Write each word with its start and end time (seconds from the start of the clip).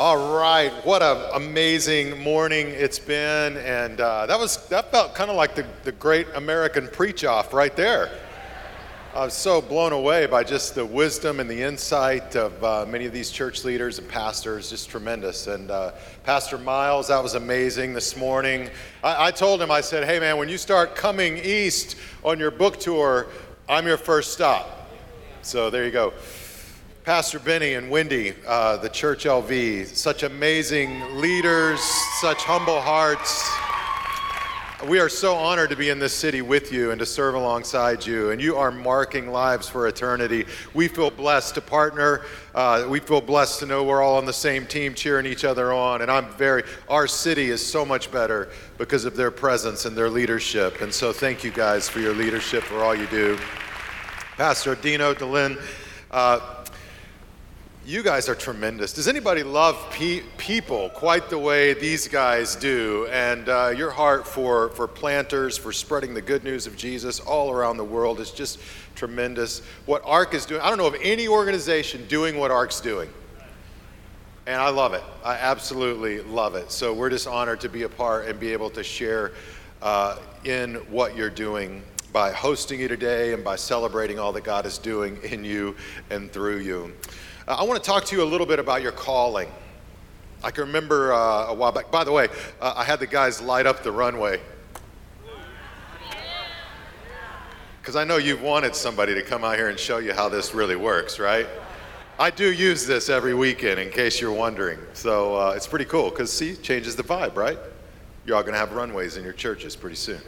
All 0.00 0.34
right, 0.34 0.72
what 0.86 1.02
an 1.02 1.18
amazing 1.34 2.22
morning 2.22 2.68
it's 2.68 2.98
been, 2.98 3.58
and 3.58 4.00
uh, 4.00 4.24
that 4.24 4.38
was 4.38 4.66
that 4.68 4.90
felt 4.90 5.14
kind 5.14 5.30
of 5.30 5.36
like 5.36 5.54
the, 5.54 5.66
the 5.84 5.92
great 5.92 6.26
American 6.36 6.88
preach 6.88 7.22
off 7.22 7.52
right 7.52 7.76
there. 7.76 8.10
I 9.14 9.26
was 9.26 9.34
so 9.34 9.60
blown 9.60 9.92
away 9.92 10.24
by 10.24 10.42
just 10.42 10.74
the 10.74 10.86
wisdom 10.86 11.38
and 11.38 11.50
the 11.50 11.62
insight 11.62 12.34
of 12.34 12.64
uh, 12.64 12.86
many 12.88 13.04
of 13.04 13.12
these 13.12 13.30
church 13.30 13.62
leaders 13.62 13.98
and 13.98 14.08
pastors, 14.08 14.70
just 14.70 14.88
tremendous. 14.88 15.48
And 15.48 15.70
uh, 15.70 15.92
Pastor 16.24 16.56
Miles, 16.56 17.08
that 17.08 17.22
was 17.22 17.34
amazing 17.34 17.92
this 17.92 18.16
morning. 18.16 18.70
I, 19.04 19.26
I 19.26 19.30
told 19.32 19.60
him, 19.60 19.70
I 19.70 19.82
said, 19.82 20.04
hey 20.04 20.18
man, 20.18 20.38
when 20.38 20.48
you 20.48 20.56
start 20.56 20.96
coming 20.96 21.36
east 21.36 21.96
on 22.24 22.38
your 22.38 22.50
book 22.50 22.80
tour, 22.80 23.26
I'm 23.68 23.86
your 23.86 23.98
first 23.98 24.32
stop. 24.32 24.88
So 25.42 25.68
there 25.68 25.84
you 25.84 25.90
go. 25.90 26.14
Pastor 27.10 27.40
Benny 27.40 27.74
and 27.74 27.90
Wendy, 27.90 28.34
uh, 28.46 28.76
the 28.76 28.88
Church 28.88 29.24
LV, 29.24 29.86
such 29.86 30.22
amazing 30.22 31.16
leaders, 31.16 31.80
such 32.20 32.44
humble 32.44 32.80
hearts. 32.80 33.50
We 34.88 35.00
are 35.00 35.08
so 35.08 35.34
honored 35.34 35.70
to 35.70 35.76
be 35.76 35.88
in 35.88 35.98
this 35.98 36.14
city 36.14 36.40
with 36.40 36.72
you 36.72 36.92
and 36.92 37.00
to 37.00 37.04
serve 37.04 37.34
alongside 37.34 38.06
you, 38.06 38.30
and 38.30 38.40
you 38.40 38.56
are 38.56 38.70
marking 38.70 39.32
lives 39.32 39.68
for 39.68 39.88
eternity. 39.88 40.46
We 40.72 40.86
feel 40.86 41.10
blessed 41.10 41.56
to 41.56 41.60
partner. 41.60 42.22
Uh, 42.54 42.86
we 42.88 43.00
feel 43.00 43.20
blessed 43.20 43.58
to 43.58 43.66
know 43.66 43.82
we're 43.82 44.02
all 44.02 44.16
on 44.16 44.24
the 44.24 44.32
same 44.32 44.64
team, 44.64 44.94
cheering 44.94 45.26
each 45.26 45.44
other 45.44 45.72
on. 45.72 46.02
And 46.02 46.12
I'm 46.12 46.28
very, 46.34 46.62
our 46.88 47.08
city 47.08 47.50
is 47.50 47.60
so 47.60 47.84
much 47.84 48.12
better 48.12 48.50
because 48.78 49.04
of 49.04 49.16
their 49.16 49.32
presence 49.32 49.84
and 49.84 49.96
their 49.96 50.10
leadership. 50.10 50.80
And 50.80 50.94
so, 50.94 51.12
thank 51.12 51.42
you 51.42 51.50
guys 51.50 51.88
for 51.88 51.98
your 51.98 52.14
leadership, 52.14 52.62
for 52.62 52.84
all 52.84 52.94
you 52.94 53.08
do. 53.08 53.36
Pastor 54.36 54.76
Dino 54.76 55.12
DeLynn. 55.12 55.60
Uh, 56.12 56.59
you 57.90 58.04
guys 58.04 58.28
are 58.28 58.36
tremendous. 58.36 58.92
Does 58.92 59.08
anybody 59.08 59.42
love 59.42 59.76
pe- 59.90 60.22
people 60.38 60.90
quite 60.90 61.28
the 61.28 61.36
way 61.38 61.74
these 61.74 62.06
guys 62.06 62.54
do? 62.54 63.08
And 63.10 63.48
uh, 63.48 63.74
your 63.76 63.90
heart 63.90 64.28
for, 64.28 64.68
for 64.70 64.86
planters, 64.86 65.58
for 65.58 65.72
spreading 65.72 66.14
the 66.14 66.22
good 66.22 66.44
news 66.44 66.68
of 66.68 66.76
Jesus 66.76 67.18
all 67.18 67.50
around 67.50 67.78
the 67.78 67.84
world 67.84 68.20
is 68.20 68.30
just 68.30 68.60
tremendous. 68.94 69.62
What 69.86 70.02
ARC 70.04 70.34
is 70.34 70.46
doing, 70.46 70.60
I 70.60 70.68
don't 70.68 70.78
know 70.78 70.86
of 70.86 70.94
any 71.02 71.26
organization 71.26 72.06
doing 72.06 72.38
what 72.38 72.52
ARC's 72.52 72.80
doing. 72.80 73.10
And 74.46 74.62
I 74.62 74.68
love 74.68 74.94
it. 74.94 75.02
I 75.24 75.34
absolutely 75.34 76.20
love 76.20 76.54
it. 76.54 76.70
So 76.70 76.94
we're 76.94 77.10
just 77.10 77.26
honored 77.26 77.58
to 77.62 77.68
be 77.68 77.82
a 77.82 77.88
part 77.88 78.28
and 78.28 78.38
be 78.38 78.52
able 78.52 78.70
to 78.70 78.84
share 78.84 79.32
uh, 79.82 80.16
in 80.44 80.76
what 80.92 81.16
you're 81.16 81.28
doing 81.28 81.82
by 82.12 82.30
hosting 82.30 82.78
you 82.78 82.86
today 82.86 83.32
and 83.32 83.42
by 83.42 83.56
celebrating 83.56 84.20
all 84.20 84.32
that 84.34 84.44
God 84.44 84.64
is 84.64 84.78
doing 84.78 85.18
in 85.24 85.44
you 85.44 85.74
and 86.08 86.30
through 86.30 86.58
you. 86.58 86.92
Uh, 87.50 87.56
I 87.58 87.64
want 87.64 87.82
to 87.82 87.90
talk 87.90 88.04
to 88.04 88.16
you 88.16 88.22
a 88.22 88.24
little 88.24 88.46
bit 88.46 88.60
about 88.60 88.80
your 88.80 88.92
calling. 88.92 89.48
I 90.44 90.52
can 90.52 90.66
remember 90.66 91.12
uh, 91.12 91.46
a 91.48 91.54
while 91.54 91.72
back. 91.72 91.90
By 91.90 92.04
the 92.04 92.12
way, 92.12 92.28
uh, 92.60 92.74
I 92.76 92.84
had 92.84 93.00
the 93.00 93.08
guys 93.08 93.40
light 93.40 93.66
up 93.66 93.82
the 93.82 93.90
runway. 93.90 94.40
Because 97.80 97.96
I 97.96 98.04
know 98.04 98.18
you've 98.18 98.40
wanted 98.40 98.76
somebody 98.76 99.14
to 99.14 99.22
come 99.22 99.42
out 99.42 99.56
here 99.56 99.68
and 99.68 99.76
show 99.76 99.98
you 99.98 100.12
how 100.12 100.28
this 100.28 100.54
really 100.54 100.76
works, 100.76 101.18
right? 101.18 101.48
I 102.20 102.30
do 102.30 102.52
use 102.52 102.86
this 102.86 103.08
every 103.08 103.34
weekend 103.34 103.80
in 103.80 103.90
case 103.90 104.20
you're 104.20 104.30
wondering. 104.30 104.78
So 104.92 105.34
uh, 105.34 105.54
it's 105.56 105.66
pretty 105.66 105.86
cool 105.86 106.10
because, 106.10 106.32
see, 106.32 106.54
changes 106.54 106.94
the 106.94 107.02
vibe, 107.02 107.34
right? 107.34 107.58
You're 108.26 108.36
all 108.36 108.42
going 108.44 108.52
to 108.52 108.60
have 108.60 108.70
runways 108.70 109.16
in 109.16 109.24
your 109.24 109.32
churches 109.32 109.74
pretty 109.74 109.96
soon. 109.96 110.20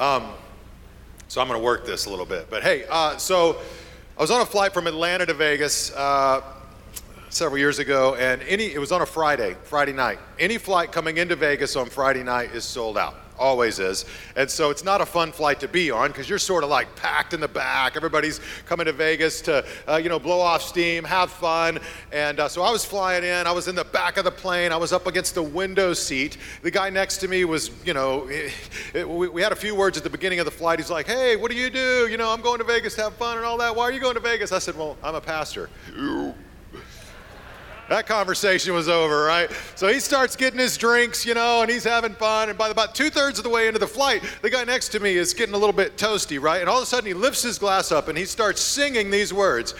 Um, 0.00 0.30
so 1.28 1.42
I'm 1.42 1.48
going 1.48 1.60
to 1.60 1.64
work 1.64 1.84
this 1.84 2.06
a 2.06 2.10
little 2.10 2.24
bit. 2.24 2.48
But 2.48 2.62
hey, 2.62 2.86
uh, 2.88 3.18
so 3.18 3.60
I 4.16 4.20
was 4.20 4.30
on 4.30 4.40
a 4.40 4.46
flight 4.46 4.72
from 4.72 4.86
Atlanta 4.86 5.26
to 5.26 5.34
Vegas 5.34 5.92
uh, 5.92 6.40
several 7.30 7.58
years 7.58 7.80
ago, 7.80 8.14
and 8.14 8.40
any 8.42 8.66
it 8.72 8.78
was 8.78 8.92
on 8.92 9.02
a 9.02 9.06
Friday, 9.06 9.56
Friday 9.64 9.92
night. 9.92 10.20
Any 10.38 10.56
flight 10.56 10.92
coming 10.92 11.16
into 11.16 11.34
Vegas 11.34 11.74
on 11.74 11.86
Friday 11.86 12.22
night 12.22 12.52
is 12.54 12.62
sold 12.62 12.96
out. 12.96 13.16
Always 13.38 13.80
is. 13.80 14.04
And 14.36 14.48
so 14.48 14.70
it's 14.70 14.84
not 14.84 15.00
a 15.00 15.06
fun 15.06 15.32
flight 15.32 15.58
to 15.60 15.68
be 15.68 15.90
on 15.90 16.08
because 16.08 16.28
you're 16.28 16.38
sort 16.38 16.62
of 16.62 16.70
like 16.70 16.94
packed 16.94 17.34
in 17.34 17.40
the 17.40 17.48
back. 17.48 17.96
Everybody's 17.96 18.40
coming 18.64 18.86
to 18.86 18.92
Vegas 18.92 19.40
to, 19.42 19.64
uh, 19.88 19.96
you 19.96 20.08
know, 20.08 20.20
blow 20.20 20.40
off 20.40 20.62
steam, 20.62 21.02
have 21.02 21.30
fun. 21.30 21.80
And 22.12 22.38
uh, 22.38 22.48
so 22.48 22.62
I 22.62 22.70
was 22.70 22.84
flying 22.84 23.24
in. 23.24 23.46
I 23.46 23.52
was 23.52 23.66
in 23.66 23.74
the 23.74 23.84
back 23.84 24.18
of 24.18 24.24
the 24.24 24.30
plane. 24.30 24.70
I 24.70 24.76
was 24.76 24.92
up 24.92 25.08
against 25.08 25.34
the 25.34 25.42
window 25.42 25.94
seat. 25.94 26.36
The 26.62 26.70
guy 26.70 26.90
next 26.90 27.18
to 27.18 27.28
me 27.28 27.44
was, 27.44 27.70
you 27.84 27.92
know, 27.92 28.28
it, 28.28 28.52
it, 28.94 29.08
we, 29.08 29.28
we 29.28 29.42
had 29.42 29.52
a 29.52 29.56
few 29.56 29.74
words 29.74 29.96
at 29.96 30.04
the 30.04 30.10
beginning 30.10 30.38
of 30.38 30.44
the 30.44 30.52
flight. 30.52 30.78
He's 30.78 30.90
like, 30.90 31.06
hey, 31.06 31.34
what 31.34 31.50
do 31.50 31.56
you 31.56 31.70
do? 31.70 32.06
You 32.08 32.16
know, 32.16 32.30
I'm 32.30 32.40
going 32.40 32.58
to 32.58 32.64
Vegas 32.64 32.94
to 32.96 33.02
have 33.02 33.14
fun 33.14 33.36
and 33.36 33.44
all 33.44 33.58
that. 33.58 33.74
Why 33.74 33.84
are 33.84 33.92
you 33.92 34.00
going 34.00 34.14
to 34.14 34.20
Vegas? 34.20 34.52
I 34.52 34.60
said, 34.60 34.76
well, 34.76 34.96
I'm 35.02 35.16
a 35.16 35.20
pastor. 35.20 35.70
That 37.88 38.06
conversation 38.06 38.72
was 38.72 38.88
over, 38.88 39.24
right? 39.24 39.50
So 39.74 39.88
he 39.88 40.00
starts 40.00 40.36
getting 40.36 40.58
his 40.58 40.76
drinks, 40.76 41.26
you 41.26 41.34
know, 41.34 41.62
and 41.62 41.70
he's 41.70 41.84
having 41.84 42.14
fun. 42.14 42.48
And 42.48 42.56
by 42.56 42.70
about 42.70 42.94
two 42.94 43.10
thirds 43.10 43.38
of 43.38 43.44
the 43.44 43.50
way 43.50 43.66
into 43.66 43.78
the 43.78 43.86
flight, 43.86 44.22
the 44.40 44.50
guy 44.50 44.64
next 44.64 44.88
to 44.90 45.00
me 45.00 45.16
is 45.16 45.34
getting 45.34 45.54
a 45.54 45.58
little 45.58 45.74
bit 45.74 45.96
toasty, 45.96 46.40
right? 46.40 46.60
And 46.60 46.68
all 46.68 46.78
of 46.78 46.84
a 46.84 46.86
sudden 46.86 47.06
he 47.06 47.14
lifts 47.14 47.42
his 47.42 47.58
glass 47.58 47.92
up 47.92 48.08
and 48.08 48.16
he 48.16 48.24
starts 48.24 48.60
singing 48.60 49.10
these 49.10 49.34
words 49.34 49.74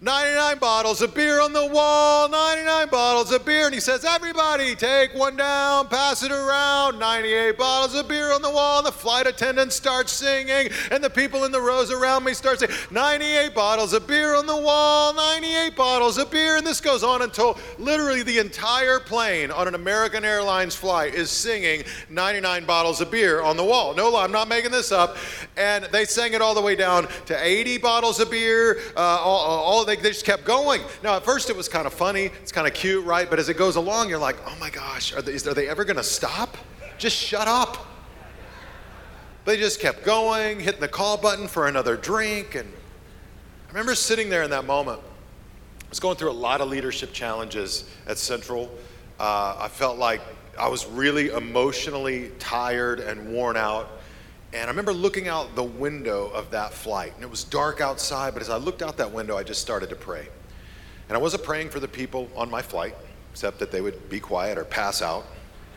99 0.00 0.58
bottles 0.58 1.02
of 1.02 1.14
beer 1.14 1.40
on 1.40 1.52
the 1.52 1.66
wall, 1.66 2.28
99 2.28 2.88
bottles 2.88 3.32
of 3.32 3.44
beer. 3.44 3.66
And 3.66 3.74
he 3.74 3.80
says, 3.80 4.04
Everybody, 4.04 4.74
take 4.74 5.14
one 5.14 5.36
down, 5.36 5.88
pass 5.88 6.22
it 6.22 6.32
around. 6.32 6.98
98 6.98 7.56
bottles 7.56 7.94
of 7.94 8.08
beer 8.08 8.32
on 8.32 8.42
the 8.42 8.50
wall. 8.50 8.78
And 8.78 8.86
the 8.86 8.92
flight 8.92 9.26
attendant 9.26 9.72
starts 9.72 10.12
singing, 10.12 10.70
and 10.90 11.02
the 11.02 11.10
people 11.10 11.44
in 11.44 11.52
the 11.52 11.60
rows 11.60 11.90
around 11.90 12.24
me 12.24 12.34
start 12.34 12.60
saying, 12.60 12.72
98 12.90 13.54
bottles 13.54 13.92
of 13.92 14.06
beer 14.06 14.34
on 14.34 14.46
the 14.46 14.56
wall, 14.56 15.14
98 15.14 15.76
bottles 15.76 16.18
of 16.18 16.30
beer. 16.30 16.56
And 16.56 16.66
this 16.66 16.80
goes 16.80 17.02
on 17.02 17.22
until 17.22 17.58
literally 17.78 18.22
the 18.22 18.38
entire 18.38 18.98
plane 18.98 19.50
on 19.50 19.68
an 19.68 19.74
American 19.74 20.24
Airlines 20.24 20.74
flight 20.74 21.14
is 21.14 21.30
singing 21.30 21.84
99 22.10 22.64
bottles 22.64 23.00
of 23.00 23.10
beer 23.10 23.40
on 23.42 23.56
the 23.56 23.64
wall. 23.64 23.94
No, 23.94 24.16
I'm 24.16 24.32
not 24.32 24.48
making 24.48 24.70
this 24.70 24.92
up. 24.92 25.16
And 25.56 25.84
they 25.86 26.04
sang 26.04 26.32
it 26.32 26.42
all 26.42 26.54
the 26.54 26.62
way 26.62 26.76
down 26.76 27.08
to 27.26 27.44
80 27.44 27.78
bottles 27.78 28.20
of 28.20 28.30
beer. 28.30 28.80
Uh, 28.96 29.00
all, 29.00 29.44
all 29.44 29.84
they 29.84 29.93
they, 29.96 30.02
they 30.02 30.10
just 30.10 30.24
kept 30.24 30.44
going. 30.44 30.82
Now, 31.02 31.16
at 31.16 31.24
first 31.24 31.50
it 31.50 31.56
was 31.56 31.68
kind 31.68 31.86
of 31.86 31.94
funny, 31.94 32.26
it's 32.42 32.52
kind 32.52 32.66
of 32.66 32.74
cute, 32.74 33.04
right? 33.04 33.28
But 33.28 33.38
as 33.38 33.48
it 33.48 33.56
goes 33.56 33.76
along, 33.76 34.08
you're 34.08 34.18
like, 34.18 34.36
oh 34.46 34.56
my 34.60 34.70
gosh, 34.70 35.12
are 35.14 35.22
they, 35.22 35.34
are 35.34 35.54
they 35.54 35.68
ever 35.68 35.84
going 35.84 35.96
to 35.96 36.02
stop? 36.02 36.56
Just 36.98 37.16
shut 37.16 37.48
up. 37.48 37.86
They 39.44 39.56
just 39.56 39.80
kept 39.80 40.04
going, 40.04 40.60
hitting 40.60 40.80
the 40.80 40.88
call 40.88 41.16
button 41.16 41.48
for 41.48 41.68
another 41.68 41.96
drink. 41.96 42.54
And 42.54 42.72
I 43.68 43.68
remember 43.68 43.94
sitting 43.94 44.30
there 44.30 44.42
in 44.42 44.50
that 44.50 44.64
moment. 44.64 45.00
I 45.00 45.88
was 45.90 46.00
going 46.00 46.16
through 46.16 46.30
a 46.30 46.32
lot 46.32 46.60
of 46.60 46.68
leadership 46.68 47.12
challenges 47.12 47.84
at 48.06 48.18
Central. 48.18 48.70
Uh, 49.20 49.56
I 49.58 49.68
felt 49.68 49.98
like 49.98 50.22
I 50.58 50.68
was 50.68 50.86
really 50.86 51.28
emotionally 51.28 52.30
tired 52.38 53.00
and 53.00 53.32
worn 53.32 53.56
out. 53.56 53.90
And 54.54 54.62
I 54.62 54.66
remember 54.66 54.92
looking 54.92 55.26
out 55.26 55.56
the 55.56 55.64
window 55.64 56.28
of 56.28 56.52
that 56.52 56.72
flight, 56.72 57.12
and 57.16 57.24
it 57.24 57.30
was 57.30 57.42
dark 57.42 57.80
outside, 57.80 58.34
but 58.34 58.40
as 58.40 58.48
I 58.48 58.56
looked 58.56 58.82
out 58.82 58.96
that 58.98 59.10
window, 59.10 59.36
I 59.36 59.42
just 59.42 59.60
started 59.60 59.90
to 59.90 59.96
pray. 59.96 60.28
And 61.08 61.18
I 61.18 61.20
wasn't 61.20 61.42
praying 61.42 61.70
for 61.70 61.80
the 61.80 61.88
people 61.88 62.28
on 62.36 62.48
my 62.48 62.62
flight, 62.62 62.94
except 63.32 63.58
that 63.58 63.72
they 63.72 63.80
would 63.80 64.08
be 64.08 64.20
quiet 64.20 64.56
or 64.56 64.64
pass 64.64 65.02
out. 65.02 65.26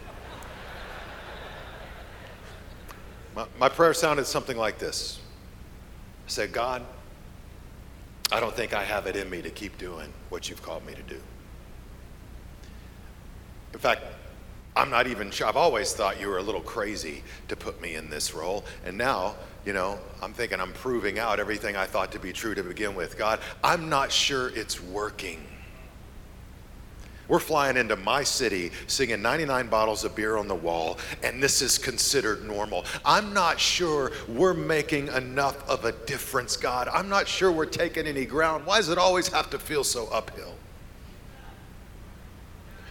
my, 3.36 3.48
my 3.60 3.68
prayer 3.68 3.96
sounded 3.96 4.28
something 4.28 4.58
like 4.58 4.78
this 4.78 5.20
I 6.28 6.30
said, 6.30 6.52
God, 6.52 6.86
I 8.32 8.40
don't 8.40 8.56
think 8.56 8.76
I 8.76 8.84
have 8.84 9.08
it 9.08 9.16
in 9.16 9.28
me 9.28 9.42
to 9.42 9.50
keep 9.50 9.80
doing 9.80 10.14
what 10.30 10.50
you've 10.50 10.62
called 10.62 10.86
me 10.86 10.94
to 10.94 11.02
do. 11.02 11.20
In 13.74 13.80
fact, 13.80 14.04
I'm 14.78 14.92
not 14.92 15.08
even 15.08 15.32
sure. 15.32 15.48
I've 15.48 15.58
always 15.58 15.94
thought 15.94 16.22
you 16.22 16.28
were 16.28 16.38
a 16.38 16.44
little 16.44 16.62
crazy 16.62 17.24
to 17.48 17.56
put 17.56 17.82
me 17.82 17.96
in 17.96 18.12
this 18.12 18.36
role. 18.36 18.64
And 18.86 18.96
now, 18.96 19.36
you 19.66 19.74
know, 19.74 19.98
I'm 20.22 20.34
thinking 20.34 20.62
I'm 20.62 20.72
proving 20.74 21.18
out 21.18 21.40
everything 21.40 21.76
I 21.76 21.86
thought 21.86 22.12
to 22.12 22.20
be 22.20 22.32
true 22.32 22.54
to 22.54 22.62
begin 22.62 22.94
with. 22.94 23.18
God, 23.18 23.40
I'm 23.64 23.90
not 23.90 24.12
sure 24.12 24.50
it's 24.50 24.80
working. 24.80 25.44
We're 27.28 27.40
flying 27.40 27.76
into 27.76 27.96
my 27.96 28.24
city 28.24 28.72
singing 28.86 29.22
99 29.22 29.68
bottles 29.68 30.04
of 30.04 30.16
beer 30.16 30.38
on 30.38 30.48
the 30.48 30.56
wall, 30.56 31.00
and 31.24 31.42
this 31.42 31.62
is 31.62 31.78
considered 31.80 32.46
normal. 32.46 32.86
I'm 33.04 33.34
not 33.34 33.60
sure 33.60 34.12
we're 34.30 34.54
making 34.54 35.08
enough 35.08 35.68
of 35.68 35.86
a 35.86 35.92
difference, 35.92 36.56
God. 36.56 36.88
I'm 36.88 37.10
not 37.10 37.28
sure 37.28 37.52
we're 37.52 37.66
taking 37.66 38.06
any 38.06 38.26
ground. 38.26 38.66
Why 38.66 38.78
does 38.78 38.90
it 38.90 39.00
always 39.00 39.28
have 39.30 39.50
to 39.50 39.60
feel 39.60 39.84
so 39.84 40.08
uphill? 40.08 40.57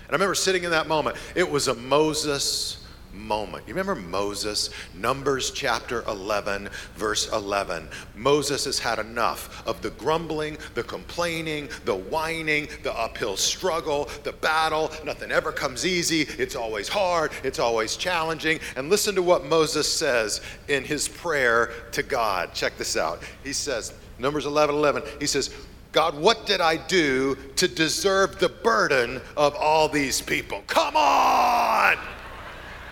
And 0.07 0.13
I 0.13 0.15
remember 0.15 0.35
sitting 0.35 0.65
in 0.65 0.71
that 0.71 0.87
moment. 0.87 1.17
It 1.35 1.51
was 1.51 1.69
a 1.69 1.75
Moses 1.75 2.87
moment. 3.13 3.67
You 3.67 3.75
remember 3.75 3.95
Moses? 3.95 4.71
Numbers 4.95 5.51
chapter 5.51 6.05
11, 6.07 6.69
verse 6.95 7.31
11. 7.33 7.89
Moses 8.15 8.65
has 8.67 8.79
had 8.79 8.99
enough 8.99 9.67
of 9.67 9.83
the 9.83 9.91
grumbling, 9.91 10.59
the 10.75 10.83
complaining, 10.83 11.69
the 11.85 11.97
whining, 11.97 12.69
the 12.83 12.93
uphill 12.97 13.37
struggle, 13.37 14.09
the 14.23 14.33
battle. 14.33 14.91
Nothing 15.05 15.33
ever 15.33 15.53
comes 15.53 15.85
easy. 15.85 16.23
It's 16.23 16.57
always 16.57 16.89
hard. 16.89 17.33
It's 17.43 17.59
always 17.59 17.97
challenging. 17.97 18.61
And 18.77 18.91
listen 18.91 19.15
to 19.15 19.23
what 19.23 19.45
Moses 19.45 19.91
says 19.91 20.41
in 20.69 20.85
his 20.85 21.09
prayer 21.09 21.73
to 21.93 22.03
God. 22.03 22.53
Check 22.55 22.77
this 22.77 22.97
out. 22.97 23.23
He 23.43 23.53
says, 23.53 23.93
Numbers 24.19 24.47
11, 24.47 24.75
11, 24.75 25.03
he 25.21 25.27
says, 25.27 25.55
God, 25.97 26.15
what 26.15 26.45
did 26.45 26.61
I 26.61 26.77
do 26.77 27.39
to 27.57 27.67
deserve 27.67 28.39
the 28.39 28.51
burden 28.51 29.19
of 29.35 29.55
all 29.55 29.89
these 29.89 30.21
people? 30.21 30.63
Come 30.67 30.95
on! 30.95 31.97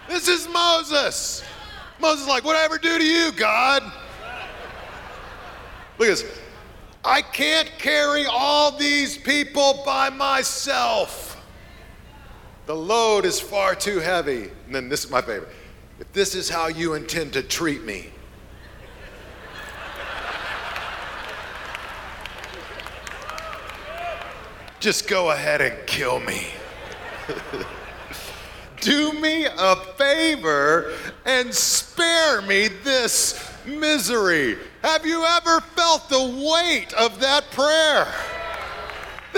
This 0.08 0.26
is 0.26 0.48
Moses. 0.48 1.44
Moses 2.00 2.26
like, 2.26 2.44
what 2.44 2.56
I 2.56 2.64
ever 2.64 2.78
do 2.78 2.96
to 2.96 3.04
you, 3.04 3.30
God? 3.32 3.82
Look 5.98 6.08
at 6.08 6.16
this. 6.16 6.24
I 7.04 7.20
can't 7.20 7.70
carry 7.76 8.24
all 8.24 8.70
these 8.70 9.18
people 9.18 9.82
by 9.84 10.08
myself. 10.08 11.44
The 12.64 12.74
load 12.74 13.26
is 13.26 13.38
far 13.38 13.74
too 13.74 14.00
heavy. 14.00 14.50
And 14.64 14.74
then 14.74 14.88
this 14.88 15.04
is 15.04 15.10
my 15.10 15.20
favorite. 15.20 15.50
If 16.00 16.10
this 16.14 16.34
is 16.34 16.48
how 16.48 16.68
you 16.68 16.94
intend 16.94 17.34
to 17.34 17.42
treat 17.42 17.84
me, 17.84 18.13
just 24.84 25.08
go 25.08 25.30
ahead 25.30 25.62
and 25.62 25.74
kill 25.86 26.20
me. 26.20 26.48
Do 28.82 29.14
me 29.14 29.46
a 29.46 29.76
favor 29.96 30.92
and 31.24 31.54
spare 31.54 32.42
me 32.42 32.68
this 32.68 33.50
misery. 33.64 34.58
Have 34.82 35.06
you 35.06 35.24
ever 35.24 35.60
felt 35.74 36.10
the 36.10 36.20
weight 36.20 36.92
of 36.92 37.18
that 37.20 37.50
prayer? 37.52 38.06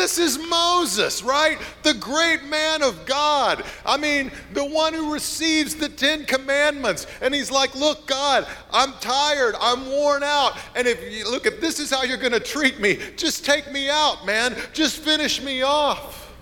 This 0.06 0.18
is 0.18 0.38
Moses, 0.38 1.24
right? 1.24 1.58
The 1.82 1.94
great 1.94 2.44
man 2.44 2.80
of 2.80 3.06
God. 3.06 3.64
I 3.84 3.96
mean, 3.96 4.30
the 4.52 4.64
one 4.64 4.94
who 4.94 5.12
receives 5.12 5.74
the 5.74 5.88
Ten 5.88 6.24
Commandments. 6.24 7.08
And 7.20 7.34
he's 7.34 7.50
like, 7.50 7.74
Look, 7.74 8.06
God, 8.06 8.46
I'm 8.70 8.92
tired. 9.00 9.56
I'm 9.60 9.84
worn 9.90 10.22
out. 10.22 10.56
And 10.76 10.86
if 10.86 11.02
you 11.12 11.28
look, 11.28 11.44
if 11.44 11.60
this 11.60 11.80
is 11.80 11.90
how 11.90 12.04
you're 12.04 12.18
going 12.18 12.30
to 12.30 12.38
treat 12.38 12.78
me, 12.78 13.00
just 13.16 13.44
take 13.44 13.72
me 13.72 13.90
out, 13.90 14.24
man. 14.24 14.54
Just 14.72 14.98
finish 14.98 15.42
me 15.42 15.62
off. 15.62 16.32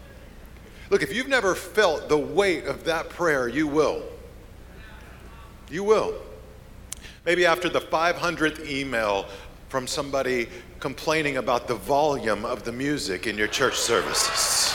Look, 0.91 1.03
if 1.03 1.15
you've 1.15 1.29
never 1.29 1.55
felt 1.55 2.11
the 2.11 2.19
weight 2.19 2.67
of 2.67 2.85
that 2.85 3.09
prayer, 3.09 3.49
you 3.49 3.67
will. 3.67 4.03
You 5.71 5.85
will. 5.85 6.21
Maybe 7.25 7.47
after 7.47 7.71
the 7.71 7.81
500th 7.81 8.69
email 8.69 9.27
from 9.75 9.89
somebody 9.89 10.47
complaining 10.79 11.39
about 11.39 11.67
the 11.67 11.75
volume 11.75 12.45
of 12.45 12.63
the 12.63 12.71
music 12.71 13.27
in 13.27 13.37
your 13.37 13.49
church 13.49 13.75
services 13.75 14.73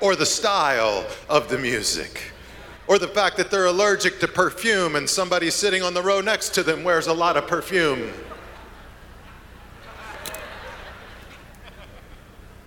or 0.00 0.16
the 0.16 0.24
style 0.24 1.04
of 1.28 1.50
the 1.50 1.58
music 1.58 2.32
or 2.88 2.98
the 2.98 3.06
fact 3.06 3.36
that 3.36 3.50
they're 3.50 3.66
allergic 3.66 4.18
to 4.18 4.26
perfume 4.26 4.96
and 4.96 5.06
somebody 5.06 5.50
sitting 5.50 5.82
on 5.82 5.92
the 5.92 6.00
row 6.00 6.22
next 6.22 6.54
to 6.54 6.62
them 6.62 6.82
wears 6.82 7.06
a 7.06 7.12
lot 7.12 7.36
of 7.36 7.46
perfume. 7.46 8.10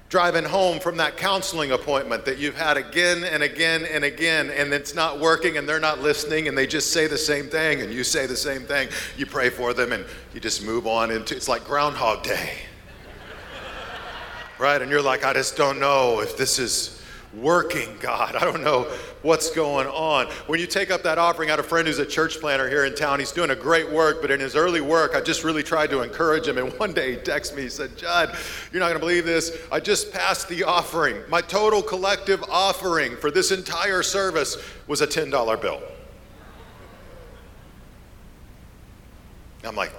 Driving 0.10 0.44
home 0.44 0.80
from 0.80 0.98
that 0.98 1.18
counseling 1.18 1.72
appointment 1.72 2.26
that 2.26 2.40
you've 2.40 2.58
had 2.58 2.78
again 2.78 3.24
and 3.24 3.44
again 3.44 3.86
and 3.86 4.04
again, 4.04 4.50
and 4.50 4.74
it's 4.74 4.96
not 4.96 5.20
working 5.20 5.58
and 5.58 5.70
they're 5.70 5.80
not 5.80 6.02
listening 6.02 6.48
and 6.48 6.58
they 6.58 6.66
just 6.66 6.92
say 6.92 7.06
the 7.06 7.18
same 7.18 7.48
thing 7.48 7.82
and 7.82 7.94
you 7.94 8.04
say 8.04 8.26
the 8.26 8.36
same 8.36 8.64
thing. 8.64 8.90
You 9.18 9.28
pray 9.28 9.52
for 9.52 9.72
them 9.72 9.92
and 9.92 10.04
you 10.34 10.40
just 10.40 10.66
move 10.66 10.88
on 10.88 11.12
into 11.12 11.36
it's 11.36 11.48
like 11.48 11.64
Groundhog 11.64 12.24
Day. 12.24 12.54
right? 14.58 14.82
And 14.82 14.90
you're 14.90 15.02
like, 15.02 15.24
I 15.24 15.34
just 15.34 15.56
don't 15.56 15.80
know 15.80 16.22
if 16.22 16.36
this 16.36 16.58
is 16.58 16.99
working, 17.34 17.90
God. 18.00 18.36
I 18.36 18.44
don't 18.44 18.64
know 18.64 18.84
what's 19.22 19.52
going 19.52 19.88
on. 19.88 20.28
When 20.48 20.60
you 20.60 20.68
take 20.68 20.92
up 20.92 21.04
that 21.04 21.18
offering, 21.18 21.50
I 21.50 21.54
had 21.54 21.60
a 21.60 21.64
friend 21.64 21.88
who's 21.88 22.00
a 22.00 22.06
church 22.06 22.40
planter 22.40 22.70
here 22.70 22.86
in 22.86 22.96
town. 22.96 23.20
He's 23.20 23.32
doing 23.32 23.52
a 23.52 23.56
great 23.56 23.90
work, 23.90 24.22
but 24.22 24.32
in 24.32 24.40
his 24.40 24.56
early 24.56 24.82
work, 24.82 25.16
I 25.16 25.22
just 25.22 25.44
really 25.44 25.64
tried 25.64 25.90
to 25.92 26.02
encourage 26.02 26.48
him. 26.48 26.58
And 26.58 26.72
one 26.80 26.94
day 26.94 27.12
he 27.12 27.18
texted 27.18 27.56
me, 27.56 27.64
he 27.64 27.70
said, 27.70 27.98
Jud, 27.98 28.36
you're 28.72 28.80
not 28.80 28.88
going 28.88 29.00
to 29.00 29.06
believe 29.06 29.26
this. 29.26 29.58
I 29.72 29.80
just 29.80 30.12
passed 30.12 30.50
the 30.50 30.64
offering. 30.64 31.18
My 31.30 31.42
total 31.42 31.82
collective 31.82 32.44
offering 32.50 33.16
for 33.18 33.32
this 33.32 33.52
entire 33.52 34.04
service 34.04 34.58
was 34.88 35.02
a 35.02 35.08
$10 35.08 35.62
bill. 35.62 35.82
I'm 39.64 39.76
like, 39.76 39.94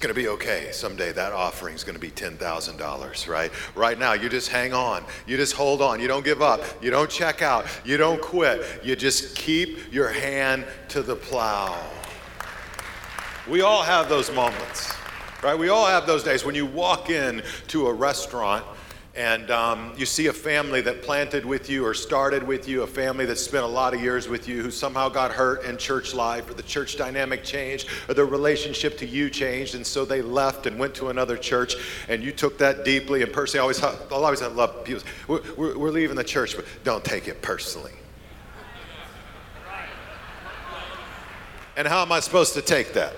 going 0.00 0.14
to 0.14 0.18
be 0.18 0.28
okay. 0.28 0.70
Someday 0.72 1.12
that 1.12 1.32
offering 1.32 1.74
is 1.74 1.84
going 1.84 1.94
to 1.94 2.00
be 2.00 2.10
$10,000, 2.10 3.28
right? 3.28 3.52
Right 3.74 3.98
now, 3.98 4.14
you 4.14 4.30
just 4.30 4.48
hang 4.48 4.72
on. 4.72 5.04
You 5.26 5.36
just 5.36 5.52
hold 5.52 5.82
on. 5.82 6.00
You 6.00 6.08
don't 6.08 6.24
give 6.24 6.40
up. 6.40 6.62
You 6.82 6.90
don't 6.90 7.10
check 7.10 7.42
out. 7.42 7.66
You 7.84 7.98
don't 7.98 8.20
quit. 8.20 8.64
You 8.82 8.96
just 8.96 9.36
keep 9.36 9.92
your 9.92 10.08
hand 10.08 10.64
to 10.88 11.02
the 11.02 11.14
plow. 11.14 11.78
We 13.46 13.60
all 13.60 13.82
have 13.82 14.08
those 14.08 14.32
moments, 14.32 14.90
right? 15.42 15.58
We 15.58 15.68
all 15.68 15.86
have 15.86 16.06
those 16.06 16.24
days 16.24 16.46
when 16.46 16.54
you 16.54 16.64
walk 16.64 17.10
in 17.10 17.42
to 17.68 17.86
a 17.88 17.92
restaurant 17.92 18.64
and 19.16 19.50
um, 19.50 19.92
you 19.96 20.06
see 20.06 20.28
a 20.28 20.32
family 20.32 20.80
that 20.82 21.02
planted 21.02 21.44
with 21.44 21.68
you 21.68 21.84
or 21.84 21.94
started 21.94 22.44
with 22.44 22.68
you, 22.68 22.82
a 22.82 22.86
family 22.86 23.26
that 23.26 23.36
spent 23.36 23.64
a 23.64 23.68
lot 23.68 23.92
of 23.92 24.00
years 24.00 24.28
with 24.28 24.46
you 24.46 24.62
who 24.62 24.70
somehow 24.70 25.08
got 25.08 25.32
hurt 25.32 25.64
in 25.64 25.76
church 25.76 26.14
life, 26.14 26.48
or 26.48 26.54
the 26.54 26.62
church 26.62 26.96
dynamic 26.96 27.42
changed, 27.42 27.88
or 28.08 28.14
their 28.14 28.26
relationship 28.26 28.96
to 28.98 29.06
you 29.06 29.28
changed, 29.28 29.74
and 29.74 29.84
so 29.84 30.04
they 30.04 30.22
left 30.22 30.66
and 30.66 30.78
went 30.78 30.94
to 30.94 31.08
another 31.08 31.36
church, 31.36 31.74
and 32.08 32.22
you 32.22 32.30
took 32.30 32.56
that 32.58 32.84
deeply. 32.84 33.22
And 33.22 33.32
personally, 33.32 33.60
I 33.60 33.62
always, 33.62 33.82
I 33.82 33.96
always 34.10 34.42
love 34.42 34.84
people. 34.84 35.02
We're, 35.26 35.42
we're, 35.56 35.78
we're 35.78 35.90
leaving 35.90 36.16
the 36.16 36.24
church, 36.24 36.54
but 36.54 36.64
don't 36.84 37.04
take 37.04 37.26
it 37.26 37.42
personally. 37.42 37.92
And 41.76 41.88
how 41.88 42.02
am 42.02 42.12
I 42.12 42.20
supposed 42.20 42.54
to 42.54 42.62
take 42.62 42.92
that? 42.92 43.14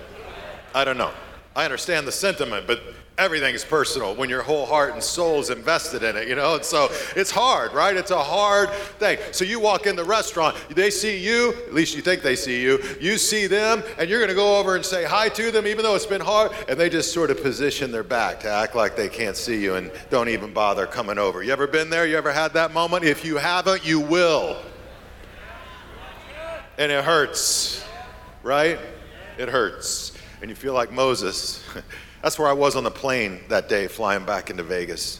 I 0.73 0.85
don't 0.85 0.97
know. 0.97 1.11
I 1.55 1.65
understand 1.65 2.07
the 2.07 2.11
sentiment, 2.11 2.65
but 2.65 2.81
everything 3.17 3.53
is 3.53 3.63
personal 3.63 4.15
when 4.15 4.27
your 4.27 4.41
whole 4.41 4.65
heart 4.65 4.93
and 4.93 5.03
soul 5.03 5.39
is 5.39 5.51
invested 5.51 6.01
in 6.01 6.17
it, 6.17 6.27
you 6.27 6.35
know? 6.35 6.55
And 6.55 6.65
so 6.65 6.89
it's 7.15 7.29
hard, 7.29 7.71
right? 7.73 7.95
It's 7.95 8.09
a 8.09 8.19
hard 8.19 8.71
thing. 8.97 9.19
So 9.31 9.45
you 9.45 9.59
walk 9.59 9.85
in 9.85 9.95
the 9.95 10.03
restaurant, 10.03 10.55
they 10.69 10.89
see 10.89 11.17
you, 11.17 11.53
at 11.67 11.73
least 11.73 11.95
you 11.95 12.01
think 12.01 12.23
they 12.23 12.35
see 12.35 12.61
you, 12.61 12.79
you 12.99 13.19
see 13.19 13.45
them, 13.45 13.83
and 13.99 14.09
you're 14.09 14.19
gonna 14.19 14.33
go 14.33 14.57
over 14.57 14.75
and 14.75 14.83
say 14.83 15.03
hi 15.03 15.29
to 15.29 15.51
them, 15.51 15.67
even 15.67 15.83
though 15.83 15.95
it's 15.95 16.07
been 16.07 16.21
hard, 16.21 16.51
and 16.67 16.79
they 16.79 16.89
just 16.89 17.13
sort 17.13 17.29
of 17.29 17.41
position 17.43 17.91
their 17.91 18.03
back 18.03 18.39
to 18.39 18.49
act 18.49 18.75
like 18.75 18.95
they 18.95 19.09
can't 19.09 19.37
see 19.37 19.61
you 19.61 19.75
and 19.75 19.91
don't 20.09 20.29
even 20.29 20.51
bother 20.51 20.87
coming 20.87 21.19
over. 21.19 21.43
You 21.43 21.51
ever 21.51 21.67
been 21.67 21.91
there? 21.91 22.07
You 22.07 22.17
ever 22.17 22.31
had 22.31 22.53
that 22.53 22.73
moment? 22.73 23.05
If 23.05 23.23
you 23.23 23.37
haven't, 23.37 23.85
you 23.85 23.99
will. 23.99 24.57
And 26.79 26.91
it 26.91 27.03
hurts, 27.03 27.85
right? 28.41 28.79
It 29.37 29.49
hurts. 29.49 30.13
And 30.41 30.49
you 30.49 30.55
feel 30.55 30.73
like 30.73 30.91
Moses. 30.91 31.63
That's 32.23 32.39
where 32.39 32.47
I 32.47 32.53
was 32.53 32.77
on 32.77 32.85
the 32.85 32.91
plane 32.91 33.41
that 33.49 33.67
day 33.67 33.87
flying 33.87 34.23
back 34.23 34.49
into 34.49 34.63
Vegas. 34.63 35.19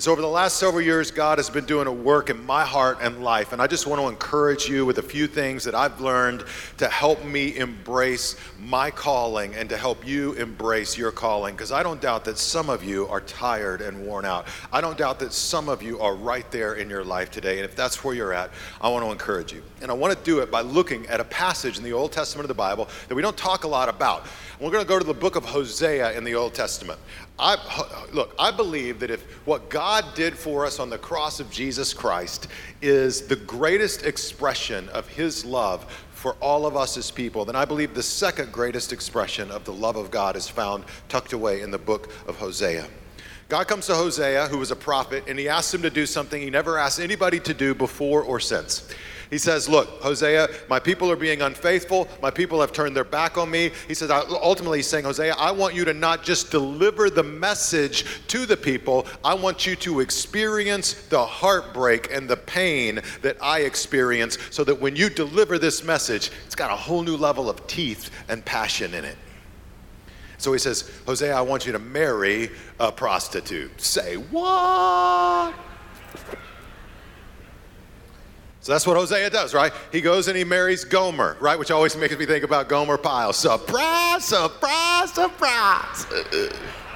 And 0.00 0.04
so, 0.04 0.12
over 0.12 0.22
the 0.22 0.28
last 0.28 0.56
several 0.56 0.80
years, 0.80 1.10
God 1.10 1.36
has 1.36 1.50
been 1.50 1.66
doing 1.66 1.86
a 1.86 1.92
work 1.92 2.30
in 2.30 2.46
my 2.46 2.64
heart 2.64 2.96
and 3.02 3.22
life. 3.22 3.52
And 3.52 3.60
I 3.60 3.66
just 3.66 3.86
want 3.86 4.00
to 4.00 4.08
encourage 4.08 4.66
you 4.66 4.86
with 4.86 4.96
a 4.96 5.02
few 5.02 5.26
things 5.26 5.62
that 5.64 5.74
I've 5.74 6.00
learned 6.00 6.42
to 6.78 6.88
help 6.88 7.22
me 7.22 7.58
embrace 7.58 8.34
my 8.58 8.90
calling 8.90 9.54
and 9.54 9.68
to 9.68 9.76
help 9.76 10.06
you 10.06 10.32
embrace 10.32 10.96
your 10.96 11.12
calling. 11.12 11.54
Because 11.54 11.70
I 11.70 11.82
don't 11.82 12.00
doubt 12.00 12.24
that 12.24 12.38
some 12.38 12.70
of 12.70 12.82
you 12.82 13.08
are 13.08 13.20
tired 13.20 13.82
and 13.82 14.06
worn 14.06 14.24
out. 14.24 14.46
I 14.72 14.80
don't 14.80 14.96
doubt 14.96 15.18
that 15.18 15.34
some 15.34 15.68
of 15.68 15.82
you 15.82 16.00
are 16.00 16.14
right 16.14 16.50
there 16.50 16.76
in 16.76 16.88
your 16.88 17.04
life 17.04 17.30
today. 17.30 17.58
And 17.58 17.66
if 17.66 17.76
that's 17.76 18.02
where 18.02 18.14
you're 18.14 18.32
at, 18.32 18.52
I 18.80 18.88
want 18.88 19.04
to 19.04 19.12
encourage 19.12 19.52
you. 19.52 19.62
And 19.82 19.90
I 19.90 19.94
want 19.94 20.16
to 20.16 20.24
do 20.24 20.38
it 20.38 20.50
by 20.50 20.62
looking 20.62 21.06
at 21.08 21.20
a 21.20 21.24
passage 21.24 21.76
in 21.76 21.84
the 21.84 21.92
Old 21.92 22.10
Testament 22.10 22.44
of 22.44 22.48
the 22.48 22.54
Bible 22.54 22.88
that 23.08 23.14
we 23.14 23.20
don't 23.20 23.36
talk 23.36 23.64
a 23.64 23.68
lot 23.68 23.90
about. 23.90 24.24
We're 24.60 24.70
going 24.70 24.84
to 24.84 24.88
go 24.88 24.98
to 24.98 25.06
the 25.06 25.12
book 25.12 25.36
of 25.36 25.44
Hosea 25.44 26.16
in 26.16 26.24
the 26.24 26.34
Old 26.34 26.54
Testament. 26.54 26.98
I, 27.40 28.06
look, 28.12 28.34
I 28.38 28.50
believe 28.50 29.00
that 29.00 29.10
if 29.10 29.22
what 29.46 29.70
God 29.70 30.04
did 30.14 30.36
for 30.36 30.66
us 30.66 30.78
on 30.78 30.90
the 30.90 30.98
cross 30.98 31.40
of 31.40 31.50
Jesus 31.50 31.94
Christ 31.94 32.48
is 32.82 33.26
the 33.26 33.36
greatest 33.36 34.04
expression 34.04 34.88
of 34.90 35.08
his 35.08 35.44
love 35.44 35.90
for 36.12 36.34
all 36.34 36.66
of 36.66 36.76
us 36.76 36.98
as 36.98 37.10
people, 37.10 37.46
then 37.46 37.56
I 37.56 37.64
believe 37.64 37.94
the 37.94 38.02
second 38.02 38.52
greatest 38.52 38.92
expression 38.92 39.50
of 39.50 39.64
the 39.64 39.72
love 39.72 39.96
of 39.96 40.10
God 40.10 40.36
is 40.36 40.48
found 40.48 40.84
tucked 41.08 41.32
away 41.32 41.62
in 41.62 41.70
the 41.70 41.78
book 41.78 42.12
of 42.28 42.36
Hosea. 42.36 42.86
God 43.48 43.66
comes 43.66 43.86
to 43.86 43.94
Hosea, 43.94 44.46
who 44.48 44.58
was 44.58 44.70
a 44.70 44.76
prophet, 44.76 45.24
and 45.26 45.38
he 45.38 45.48
asks 45.48 45.72
him 45.72 45.82
to 45.82 45.90
do 45.90 46.04
something 46.04 46.40
he 46.40 46.50
never 46.50 46.78
asked 46.78 47.00
anybody 47.00 47.40
to 47.40 47.54
do 47.54 47.74
before 47.74 48.22
or 48.22 48.38
since. 48.38 48.88
He 49.30 49.38
says, 49.38 49.68
Look, 49.68 49.88
Hosea, 50.02 50.48
my 50.68 50.80
people 50.80 51.10
are 51.10 51.16
being 51.16 51.40
unfaithful. 51.40 52.08
My 52.20 52.30
people 52.30 52.60
have 52.60 52.72
turned 52.72 52.96
their 52.96 53.04
back 53.04 53.38
on 53.38 53.50
me. 53.50 53.70
He 53.86 53.94
says, 53.94 54.10
ultimately, 54.10 54.78
he's 54.78 54.88
saying, 54.88 55.04
Hosea, 55.04 55.34
I 55.38 55.52
want 55.52 55.74
you 55.74 55.84
to 55.84 55.94
not 55.94 56.24
just 56.24 56.50
deliver 56.50 57.08
the 57.08 57.22
message 57.22 58.04
to 58.26 58.44
the 58.44 58.56
people, 58.56 59.06
I 59.24 59.34
want 59.34 59.66
you 59.66 59.76
to 59.76 60.00
experience 60.00 60.94
the 61.08 61.24
heartbreak 61.24 62.12
and 62.12 62.28
the 62.28 62.36
pain 62.36 63.00
that 63.22 63.36
I 63.40 63.60
experience 63.60 64.36
so 64.50 64.64
that 64.64 64.80
when 64.80 64.96
you 64.96 65.08
deliver 65.08 65.58
this 65.58 65.84
message, 65.84 66.32
it's 66.46 66.56
got 66.56 66.72
a 66.72 66.76
whole 66.76 67.02
new 67.02 67.16
level 67.16 67.48
of 67.48 67.64
teeth 67.68 68.10
and 68.28 68.44
passion 68.44 68.94
in 68.94 69.04
it. 69.04 69.16
So 70.38 70.52
he 70.52 70.58
says, 70.58 70.90
Hosea, 71.06 71.36
I 71.36 71.42
want 71.42 71.66
you 71.66 71.72
to 71.72 71.78
marry 71.78 72.50
a 72.80 72.90
prostitute. 72.90 73.80
Say, 73.80 74.16
what? 74.16 75.54
So 78.62 78.72
that's 78.72 78.86
what 78.86 78.96
Hosea 78.96 79.30
does, 79.30 79.54
right? 79.54 79.72
He 79.90 80.00
goes 80.00 80.28
and 80.28 80.36
he 80.36 80.44
marries 80.44 80.84
Gomer, 80.84 81.36
right? 81.40 81.58
Which 81.58 81.70
always 81.70 81.96
makes 81.96 82.16
me 82.18 82.26
think 82.26 82.44
about 82.44 82.68
Gomer 82.68 82.98
Pyle. 82.98 83.32
Surprise, 83.32 84.24
surprise, 84.24 85.12
surprise. 85.12 86.06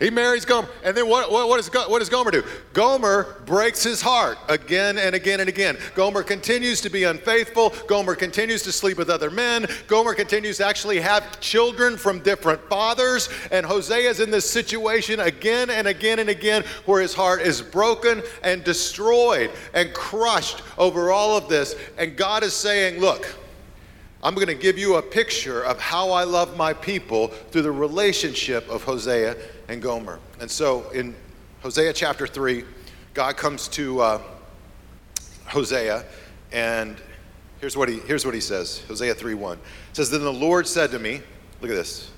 He 0.00 0.08
marries 0.08 0.46
Gomer. 0.46 0.66
And 0.82 0.96
then 0.96 1.06
what, 1.08 1.30
what, 1.30 1.56
does, 1.56 1.68
what 1.88 1.98
does 1.98 2.08
Gomer 2.08 2.30
do? 2.30 2.42
Gomer 2.72 3.36
breaks 3.44 3.82
his 3.82 4.00
heart 4.00 4.38
again 4.48 4.96
and 4.96 5.14
again 5.14 5.40
and 5.40 5.48
again. 5.48 5.76
Gomer 5.94 6.22
continues 6.22 6.80
to 6.80 6.88
be 6.88 7.04
unfaithful. 7.04 7.74
Gomer 7.86 8.14
continues 8.14 8.62
to 8.62 8.72
sleep 8.72 8.96
with 8.96 9.10
other 9.10 9.30
men. 9.30 9.66
Gomer 9.88 10.14
continues 10.14 10.56
to 10.56 10.66
actually 10.66 11.00
have 11.00 11.38
children 11.40 11.98
from 11.98 12.20
different 12.20 12.66
fathers. 12.70 13.28
And 13.52 13.66
Hosea 13.66 14.08
is 14.08 14.20
in 14.20 14.30
this 14.30 14.50
situation 14.50 15.20
again 15.20 15.68
and 15.68 15.86
again 15.86 16.18
and 16.18 16.30
again 16.30 16.64
where 16.86 17.02
his 17.02 17.12
heart 17.12 17.42
is 17.42 17.60
broken 17.60 18.22
and 18.42 18.64
destroyed 18.64 19.50
and 19.74 19.92
crushed 19.92 20.62
over 20.78 21.12
all 21.12 21.36
of 21.36 21.50
this. 21.50 21.76
And 21.98 22.16
God 22.16 22.42
is 22.42 22.54
saying, 22.54 23.00
Look, 23.00 23.36
I'm 24.22 24.34
going 24.34 24.48
to 24.48 24.54
give 24.54 24.78
you 24.78 24.96
a 24.96 25.02
picture 25.02 25.62
of 25.62 25.80
how 25.80 26.10
I 26.10 26.24
love 26.24 26.56
my 26.56 26.74
people 26.74 27.28
through 27.28 27.62
the 27.62 27.72
relationship 27.72 28.68
of 28.68 28.82
Hosea 28.82 29.34
and 29.68 29.80
Gomer. 29.80 30.20
And 30.40 30.50
so 30.50 30.90
in 30.90 31.14
Hosea 31.62 31.94
chapter 31.94 32.26
3, 32.26 32.64
God 33.14 33.38
comes 33.38 33.66
to 33.68 34.00
uh, 34.00 34.22
Hosea, 35.46 36.04
and 36.52 36.96
here's 37.60 37.78
what, 37.78 37.88
he, 37.88 38.00
here's 38.00 38.26
what 38.26 38.34
he 38.34 38.40
says 38.40 38.82
Hosea 38.88 39.14
3 39.14 39.34
1. 39.34 39.56
It 39.56 39.62
says, 39.96 40.10
Then 40.10 40.22
the 40.22 40.32
Lord 40.32 40.68
said 40.68 40.90
to 40.90 40.98
me, 40.98 41.22
Look 41.62 41.70
at 41.70 41.76
this, 41.76 42.10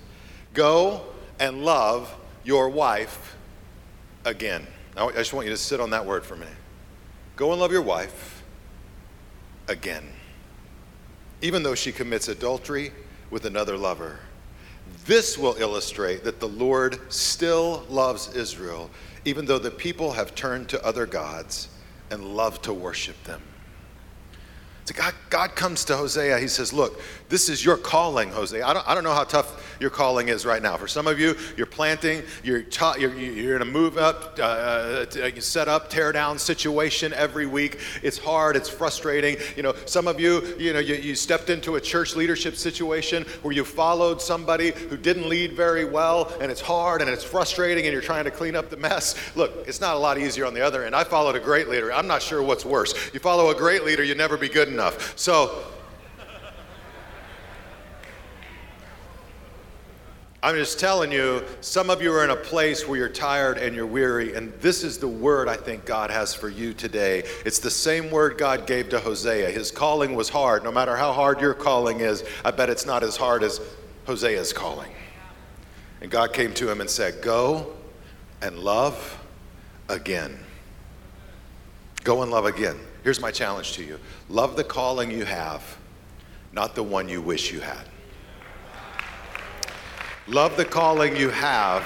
go 0.55 1.03
and 1.39 1.65
love 1.65 2.13
your 2.43 2.69
wife 2.69 3.37
again. 4.25 4.67
Now, 4.97 5.09
I 5.09 5.13
just 5.13 5.33
want 5.33 5.47
you 5.47 5.53
to 5.53 5.57
sit 5.57 5.81
on 5.81 5.91
that 5.91 6.05
word 6.05 6.25
for 6.25 6.35
a 6.35 6.39
minute. 6.39 6.55
Go 7.37 7.53
and 7.53 7.61
love 7.61 7.73
your 7.73 7.83
wife 7.83 8.43
again 9.69 10.05
even 11.43 11.63
though 11.63 11.75
she 11.75 11.93
commits 11.93 12.29
adultery 12.29 12.93
with 13.31 13.45
another 13.45 13.77
lover. 13.77 14.21
This 15.05 15.37
will 15.37 15.57
illustrate 15.59 16.25
that 16.25 16.41
the 16.41 16.49
Lord 16.49 17.01
still 17.13 17.85
loves 17.89 18.35
Israel, 18.35 18.89
even 19.25 19.45
though 19.45 19.59
the 19.59 19.71
people 19.71 20.13
have 20.13 20.35
turned 20.35 20.69
to 20.71 20.85
other 20.85 21.07
gods 21.07 21.69
and 22.11 22.25
love 22.25 22.63
to 22.63 22.73
worship 22.73 23.23
them. 23.25 23.43
So 24.85 24.95
God, 24.95 25.15
God 25.31 25.55
comes 25.55 25.85
to 25.87 25.97
Hosea. 25.97 26.39
He 26.39 26.49
says, 26.49 26.73
Look, 26.73 27.01
this 27.29 27.49
is 27.49 27.65
your 27.65 27.77
calling, 27.77 28.31
Hosea. 28.31 28.67
I 28.67 28.73
don't, 28.73 28.89
I 28.89 28.95
don't 28.95 29.05
know 29.05 29.13
how 29.13 29.25
tough 29.25 29.62
your 29.81 29.91
calling 29.91 30.29
is 30.29 30.45
right 30.45 30.63
now. 30.63 30.77
For 30.77 30.89
some 30.89 31.07
of 31.07 31.19
you, 31.19 31.37
you're 31.57 31.67
planting, 31.67 32.23
you're, 32.43 32.63
ta- 32.63 32.97
you're, 32.99 33.15
you're 33.15 33.57
in 33.57 33.63
a 33.63 33.67
move 33.67 33.99
up, 33.99 34.39
uh, 34.39 34.43
uh 34.43 35.41
set 35.41 35.69
up, 35.69 35.91
tear 35.91 36.13
down 36.13 36.39
situation 36.39 37.13
every 37.13 37.47
week. 37.47 37.81
It's 38.03 38.19
hard, 38.19 38.57
it's 38.57 38.69
frustrating. 38.69 39.37
You 39.57 39.63
know, 39.63 39.75
some 39.87 40.07
of 40.07 40.21
you, 40.21 40.57
you 40.59 40.73
know, 40.73 40.79
you, 40.79 40.95
you 40.95 41.15
stepped 41.15 41.51
into 41.51 41.77
a 41.77 41.81
church 41.81 42.17
leadership 42.17 42.57
situation 42.57 43.25
where 43.43 43.53
you 43.53 43.65
followed 43.65 44.21
somebody 44.21 44.73
who 44.73 44.97
didn't 44.97 45.29
lead 45.29 45.53
very 45.53 45.85
well, 45.85 46.33
and 46.41 46.51
it's 46.51 46.61
hard 46.61 47.01
and 47.01 47.11
it's 47.11 47.25
frustrating, 47.25 47.85
and 47.85 47.93
you're 47.93 48.03
trying 48.03 48.25
to 48.25 48.31
clean 48.31 48.57
up 48.57 48.71
the 48.71 48.77
mess. 48.77 49.15
Look, 49.37 49.65
it's 49.67 49.81
not 49.81 49.97
a 49.97 49.99
lot 49.99 50.19
easier 50.19 50.47
on 50.47 50.55
the 50.55 50.61
other 50.61 50.85
end. 50.85 50.95
I 50.95 51.05
followed 51.05 51.37
a 51.37 51.41
great 51.41 51.69
leader. 51.69 51.93
I'm 51.93 52.07
not 52.07 52.23
sure 52.23 52.43
what's 52.43 52.65
worse. 52.65 52.95
You 53.13 53.21
follow 53.21 53.51
a 53.51 53.55
great 53.55 53.85
leader, 53.85 54.05
you 54.05 54.15
never 54.15 54.37
be 54.37 54.49
good 54.49 54.69
enough. 54.69 55.19
So, 55.19 55.65
I'm 60.45 60.57
just 60.57 60.81
telling 60.81 61.13
you, 61.13 61.45
some 61.61 61.89
of 61.89 62.03
you 62.03 62.13
are 62.13 62.25
in 62.25 62.31
a 62.31 62.37
place 62.37 62.89
where 62.89 62.99
you're 62.99 63.09
tired 63.09 63.59
and 63.59 63.77
you're 63.77 63.87
weary, 63.87 64.35
and 64.35 64.53
this 64.55 64.83
is 64.83 64.99
the 64.99 65.07
word 65.07 65.49
I 65.49 65.55
think 65.57 65.85
God 65.85 66.11
has 66.11 66.35
for 66.35 66.49
you 66.49 66.75
today. 66.75 67.23
It's 67.45 67.61
the 67.61 67.71
same 67.71 68.11
word 68.11 68.39
God 68.39 68.67
gave 68.67 68.89
to 68.89 68.99
Hosea. 68.99 69.51
His 69.51 69.71
calling 69.71 70.17
was 70.17 70.29
hard. 70.29 70.65
No 70.65 70.73
matter 70.73 70.97
how 70.97 71.13
hard 71.13 71.41
your 71.41 71.55
calling 71.55 72.01
is, 72.01 72.25
I 72.45 72.51
bet 72.51 72.71
it's 72.71 72.85
not 72.85 73.05
as 73.05 73.17
hard 73.17 73.45
as 73.45 73.61
Hosea's 74.05 74.53
calling. 74.53 74.91
And 76.01 76.11
God 76.11 76.33
came 76.33 76.53
to 76.55 76.69
him 76.69 76.81
and 76.81 76.91
said, 76.91 77.23
Go 77.23 77.75
and 78.41 78.59
love 78.59 79.21
again. 79.89 80.37
Go 82.03 82.23
and 82.23 82.33
love 82.33 82.47
again. 82.47 82.81
Here's 83.05 83.21
my 83.21 83.31
challenge 83.31 83.75
to 83.75 83.85
you 83.85 84.01
love 84.29 84.57
the 84.57 84.65
calling 84.65 85.13
you 85.13 85.25
have, 85.25 85.79
not 86.53 86.75
the 86.75 86.83
one 86.83 87.09
you 87.09 87.23
wish 87.23 87.53
you 87.53 87.61
had. 87.61 87.87
Love 90.29 90.57
the 90.57 90.65
calling 90.65 91.17
you 91.17 91.31
have, 91.31 91.85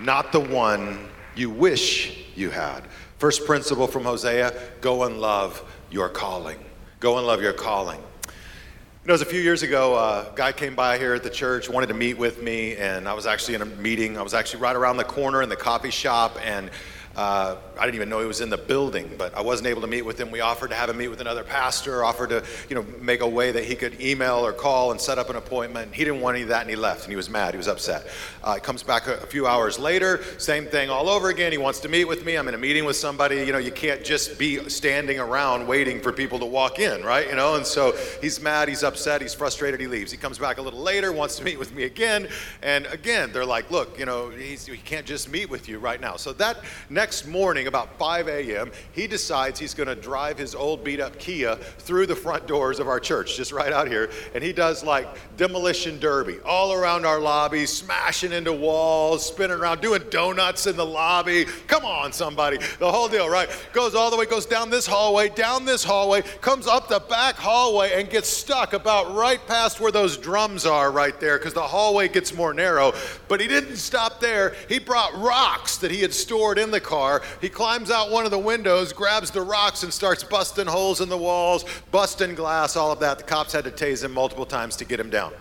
not 0.00 0.32
the 0.32 0.40
one 0.40 0.98
you 1.34 1.50
wish 1.50 2.24
you 2.34 2.48
had. 2.48 2.80
First 3.18 3.44
principle 3.44 3.86
from 3.86 4.04
Hosea 4.04 4.54
go 4.80 5.04
and 5.04 5.20
love 5.20 5.62
your 5.90 6.08
calling. 6.08 6.58
Go 7.00 7.18
and 7.18 7.26
love 7.26 7.42
your 7.42 7.52
calling. 7.52 7.98
You 7.98 9.08
know, 9.08 9.10
it 9.10 9.12
was 9.12 9.20
a 9.20 9.26
few 9.26 9.42
years 9.42 9.62
ago, 9.62 9.94
a 9.94 10.32
guy 10.34 10.52
came 10.52 10.74
by 10.74 10.96
here 10.96 11.12
at 11.12 11.22
the 11.22 11.28
church, 11.28 11.68
wanted 11.68 11.88
to 11.88 11.94
meet 11.94 12.16
with 12.16 12.42
me, 12.42 12.76
and 12.76 13.06
I 13.06 13.12
was 13.12 13.26
actually 13.26 13.56
in 13.56 13.62
a 13.62 13.66
meeting. 13.66 14.16
I 14.16 14.22
was 14.22 14.32
actually 14.32 14.62
right 14.62 14.74
around 14.74 14.96
the 14.96 15.04
corner 15.04 15.42
in 15.42 15.50
the 15.50 15.56
coffee 15.56 15.90
shop, 15.90 16.38
and 16.42 16.70
uh, 17.16 17.56
I 17.78 17.84
didn't 17.84 17.96
even 17.96 18.08
know 18.08 18.20
he 18.20 18.26
was 18.26 18.40
in 18.40 18.48
the 18.48 18.56
building, 18.56 19.10
but 19.18 19.36
I 19.36 19.42
wasn't 19.42 19.68
able 19.68 19.82
to 19.82 19.86
meet 19.86 20.02
with 20.02 20.18
him. 20.18 20.30
We 20.30 20.40
offered 20.40 20.70
to 20.70 20.76
have 20.76 20.88
him 20.88 20.96
meet 20.96 21.08
with 21.08 21.20
another 21.20 21.44
pastor, 21.44 22.04
offered 22.04 22.30
to, 22.30 22.42
you 22.70 22.74
know, 22.74 22.86
make 23.00 23.20
a 23.20 23.28
way 23.28 23.52
that 23.52 23.64
he 23.64 23.74
could 23.74 24.00
email 24.00 24.46
or 24.46 24.52
call 24.52 24.92
and 24.92 25.00
set 25.00 25.18
up 25.18 25.28
an 25.28 25.36
appointment. 25.36 25.94
He 25.94 26.04
didn't 26.04 26.20
want 26.20 26.36
any 26.36 26.44
of 26.44 26.48
that, 26.48 26.62
and 26.62 26.70
he 26.70 26.76
left, 26.76 27.02
and 27.02 27.10
he 27.10 27.16
was 27.16 27.28
mad. 27.28 27.52
He 27.52 27.58
was 27.58 27.68
upset. 27.68 28.06
Uh, 28.42 28.54
he 28.54 28.60
comes 28.60 28.82
back 28.82 29.08
a, 29.08 29.14
a, 29.14 29.26
few 29.26 29.46
hours 29.46 29.78
later, 29.78 30.22
same 30.38 30.66
thing 30.66 30.88
all 30.88 31.08
over 31.08 31.28
again. 31.28 31.52
He 31.52 31.58
wants 31.58 31.80
to 31.80 31.88
meet 31.88 32.04
with 32.04 32.24
me. 32.24 32.36
I'm 32.36 32.48
in 32.48 32.54
a 32.54 32.58
meeting 32.58 32.84
with 32.84 32.96
somebody. 32.96 33.36
You 33.36 33.52
know, 33.52 33.58
you 33.58 33.72
can't 33.72 34.04
just 34.04 34.38
be 34.38 34.68
standing 34.70 35.18
around 35.18 35.66
waiting 35.66 36.00
for 36.00 36.12
people 36.12 36.38
to 36.38 36.46
walk 36.46 36.78
in, 36.78 37.02
right? 37.02 37.28
You 37.28 37.36
know, 37.36 37.56
and 37.56 37.66
so 37.66 37.94
he's 38.20 38.40
mad, 38.40 38.68
he's 38.68 38.82
upset, 38.82 39.20
he's 39.20 39.34
frustrated, 39.34 39.80
he 39.80 39.86
leaves. 39.86 40.10
He 40.10 40.18
comes 40.18 40.38
back 40.38 40.58
a 40.58 40.62
little 40.62 40.80
later, 40.80 41.12
wants 41.12 41.36
to 41.36 41.44
meet 41.44 41.58
with 41.58 41.74
me 41.74 41.84
again, 41.84 42.28
and 42.62 42.86
again, 42.86 43.32
they're 43.32 43.44
like, 43.44 43.70
look, 43.70 43.98
you 43.98 44.06
know, 44.06 44.30
he 44.30 44.56
can't 44.84 45.04
just 45.06 45.30
meet 45.30 45.50
with 45.50 45.68
you 45.68 45.78
right 45.78 46.00
now. 46.00 46.16
So 46.16 46.32
that 46.34 46.58
next 47.02 47.26
morning, 47.26 47.66
about 47.66 47.82
about 47.82 47.98
5 47.98 48.28
a.m., 48.28 48.70
he 48.92 49.08
decides 49.08 49.58
he's 49.58 49.74
going 49.74 49.88
to 49.88 49.94
drive 49.94 50.38
his 50.38 50.54
old 50.54 50.84
beat 50.84 51.00
up 51.00 51.18
Kia 51.18 51.56
through 51.56 52.06
the 52.06 52.14
front 52.14 52.46
doors 52.46 52.78
of 52.78 52.86
our 52.86 53.00
church, 53.00 53.36
just 53.36 53.50
right 53.50 53.72
out 53.72 53.88
here. 53.88 54.08
And 54.34 54.44
he 54.44 54.52
does 54.52 54.84
like 54.84 55.08
demolition 55.36 55.98
derby 55.98 56.38
all 56.44 56.72
around 56.72 57.04
our 57.04 57.18
lobby, 57.18 57.66
smashing 57.66 58.32
into 58.32 58.52
walls, 58.52 59.26
spinning 59.26 59.58
around, 59.58 59.80
doing 59.80 60.02
donuts 60.10 60.66
in 60.66 60.76
the 60.76 60.86
lobby. 60.86 61.46
Come 61.66 61.84
on, 61.84 62.12
somebody. 62.12 62.58
The 62.78 62.90
whole 62.90 63.08
deal, 63.08 63.28
right? 63.28 63.48
Goes 63.72 63.94
all 63.94 64.10
the 64.10 64.16
way, 64.16 64.26
goes 64.26 64.46
down 64.46 64.70
this 64.70 64.86
hallway, 64.86 65.30
down 65.30 65.64
this 65.64 65.82
hallway, 65.82 66.22
comes 66.40 66.68
up 66.68 66.88
the 66.88 67.00
back 67.00 67.34
hallway, 67.34 67.98
and 68.00 68.08
gets 68.08 68.28
stuck 68.28 68.74
about 68.74 69.12
right 69.14 69.44
past 69.48 69.80
where 69.80 69.92
those 69.92 70.16
drums 70.16 70.66
are 70.66 70.92
right 70.92 71.18
there 71.18 71.38
because 71.38 71.54
the 71.54 71.62
hallway 71.62 72.08
gets 72.08 72.32
more 72.32 72.54
narrow. 72.54 72.92
But 73.26 73.40
he 73.40 73.48
didn't 73.48 73.76
stop 73.76 74.20
there. 74.20 74.54
He 74.68 74.78
brought 74.78 75.14
rocks 75.20 75.78
that 75.78 75.90
he 75.90 76.00
had 76.00 76.14
stored 76.14 76.58
in 76.58 76.70
the 76.70 76.80
car. 76.80 76.91
He 77.40 77.48
climbs 77.48 77.90
out 77.90 78.10
one 78.10 78.24
of 78.26 78.30
the 78.30 78.38
windows, 78.38 78.92
grabs 78.92 79.30
the 79.30 79.40
rocks, 79.40 79.82
and 79.82 79.92
starts 79.92 80.22
busting 80.22 80.66
holes 80.66 81.00
in 81.00 81.08
the 81.08 81.16
walls, 81.16 81.64
busting 81.90 82.34
glass, 82.34 82.76
all 82.76 82.92
of 82.92 83.00
that. 83.00 83.18
The 83.18 83.24
cops 83.24 83.52
had 83.52 83.64
to 83.64 83.70
tase 83.70 84.04
him 84.04 84.12
multiple 84.12 84.44
times 84.44 84.76
to 84.76 84.84
get 84.84 85.00
him 85.00 85.08
down. 85.08 85.32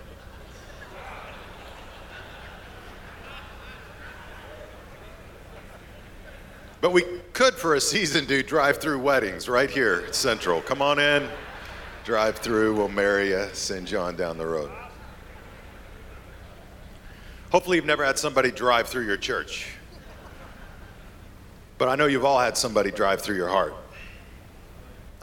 But 6.79 6.93
we 6.93 7.03
could, 7.34 7.53
for 7.53 7.75
a 7.75 7.81
season, 7.81 8.25
do 8.25 8.41
drive 8.41 8.77
through 8.77 9.00
weddings 9.00 9.50
right 9.50 9.70
here 9.70 10.03
at 10.08 10.15
Central. 10.15 10.62
Come 10.62 10.81
on 10.81 11.00
in, 11.00 11.29
drive 12.05 12.38
through, 12.38 12.75
we'll 12.75 12.88
marry 12.88 13.29
you, 13.29 13.48
send 13.53 13.88
John 13.88 14.15
down 14.15 14.38
the 14.38 14.48
road. 14.48 14.72
Hopefully, 17.51 17.75
you've 17.75 17.86
never 17.86 18.05
had 18.05 18.17
somebody 18.17 18.50
drive 18.50 18.88
through 18.88 19.05
your 19.05 19.17
church. 19.17 19.75
But 21.81 21.89
I 21.89 21.95
know 21.95 22.05
you've 22.05 22.25
all 22.25 22.38
had 22.38 22.57
somebody 22.57 22.91
drive 22.91 23.21
through 23.21 23.38
your 23.38 23.47
heart. 23.47 23.73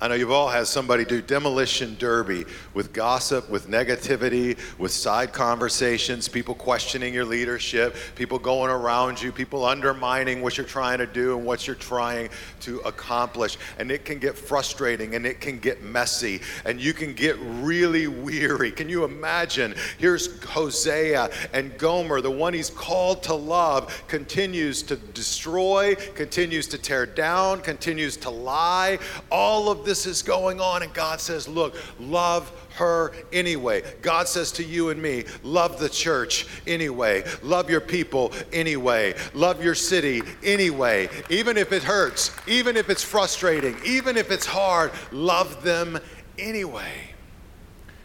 I 0.01 0.07
know 0.07 0.15
you've 0.15 0.31
all 0.31 0.49
had 0.49 0.69
somebody 0.69 1.05
do 1.05 1.21
demolition 1.21 1.97
derby 1.99 2.45
with 2.73 2.93
gossip, 2.93 3.51
with 3.51 3.69
negativity, 3.69 4.57
with 4.79 4.93
side 4.93 5.33
conversations, 5.33 6.29
people 6.29 6.55
questioning 6.55 7.13
your 7.13 7.25
leadership, 7.25 7.97
people 8.15 8.39
going 8.39 8.71
around 8.71 9.21
you, 9.21 9.33
people 9.33 9.65
undermining 9.65 10.41
what 10.41 10.57
you're 10.57 10.67
trying 10.67 10.99
to 10.99 11.07
do 11.07 11.37
and 11.37 11.45
what 11.45 11.67
you're 11.67 11.75
trying 11.75 12.29
to 12.61 12.79
accomplish. 12.81 13.59
And 13.81 13.91
it 13.91 14.05
can 14.05 14.21
get 14.21 14.39
frustrating 14.39 15.17
and 15.17 15.27
it 15.27 15.41
can 15.41 15.59
get 15.59 15.83
messy 15.83 16.43
and 16.65 16.81
you 16.81 16.93
can 16.93 17.13
get 17.13 17.37
really 17.41 18.07
weary. 18.07 18.71
Can 18.71 18.89
you 18.89 19.03
imagine? 19.03 19.75
Here's 19.99 20.41
Hosea 20.45 21.29
and 21.53 21.77
Gomer, 21.77 22.21
the 22.21 22.31
one 22.31 22.55
he's 22.55 22.71
called 22.71 23.25
to 23.25 23.35
love, 23.35 24.05
continues 24.07 24.81
to 24.85 24.95
destroy, 24.95 25.97
continues 26.15 26.69
to 26.69 26.79
tear 26.79 27.05
down, 27.05 27.63
continues 27.63 28.17
to 28.19 28.31
lie. 28.31 29.01
All 29.33 29.69
of 29.69 29.88
this 29.89 30.05
is 30.05 30.21
going 30.23 30.61
on, 30.61 30.83
and 30.83 30.93
God 30.93 31.19
says, 31.19 31.49
Look, 31.49 31.75
love 31.99 32.53
her 32.75 33.13
anyway. 33.33 33.83
God 34.03 34.29
says 34.29 34.53
to 34.53 34.63
you 34.63 34.91
and 34.91 35.01
me, 35.01 35.25
love 35.43 35.79
the 35.79 35.89
church 35.89 36.47
anyway. 36.67 37.25
Love 37.43 37.71
your 37.71 37.81
people 37.81 38.33
anyway. 38.53 39.15
Love 39.33 39.65
your 39.65 39.75
city 39.75 40.21
anyway. 40.45 41.09
Even 41.31 41.57
if 41.57 41.73
it 41.73 41.83
hurts, 41.83 42.31
even 42.47 42.77
if 42.77 42.91
it's 42.91 43.03
frustrating, 43.03 43.77
even 43.83 44.19
if 44.19 44.31
it's 44.31 44.45
hard, 44.45 44.93
love 45.11 45.65
them 45.65 45.99
anyway. 46.39 46.93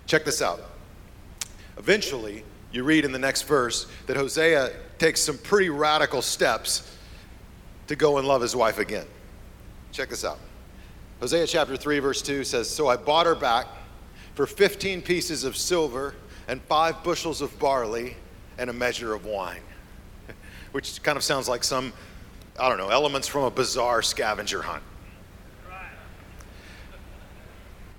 Check 0.07 0.23
this 0.23 0.41
out. 0.41 0.61
Eventually, 1.77 2.45
you 2.71 2.85
read 2.85 3.03
in 3.03 3.11
the 3.11 3.19
next 3.19 3.41
verse 3.41 3.87
that 4.07 4.15
Hosea 4.15 4.71
takes 4.99 5.21
some 5.21 5.37
pretty 5.37 5.69
radical 5.69 6.21
steps 6.21 6.97
to 7.87 7.97
go 7.97 8.19
and 8.19 8.27
love 8.27 8.41
his 8.41 8.55
wife 8.55 8.79
again. 8.79 9.05
Check 9.91 10.09
this 10.09 10.23
out. 10.23 10.39
Hosea 11.23 11.47
chapter 11.47 11.77
3, 11.77 11.99
verse 11.99 12.21
2 12.21 12.43
says, 12.43 12.69
So 12.69 12.89
I 12.89 12.97
bought 12.97 13.25
her 13.25 13.33
back 13.33 13.67
for 14.35 14.45
15 14.45 15.01
pieces 15.01 15.45
of 15.45 15.55
silver 15.55 16.15
and 16.49 16.61
five 16.63 17.01
bushels 17.01 17.39
of 17.39 17.57
barley 17.59 18.17
and 18.57 18.69
a 18.69 18.73
measure 18.73 19.13
of 19.13 19.25
wine. 19.25 19.61
Which 20.73 21.01
kind 21.01 21.15
of 21.15 21.23
sounds 21.23 21.47
like 21.47 21.63
some, 21.63 21.93
I 22.59 22.67
don't 22.67 22.77
know, 22.77 22.89
elements 22.89 23.25
from 23.29 23.43
a 23.43 23.49
bizarre 23.49 24.01
scavenger 24.01 24.63
hunt. 24.63 24.83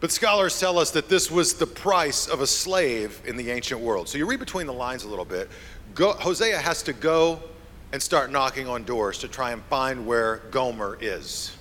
But 0.00 0.12
scholars 0.12 0.60
tell 0.60 0.78
us 0.78 0.90
that 0.90 1.08
this 1.08 1.30
was 1.30 1.54
the 1.54 1.66
price 1.66 2.28
of 2.28 2.42
a 2.42 2.46
slave 2.46 3.22
in 3.24 3.38
the 3.38 3.50
ancient 3.50 3.80
world. 3.80 4.06
So 4.06 4.18
you 4.18 4.26
read 4.26 4.38
between 4.38 4.66
the 4.66 4.74
lines 4.74 5.04
a 5.04 5.08
little 5.08 5.24
bit. 5.24 5.48
Go, 5.94 6.12
Hosea 6.12 6.58
has 6.58 6.82
to 6.82 6.92
go 6.92 7.40
and 7.90 8.02
start 8.02 8.30
knocking 8.30 8.68
on 8.68 8.84
doors 8.84 9.16
to 9.20 9.28
try 9.28 9.52
and 9.52 9.62
find 9.70 10.06
where 10.06 10.42
Gomer 10.50 10.98
is. 11.00 11.56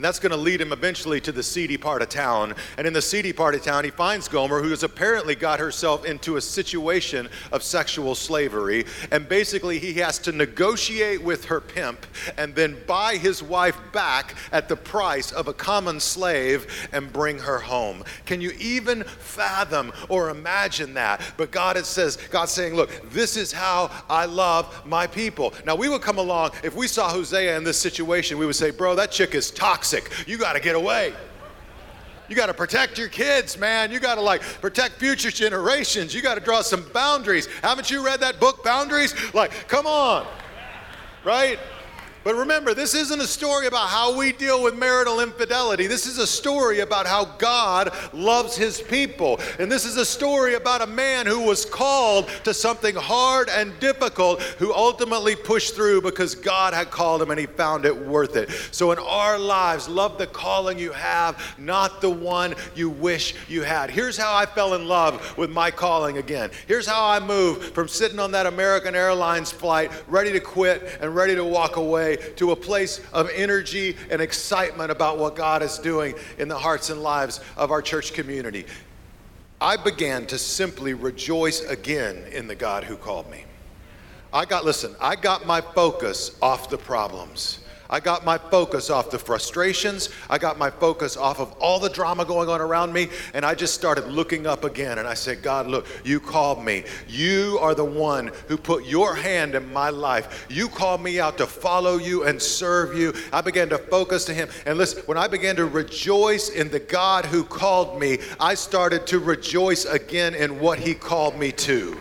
And 0.00 0.04
that's 0.06 0.18
going 0.18 0.30
to 0.30 0.38
lead 0.38 0.62
him 0.62 0.72
eventually 0.72 1.20
to 1.20 1.30
the 1.30 1.42
seedy 1.42 1.76
part 1.76 2.00
of 2.00 2.08
town. 2.08 2.54
And 2.78 2.86
in 2.86 2.94
the 2.94 3.02
seedy 3.02 3.34
part 3.34 3.54
of 3.54 3.62
town, 3.62 3.84
he 3.84 3.90
finds 3.90 4.28
Gomer, 4.28 4.62
who 4.62 4.70
has 4.70 4.82
apparently 4.82 5.34
got 5.34 5.60
herself 5.60 6.06
into 6.06 6.36
a 6.36 6.40
situation 6.40 7.28
of 7.52 7.62
sexual 7.62 8.14
slavery. 8.14 8.86
And 9.10 9.28
basically, 9.28 9.78
he 9.78 9.92
has 10.00 10.18
to 10.20 10.32
negotiate 10.32 11.22
with 11.22 11.44
her 11.44 11.60
pimp 11.60 12.06
and 12.38 12.54
then 12.54 12.78
buy 12.86 13.18
his 13.18 13.42
wife 13.42 13.78
back 13.92 14.36
at 14.52 14.70
the 14.70 14.76
price 14.76 15.32
of 15.32 15.48
a 15.48 15.52
common 15.52 16.00
slave 16.00 16.88
and 16.94 17.12
bring 17.12 17.38
her 17.38 17.58
home. 17.58 18.02
Can 18.24 18.40
you 18.40 18.52
even 18.58 19.04
fathom 19.04 19.92
or 20.08 20.30
imagine 20.30 20.94
that? 20.94 21.20
But 21.36 21.50
God 21.50 21.76
it 21.76 21.84
says, 21.84 22.16
God's 22.30 22.52
saying, 22.52 22.72
look, 22.72 22.88
this 23.10 23.36
is 23.36 23.52
how 23.52 23.90
I 24.08 24.24
love 24.24 24.86
my 24.86 25.06
people. 25.06 25.52
Now, 25.66 25.76
we 25.76 25.90
would 25.90 26.00
come 26.00 26.16
along, 26.16 26.52
if 26.64 26.74
we 26.74 26.86
saw 26.86 27.10
Hosea 27.10 27.54
in 27.58 27.64
this 27.64 27.76
situation, 27.76 28.38
we 28.38 28.46
would 28.46 28.56
say, 28.56 28.70
bro, 28.70 28.94
that 28.94 29.10
chick 29.10 29.34
is 29.34 29.50
toxic 29.50 29.89
toxic. 29.90 30.28
You 30.28 30.38
got 30.38 30.54
to 30.54 30.60
get 30.60 30.76
away. 30.76 31.12
You 32.28 32.36
got 32.36 32.46
to 32.46 32.54
protect 32.54 32.96
your 32.96 33.08
kids, 33.08 33.58
man. 33.58 33.90
You 33.90 33.98
got 33.98 34.14
to 34.14 34.20
like 34.20 34.42
protect 34.60 34.94
future 34.94 35.30
generations. 35.30 36.14
You 36.14 36.22
got 36.22 36.36
to 36.36 36.40
draw 36.40 36.62
some 36.62 36.88
boundaries. 36.92 37.48
Haven't 37.62 37.90
you 37.90 38.04
read 38.04 38.20
that 38.20 38.38
book, 38.38 38.62
Boundaries? 38.62 39.14
Like, 39.34 39.66
come 39.66 39.86
on. 39.86 40.26
Right? 41.24 41.58
But 42.22 42.34
remember, 42.34 42.74
this 42.74 42.94
isn't 42.94 43.20
a 43.20 43.26
story 43.26 43.66
about 43.66 43.88
how 43.88 44.14
we 44.14 44.32
deal 44.32 44.62
with 44.62 44.76
marital 44.76 45.20
infidelity. 45.20 45.86
This 45.86 46.06
is 46.06 46.18
a 46.18 46.26
story 46.26 46.80
about 46.80 47.06
how 47.06 47.24
God 47.24 47.94
loves 48.12 48.56
his 48.56 48.82
people. 48.82 49.40
And 49.58 49.72
this 49.72 49.86
is 49.86 49.96
a 49.96 50.04
story 50.04 50.54
about 50.54 50.82
a 50.82 50.86
man 50.86 51.26
who 51.26 51.40
was 51.40 51.64
called 51.64 52.28
to 52.44 52.52
something 52.52 52.94
hard 52.94 53.48
and 53.48 53.78
difficult, 53.80 54.42
who 54.42 54.74
ultimately 54.74 55.34
pushed 55.34 55.74
through 55.74 56.02
because 56.02 56.34
God 56.34 56.74
had 56.74 56.90
called 56.90 57.22
him 57.22 57.30
and 57.30 57.40
he 57.40 57.46
found 57.46 57.86
it 57.86 57.96
worth 57.96 58.36
it. 58.36 58.50
So 58.70 58.92
in 58.92 58.98
our 58.98 59.38
lives, 59.38 59.88
love 59.88 60.18
the 60.18 60.26
calling 60.26 60.78
you 60.78 60.92
have, 60.92 61.42
not 61.58 62.02
the 62.02 62.10
one 62.10 62.54
you 62.74 62.90
wish 62.90 63.34
you 63.48 63.62
had. 63.62 63.90
Here's 63.90 64.18
how 64.18 64.36
I 64.36 64.44
fell 64.44 64.74
in 64.74 64.86
love 64.86 65.38
with 65.38 65.48
my 65.48 65.70
calling 65.70 66.18
again. 66.18 66.50
Here's 66.66 66.86
how 66.86 67.02
I 67.02 67.18
moved 67.18 67.74
from 67.74 67.88
sitting 67.88 68.18
on 68.18 68.32
that 68.32 68.44
American 68.44 68.94
Airlines 68.94 69.50
flight, 69.50 69.90
ready 70.06 70.32
to 70.32 70.40
quit 70.40 70.98
and 71.00 71.14
ready 71.14 71.34
to 71.34 71.44
walk 71.44 71.76
away 71.76 72.09
to 72.16 72.52
a 72.52 72.56
place 72.56 73.00
of 73.12 73.28
energy 73.34 73.96
and 74.10 74.20
excitement 74.20 74.90
about 74.90 75.18
what 75.18 75.36
God 75.36 75.62
is 75.62 75.78
doing 75.78 76.14
in 76.38 76.48
the 76.48 76.58
hearts 76.58 76.90
and 76.90 77.02
lives 77.02 77.40
of 77.56 77.70
our 77.70 77.82
church 77.82 78.12
community. 78.12 78.66
I 79.60 79.76
began 79.76 80.26
to 80.26 80.38
simply 80.38 80.94
rejoice 80.94 81.60
again 81.62 82.24
in 82.32 82.46
the 82.46 82.54
God 82.54 82.84
who 82.84 82.96
called 82.96 83.30
me. 83.30 83.44
I 84.32 84.44
got, 84.44 84.64
listen, 84.64 84.94
I 85.00 85.16
got 85.16 85.46
my 85.46 85.60
focus 85.60 86.36
off 86.40 86.70
the 86.70 86.78
problems. 86.78 87.58
I 87.92 87.98
got 87.98 88.24
my 88.24 88.38
focus 88.38 88.88
off 88.88 89.10
the 89.10 89.18
frustrations. 89.18 90.10
I 90.30 90.38
got 90.38 90.58
my 90.58 90.70
focus 90.70 91.16
off 91.16 91.40
of 91.40 91.50
all 91.54 91.80
the 91.80 91.90
drama 91.90 92.24
going 92.24 92.48
on 92.48 92.60
around 92.60 92.92
me. 92.92 93.08
And 93.34 93.44
I 93.44 93.56
just 93.56 93.74
started 93.74 94.06
looking 94.06 94.46
up 94.46 94.62
again. 94.62 94.98
And 94.98 95.08
I 95.08 95.14
said, 95.14 95.42
God, 95.42 95.66
look, 95.66 95.88
you 96.04 96.20
called 96.20 96.64
me. 96.64 96.84
You 97.08 97.58
are 97.60 97.74
the 97.74 97.84
one 97.84 98.30
who 98.46 98.56
put 98.56 98.84
your 98.84 99.16
hand 99.16 99.56
in 99.56 99.72
my 99.72 99.90
life. 99.90 100.46
You 100.48 100.68
called 100.68 101.02
me 101.02 101.18
out 101.18 101.36
to 101.38 101.48
follow 101.48 101.98
you 101.98 102.24
and 102.24 102.40
serve 102.40 102.96
you. 102.96 103.12
I 103.32 103.40
began 103.40 103.68
to 103.70 103.78
focus 103.78 104.24
to 104.26 104.34
Him. 104.34 104.48
And 104.66 104.78
listen, 104.78 105.02
when 105.06 105.18
I 105.18 105.26
began 105.26 105.56
to 105.56 105.66
rejoice 105.66 106.48
in 106.48 106.70
the 106.70 106.78
God 106.78 107.24
who 107.24 107.42
called 107.42 107.98
me, 107.98 108.18
I 108.38 108.54
started 108.54 109.04
to 109.08 109.18
rejoice 109.18 109.84
again 109.84 110.36
in 110.36 110.60
what 110.60 110.78
He 110.78 110.94
called 110.94 111.36
me 111.36 111.50
to. 111.52 111.98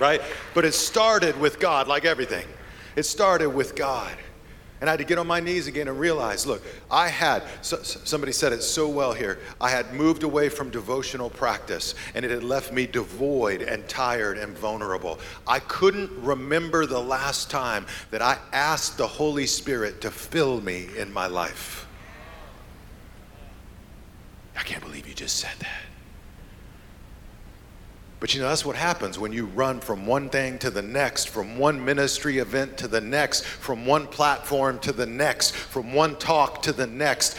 Right? 0.00 0.20
But 0.54 0.64
it 0.64 0.74
started 0.74 1.38
with 1.38 1.60
God, 1.60 1.86
like 1.86 2.04
everything. 2.04 2.46
It 2.96 3.04
started 3.04 3.50
with 3.50 3.76
God. 3.76 4.10
And 4.80 4.88
I 4.88 4.94
had 4.94 4.98
to 5.00 5.04
get 5.04 5.18
on 5.18 5.26
my 5.26 5.40
knees 5.40 5.66
again 5.66 5.88
and 5.88 6.00
realize 6.00 6.46
look, 6.46 6.62
I 6.90 7.08
had, 7.08 7.42
so, 7.60 7.82
somebody 7.82 8.32
said 8.32 8.52
it 8.52 8.62
so 8.62 8.88
well 8.88 9.12
here, 9.12 9.38
I 9.60 9.68
had 9.68 9.92
moved 9.92 10.22
away 10.22 10.48
from 10.48 10.70
devotional 10.70 11.28
practice 11.28 11.94
and 12.14 12.24
it 12.24 12.30
had 12.30 12.42
left 12.42 12.72
me 12.72 12.86
devoid 12.86 13.60
and 13.60 13.86
tired 13.88 14.38
and 14.38 14.56
vulnerable. 14.56 15.18
I 15.46 15.58
couldn't 15.58 16.10
remember 16.22 16.86
the 16.86 17.00
last 17.00 17.50
time 17.50 17.86
that 18.10 18.22
I 18.22 18.38
asked 18.52 18.96
the 18.96 19.06
Holy 19.06 19.46
Spirit 19.46 20.00
to 20.00 20.10
fill 20.10 20.62
me 20.62 20.88
in 20.96 21.12
my 21.12 21.26
life. 21.26 21.86
I 24.56 24.62
can't 24.62 24.82
believe 24.82 25.06
you 25.06 25.14
just 25.14 25.36
said 25.36 25.54
that. 25.58 25.82
But 28.20 28.34
you 28.34 28.42
know, 28.42 28.48
that's 28.48 28.66
what 28.66 28.76
happens 28.76 29.18
when 29.18 29.32
you 29.32 29.46
run 29.46 29.80
from 29.80 30.04
one 30.04 30.28
thing 30.28 30.58
to 30.58 30.70
the 30.70 30.82
next, 30.82 31.30
from 31.30 31.56
one 31.56 31.82
ministry 31.82 32.38
event 32.38 32.76
to 32.78 32.86
the 32.86 33.00
next, 33.00 33.44
from 33.44 33.86
one 33.86 34.06
platform 34.06 34.78
to 34.80 34.92
the 34.92 35.06
next, 35.06 35.56
from 35.56 35.94
one 35.94 36.16
talk 36.16 36.60
to 36.62 36.72
the 36.72 36.86
next. 36.86 37.36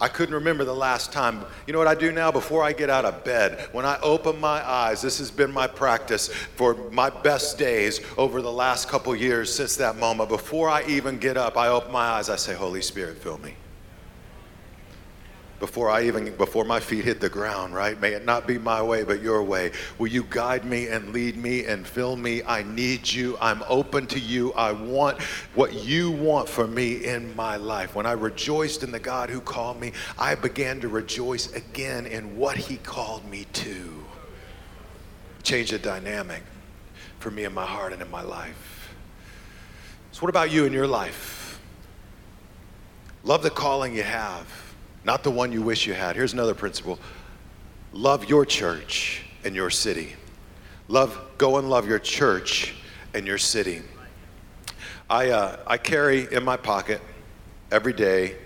I 0.00 0.08
couldn't 0.08 0.34
remember 0.34 0.64
the 0.64 0.74
last 0.74 1.12
time. 1.12 1.44
You 1.66 1.72
know 1.72 1.78
what 1.78 1.88
I 1.88 1.94
do 1.94 2.12
now 2.12 2.30
before 2.32 2.62
I 2.62 2.72
get 2.72 2.90
out 2.90 3.04
of 3.04 3.24
bed? 3.24 3.68
When 3.72 3.84
I 3.84 3.98
open 4.00 4.38
my 4.40 4.68
eyes, 4.68 5.00
this 5.00 5.18
has 5.18 5.30
been 5.30 5.52
my 5.52 5.68
practice 5.68 6.28
for 6.28 6.74
my 6.90 7.10
best 7.10 7.56
days 7.56 8.00
over 8.16 8.42
the 8.42 8.52
last 8.52 8.88
couple 8.88 9.14
years 9.14 9.52
since 9.52 9.76
that 9.76 9.96
moment. 9.96 10.28
Before 10.28 10.68
I 10.68 10.84
even 10.86 11.18
get 11.18 11.36
up, 11.36 11.56
I 11.56 11.68
open 11.68 11.92
my 11.92 12.04
eyes, 12.04 12.28
I 12.28 12.36
say, 12.36 12.54
Holy 12.54 12.82
Spirit, 12.82 13.18
fill 13.18 13.38
me 13.38 13.54
before 15.60 15.90
I 15.90 16.04
even 16.04 16.34
before 16.36 16.64
my 16.64 16.78
feet 16.78 17.04
hit 17.04 17.20
the 17.20 17.28
ground, 17.28 17.74
right? 17.74 18.00
May 18.00 18.12
it 18.12 18.24
not 18.24 18.46
be 18.46 18.58
my 18.58 18.80
way, 18.80 19.02
but 19.02 19.20
your 19.20 19.42
way. 19.42 19.72
Will 19.98 20.08
you 20.08 20.24
guide 20.30 20.64
me 20.64 20.88
and 20.88 21.12
lead 21.12 21.36
me 21.36 21.64
and 21.66 21.86
fill 21.86 22.16
me? 22.16 22.42
I 22.44 22.62
need 22.62 23.10
you. 23.10 23.36
I'm 23.40 23.62
open 23.68 24.06
to 24.08 24.20
you. 24.20 24.52
I 24.52 24.72
want 24.72 25.20
what 25.54 25.74
you 25.74 26.12
want 26.12 26.48
for 26.48 26.66
me 26.66 27.04
in 27.04 27.34
my 27.34 27.56
life. 27.56 27.94
When 27.94 28.06
I 28.06 28.12
rejoiced 28.12 28.84
in 28.84 28.92
the 28.92 29.00
God 29.00 29.30
who 29.30 29.40
called 29.40 29.80
me, 29.80 29.92
I 30.18 30.34
began 30.36 30.80
to 30.80 30.88
rejoice 30.88 31.52
again 31.52 32.06
in 32.06 32.36
what 32.36 32.56
he 32.56 32.76
called 32.76 33.28
me 33.28 33.46
to. 33.54 34.04
Change 35.42 35.70
the 35.70 35.78
dynamic 35.78 36.42
for 37.18 37.30
me 37.30 37.44
in 37.44 37.52
my 37.52 37.66
heart 37.66 37.92
and 37.92 38.00
in 38.00 38.10
my 38.10 38.22
life. 38.22 38.94
So 40.12 40.20
what 40.20 40.30
about 40.30 40.50
you 40.52 40.66
in 40.66 40.72
your 40.72 40.86
life? 40.86 41.60
Love 43.24 43.42
the 43.42 43.50
calling 43.50 43.94
you 43.94 44.04
have 44.04 44.67
not 45.08 45.24
the 45.24 45.30
one 45.30 45.50
you 45.50 45.62
wish 45.62 45.86
you 45.86 45.94
had. 45.94 46.16
Here's 46.16 46.34
another 46.34 46.54
principle 46.54 46.98
love 47.94 48.28
your 48.28 48.44
church 48.44 49.24
and 49.42 49.56
your 49.56 49.70
city. 49.70 50.12
Love, 50.86 51.18
go 51.38 51.56
and 51.56 51.70
love 51.70 51.88
your 51.88 51.98
church 51.98 52.74
and 53.14 53.26
your 53.26 53.38
city. 53.38 53.80
I, 55.08 55.30
uh, 55.30 55.60
I 55.66 55.78
carry 55.78 56.30
in 56.30 56.44
my 56.44 56.58
pocket 56.58 57.00
every 57.72 57.94
day 57.94 58.36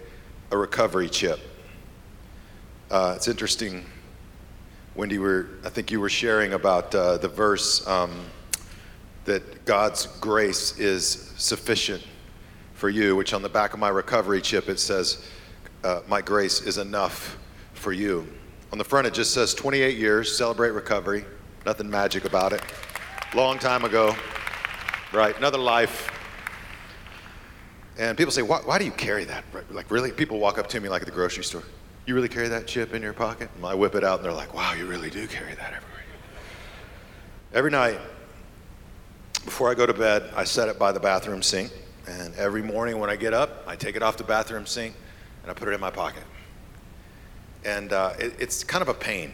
a 0.52 0.56
recovery 0.56 1.08
chip. 1.08 1.40
Uh, 2.92 3.14
it's 3.16 3.26
interesting, 3.26 3.84
Wendy. 4.94 5.18
Were 5.18 5.48
I 5.64 5.68
think 5.68 5.90
you 5.90 5.98
were 5.98 6.08
sharing 6.08 6.52
about 6.52 6.94
uh, 6.94 7.16
the 7.16 7.28
verse 7.28 7.84
um, 7.88 8.12
that 9.24 9.64
God's 9.64 10.06
grace 10.20 10.78
is 10.78 11.32
sufficient 11.36 12.06
for 12.74 12.88
you, 12.88 13.16
which 13.16 13.34
on 13.34 13.42
the 13.42 13.48
back 13.48 13.74
of 13.74 13.80
my 13.80 13.88
recovery 13.88 14.40
chip 14.40 14.68
it 14.68 14.78
says, 14.78 15.26
uh, 15.84 16.00
my 16.08 16.20
grace 16.20 16.60
is 16.60 16.78
enough 16.78 17.38
for 17.74 17.92
you. 17.92 18.26
On 18.72 18.78
the 18.78 18.84
front, 18.84 19.06
it 19.06 19.14
just 19.14 19.34
says 19.34 19.54
28 19.54 19.96
years, 19.96 20.36
celebrate 20.36 20.70
recovery. 20.70 21.24
Nothing 21.66 21.90
magic 21.90 22.24
about 22.24 22.52
it. 22.52 22.62
Long 23.34 23.58
time 23.58 23.84
ago, 23.84 24.14
right? 25.12 25.36
Another 25.36 25.58
life. 25.58 26.10
And 27.98 28.16
people 28.16 28.32
say, 28.32 28.42
why, 28.42 28.58
why 28.58 28.78
do 28.78 28.84
you 28.84 28.90
carry 28.90 29.24
that? 29.24 29.44
Like, 29.70 29.90
really? 29.90 30.10
People 30.10 30.38
walk 30.38 30.58
up 30.58 30.66
to 30.68 30.80
me 30.80 30.88
like 30.88 31.02
at 31.02 31.06
the 31.06 31.12
grocery 31.12 31.44
store. 31.44 31.62
You 32.06 32.14
really 32.14 32.28
carry 32.28 32.48
that 32.48 32.66
chip 32.66 32.94
in 32.94 33.02
your 33.02 33.12
pocket? 33.12 33.48
And 33.56 33.64
I 33.64 33.74
whip 33.74 33.94
it 33.94 34.02
out 34.02 34.18
and 34.18 34.24
they're 34.24 34.32
like, 34.32 34.54
wow, 34.54 34.72
you 34.72 34.86
really 34.86 35.10
do 35.10 35.26
carry 35.26 35.54
that 35.54 35.72
everywhere. 35.72 35.88
Every 37.52 37.70
night, 37.70 37.98
before 39.44 39.70
I 39.70 39.74
go 39.74 39.86
to 39.86 39.94
bed, 39.94 40.30
I 40.34 40.44
set 40.44 40.68
it 40.68 40.78
by 40.78 40.92
the 40.92 41.00
bathroom 41.00 41.42
sink. 41.42 41.70
And 42.06 42.34
every 42.36 42.62
morning 42.62 42.98
when 42.98 43.10
I 43.10 43.16
get 43.16 43.34
up, 43.34 43.64
I 43.66 43.76
take 43.76 43.94
it 43.94 44.02
off 44.02 44.16
the 44.16 44.24
bathroom 44.24 44.66
sink 44.66 44.94
and 45.42 45.50
I 45.50 45.54
put 45.54 45.68
it 45.68 45.72
in 45.72 45.80
my 45.80 45.90
pocket. 45.90 46.24
And 47.64 47.92
uh, 47.92 48.14
it, 48.18 48.34
it's 48.38 48.64
kind 48.64 48.82
of 48.82 48.88
a 48.88 48.94
pain 48.94 49.32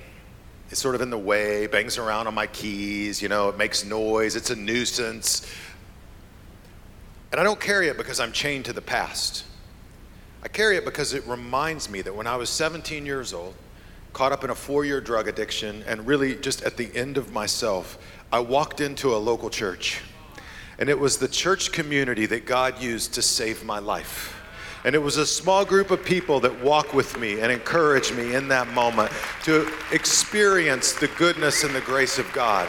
It's 0.71 0.81
sort 0.81 0.95
of 0.95 1.01
in 1.01 1.11
the 1.11 1.19
way, 1.19 1.67
bangs 1.67 1.99
around 1.99 2.27
on 2.27 2.35
my 2.35 2.47
keys, 2.47 3.23
you 3.23 3.29
know, 3.29 3.49
it 3.49 3.57
makes 3.57 3.85
noise, 3.85 4.37
it's 4.37 4.51
a 4.51 4.57
nuisance. 4.57 5.51
And 7.31 7.41
I 7.41 7.45
don't 7.45 7.61
carry 7.61 7.89
it 7.89 7.97
because 7.97 8.21
I'm 8.21 8.33
chained 8.33 8.65
to 8.67 8.73
the 8.73 8.83
past. 8.83 9.45
I 10.43 10.49
carry 10.49 10.77
it 10.77 10.85
because 10.85 11.15
it 11.15 11.27
reminds 11.27 11.91
me 11.91 12.03
that 12.03 12.15
when 12.15 12.27
I 12.27 12.37
was 12.37 12.49
17 12.49 13.05
years 13.05 13.33
old, 13.33 13.55
caught 14.13 14.33
up 14.33 14.45
in 14.45 14.51
a 14.51 14.55
four 14.55 14.85
year 14.85 15.01
drug 15.01 15.29
addiction, 15.29 15.85
and 15.87 16.07
really 16.07 16.37
just 16.37 16.63
at 16.63 16.77
the 16.77 16.95
end 16.97 17.19
of 17.19 17.33
myself, 17.33 17.99
I 18.33 18.41
walked 18.41 18.81
into 18.81 19.15
a 19.15 19.19
local 19.19 19.51
church. 19.51 20.01
And 20.79 20.89
it 20.89 20.99
was 20.99 21.19
the 21.19 21.29
church 21.29 21.73
community 21.73 22.27
that 22.27 22.47
God 22.47 22.81
used 22.81 23.15
to 23.15 23.23
save 23.23 23.65
my 23.65 23.79
life. 23.79 24.38
And 24.85 24.95
it 24.95 24.99
was 24.99 25.17
a 25.17 25.27
small 25.27 25.65
group 25.65 25.91
of 25.91 26.05
people 26.05 26.41
that 26.41 26.63
walk 26.63 26.95
with 26.95 27.19
me 27.19 27.41
and 27.41 27.51
encourage 27.51 28.13
me 28.13 28.35
in 28.35 28.49
that 28.49 28.69
moment 28.69 29.13
to 29.45 29.71
experience 29.93 30.93
the 30.93 31.09
goodness 31.09 31.65
and 31.65 31.75
the 31.75 31.81
grace 31.81 32.19
of 32.19 32.33
God. 32.33 32.69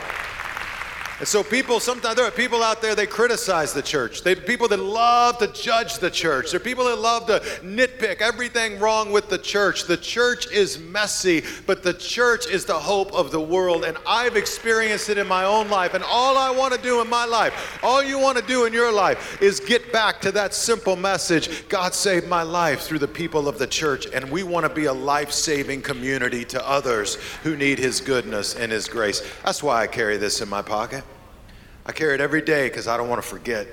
And 1.20 1.28
so 1.28 1.44
people, 1.44 1.82
sometimes 1.82 2.16
there 2.16 2.26
are 2.26 2.32
people 2.32 2.64
out 2.64 2.82
there, 2.82 2.96
they 2.96 3.06
criticize 3.06 3.74
the 3.74 3.82
church. 3.82 4.24
They 4.24 4.36
people 4.36 4.70
that 4.70 4.80
love 4.80 5.38
to 5.40 5.48
judge 5.48 6.00
the 6.00 6.10
church. 6.10 6.52
There 6.52 6.62
are 6.62 6.64
people 6.64 6.86
that 6.86 6.98
love 6.98 7.28
to 7.28 7.40
nitpick 7.62 8.22
everything 8.22 8.80
wrong 8.80 9.12
with 9.12 9.28
the 9.28 9.38
church. 9.38 9.84
The 9.84 9.98
church 9.98 10.50
is 10.50 10.80
messy, 10.80 11.44
but 11.68 11.84
the 11.84 11.94
church 11.94 12.48
is 12.48 12.64
the 12.64 12.80
hope 12.80 13.12
of 13.14 13.32
the 13.32 13.42
world. 13.42 13.84
And 13.84 13.98
I've 14.08 14.38
experienced 14.38 15.10
it 15.10 15.18
in 15.18 15.28
my 15.28 15.44
own 15.44 15.68
life. 15.70 15.94
And 15.94 16.06
all 16.06 16.38
I 16.38 16.52
want 16.52 16.74
to 16.74 16.82
do 16.82 17.02
in 17.02 17.10
my 17.10 17.26
life, 17.26 17.80
all 17.84 18.02
you 18.02 18.18
want 18.18 18.38
to 18.38 18.44
do 18.46 18.64
in 18.64 18.72
your 18.72 18.92
life 18.92 19.42
is 19.42 19.60
get 19.60 19.92
back 19.92 20.22
to 20.22 20.32
that 20.32 20.54
simple 20.54 20.96
message. 20.96 21.68
God 21.68 21.94
saved 21.94 22.30
my 22.30 22.44
life 22.44 22.82
through 22.82 23.00
the 23.00 23.10
people 23.10 23.50
of 23.50 23.60
the 23.60 23.68
church. 23.68 24.08
And 24.14 24.32
we 24.32 24.44
want 24.44 24.66
to 24.66 24.74
be 24.74 24.86
a 24.86 24.94
life-saving 24.94 25.82
community 25.82 26.46
to 26.46 26.66
others 26.66 27.16
who 27.44 27.58
need 27.58 27.78
his 27.78 28.00
goodness 28.00 28.56
and 28.56 28.72
his 28.72 28.88
grace. 28.88 29.22
That's 29.44 29.62
why 29.62 29.82
I 29.82 29.88
carry 29.88 30.16
this 30.16 30.40
in 30.40 30.48
my 30.48 30.62
pocket. 30.62 31.04
I 31.90 31.92
carry 31.92 32.14
it 32.14 32.22
every 32.22 32.44
day 32.44 32.70
because 32.70 32.88
I 32.88 32.98
don't 32.98 33.10
want 33.10 33.20
to 33.20 33.28
forget. 33.28 33.66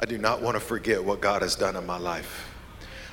I 0.00 0.06
do 0.06 0.16
not 0.16 0.40
want 0.40 0.54
to 0.54 0.60
forget 0.60 1.04
what 1.04 1.20
God 1.20 1.42
has 1.42 1.54
done 1.54 1.76
in 1.76 1.84
my 1.84 1.98
life. 1.98 2.48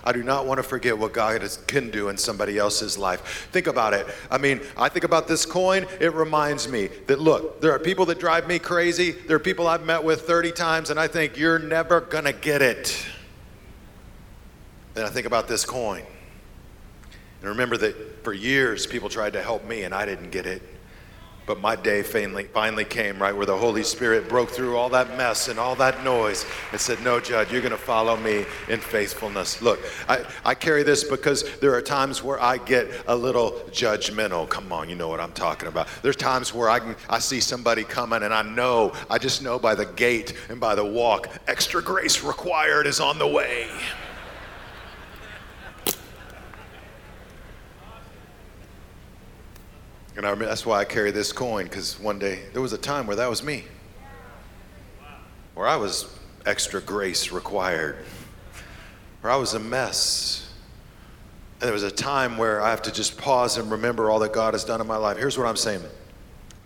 I 0.05 0.13
do 0.13 0.23
not 0.23 0.45
want 0.45 0.57
to 0.59 0.63
forget 0.63 0.97
what 0.97 1.11
God 1.11 1.45
can 1.67 1.91
do 1.91 2.07
in 2.07 2.15
somebody 2.15 2.57
else's 2.57 2.97
life. 2.97 3.49
Think 3.51 3.67
about 3.67 3.93
it. 3.93 4.07
I 4.31 4.37
mean, 4.37 4.61
I 4.77 4.87
think 4.87 5.03
about 5.03 5.27
this 5.27 5.45
coin, 5.45 5.85
it 5.99 6.13
reminds 6.13 6.69
me 6.69 6.87
that 7.07 7.19
look, 7.19 7.59
there 7.59 7.73
are 7.73 7.79
people 7.79 8.05
that 8.05 8.21
drive 8.21 8.47
me 8.47 8.57
crazy. 8.57 9.11
There 9.11 9.35
are 9.35 9.37
people 9.37 9.67
I've 9.67 9.85
met 9.85 10.01
with 10.01 10.21
30 10.21 10.53
times, 10.53 10.91
and 10.91 10.97
I 10.97 11.09
think 11.09 11.35
you're 11.35 11.59
never 11.59 11.99
going 11.99 12.23
to 12.23 12.31
get 12.31 12.61
it. 12.61 13.05
Then 14.93 15.03
I 15.03 15.09
think 15.09 15.27
about 15.27 15.49
this 15.49 15.65
coin. 15.65 16.03
And 17.41 17.49
remember 17.49 17.75
that 17.75 18.23
for 18.23 18.31
years 18.31 18.87
people 18.87 19.09
tried 19.09 19.33
to 19.33 19.43
help 19.43 19.65
me, 19.65 19.83
and 19.83 19.93
I 19.93 20.05
didn't 20.05 20.29
get 20.29 20.45
it. 20.45 20.78
But 21.49 21.61
my 21.61 21.75
day 21.75 22.03
finally, 22.03 22.43
finally 22.43 22.85
came, 22.85 23.19
right, 23.19 23.35
where 23.35 23.47
the 23.47 23.57
Holy 23.57 23.81
Spirit 23.81 24.29
broke 24.29 24.51
through 24.51 24.77
all 24.77 24.87
that 24.89 25.17
mess 25.17 25.47
and 25.47 25.57
all 25.57 25.73
that 25.77 26.03
noise 26.03 26.45
and 26.71 26.79
said, 26.79 27.01
No, 27.01 27.19
Jud, 27.19 27.51
you're 27.51 27.63
going 27.63 27.71
to 27.71 27.75
follow 27.77 28.15
me 28.17 28.45
in 28.67 28.79
faithfulness. 28.79 29.59
Look, 29.59 29.79
I, 30.07 30.23
I 30.45 30.53
carry 30.53 30.83
this 30.83 31.03
because 31.03 31.57
there 31.57 31.73
are 31.73 31.81
times 31.81 32.23
where 32.23 32.39
I 32.39 32.57
get 32.57 32.87
a 33.07 33.15
little 33.15 33.53
judgmental. 33.71 34.47
Come 34.47 34.71
on, 34.71 34.89
you 34.89 34.95
know 34.95 35.07
what 35.07 35.19
I'm 35.19 35.31
talking 35.31 35.67
about. 35.67 35.87
There's 36.03 36.15
times 36.15 36.53
where 36.53 36.69
I, 36.69 36.77
can, 36.77 36.95
I 37.09 37.17
see 37.17 37.39
somebody 37.39 37.83
coming 37.83 38.21
and 38.21 38.31
I 38.31 38.43
know, 38.43 38.93
I 39.09 39.17
just 39.17 39.41
know 39.41 39.57
by 39.57 39.73
the 39.73 39.87
gait 39.87 40.35
and 40.49 40.59
by 40.59 40.75
the 40.75 40.85
walk, 40.85 41.29
extra 41.47 41.81
grace 41.81 42.23
required 42.23 42.85
is 42.85 42.99
on 42.99 43.17
the 43.17 43.27
way. 43.27 43.71
And 50.19 50.27
I, 50.27 50.35
that's 50.35 50.65
why 50.65 50.79
I 50.79 50.83
carry 50.83 51.11
this 51.11 51.31
coin, 51.31 51.63
because 51.63 51.97
one 51.97 52.19
day 52.19 52.41
there 52.51 52.61
was 52.61 52.73
a 52.73 52.77
time 52.77 53.07
where 53.07 53.15
that 53.15 53.29
was 53.29 53.41
me, 53.41 53.63
where 55.55 55.65
I 55.65 55.77
was 55.77 56.13
extra 56.45 56.81
grace 56.81 57.31
required, 57.31 58.03
where 59.21 59.31
I 59.31 59.37
was 59.37 59.53
a 59.53 59.59
mess. 59.59 60.51
And 61.61 61.67
there 61.67 61.73
was 61.73 61.83
a 61.83 61.89
time 61.91 62.37
where 62.37 62.61
I 62.61 62.69
have 62.69 62.81
to 62.81 62.91
just 62.91 63.17
pause 63.17 63.57
and 63.57 63.71
remember 63.71 64.11
all 64.11 64.19
that 64.19 64.33
God 64.33 64.53
has 64.55 64.65
done 64.65 64.81
in 64.81 64.87
my 64.87 64.97
life. 64.97 65.15
Here's 65.15 65.37
what 65.37 65.47
I'm 65.47 65.55
saying 65.55 65.83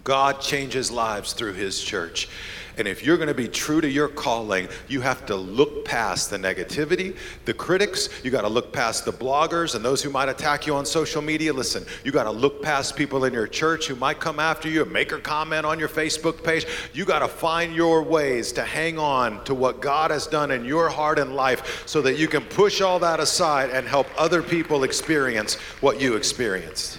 God 0.04 0.42
changes 0.42 0.92
lives 0.92 1.34
through 1.34 1.54
His 1.54 1.82
church. 1.82 2.28
And 2.76 2.88
if 2.88 3.06
you're 3.06 3.18
going 3.18 3.28
to 3.28 3.36
be 3.36 3.48
true 3.48 3.82
to 3.82 3.88
your 3.88 4.08
calling, 4.08 4.68
you 4.88 5.02
have 5.02 5.28
to 5.28 5.36
look 5.36 5.86
past 5.86 6.32
the 6.32 6.38
negativity, 6.38 7.16
the 7.46 7.54
critics. 7.54 8.10
You 8.24 8.32
got 8.32 8.42
to 8.42 8.48
look 8.48 8.74
past 8.74 9.06
the 9.06 9.14
bloggers 9.14 9.76
and 9.76 9.86
those 9.86 10.02
who 10.02 10.10
might 10.10 10.28
attack 10.28 10.66
you 10.66 10.76
on 10.76 10.86
social 10.86 11.22
media. 11.22 11.54
Listen, 11.54 11.86
you 12.04 12.12
got 12.12 12.24
to 12.24 12.32
look 12.32 12.64
past 12.64 12.96
people 12.96 13.26
in 13.26 13.34
your 13.34 13.46
church 13.46 13.88
who 13.88 13.96
might 13.96 14.20
come 14.20 14.40
after 14.40 14.68
you 14.70 14.82
and 14.82 14.92
make 14.92 15.12
a 15.12 15.20
comment 15.20 15.68
on 15.68 15.78
your 15.78 15.90
Facebook 15.90 16.44
page. 16.44 16.66
You 16.94 17.06
got 17.06 17.20
to 17.20 17.28
find 17.28 17.76
your 17.76 18.02
ways 18.02 18.52
to 18.54 18.64
hang 18.64 18.98
on 18.98 19.44
to 19.44 19.54
what 19.54 19.80
God 19.80 20.10
has 20.10 20.26
done 20.26 20.50
in 20.50 20.66
your 20.66 20.90
heart 20.90 21.20
and 21.20 21.36
life 21.36 21.84
so 21.88 22.02
that 22.02 22.18
you 22.18 22.28
can 22.28 22.44
push 22.44 22.82
all 22.82 22.98
that 23.00 23.20
aside 23.20 23.70
and 23.70 23.88
help 23.88 24.08
other 24.18 24.42
people 24.42 24.84
experience 24.84 25.56
what 25.80 26.02
you 26.02 26.16
experienced. 26.16 26.98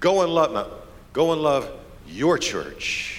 Go 0.00 0.22
and 0.22 0.34
love, 0.34 0.72
go 1.12 1.32
and 1.32 1.40
love 1.40 1.70
your 2.06 2.38
church 2.38 3.16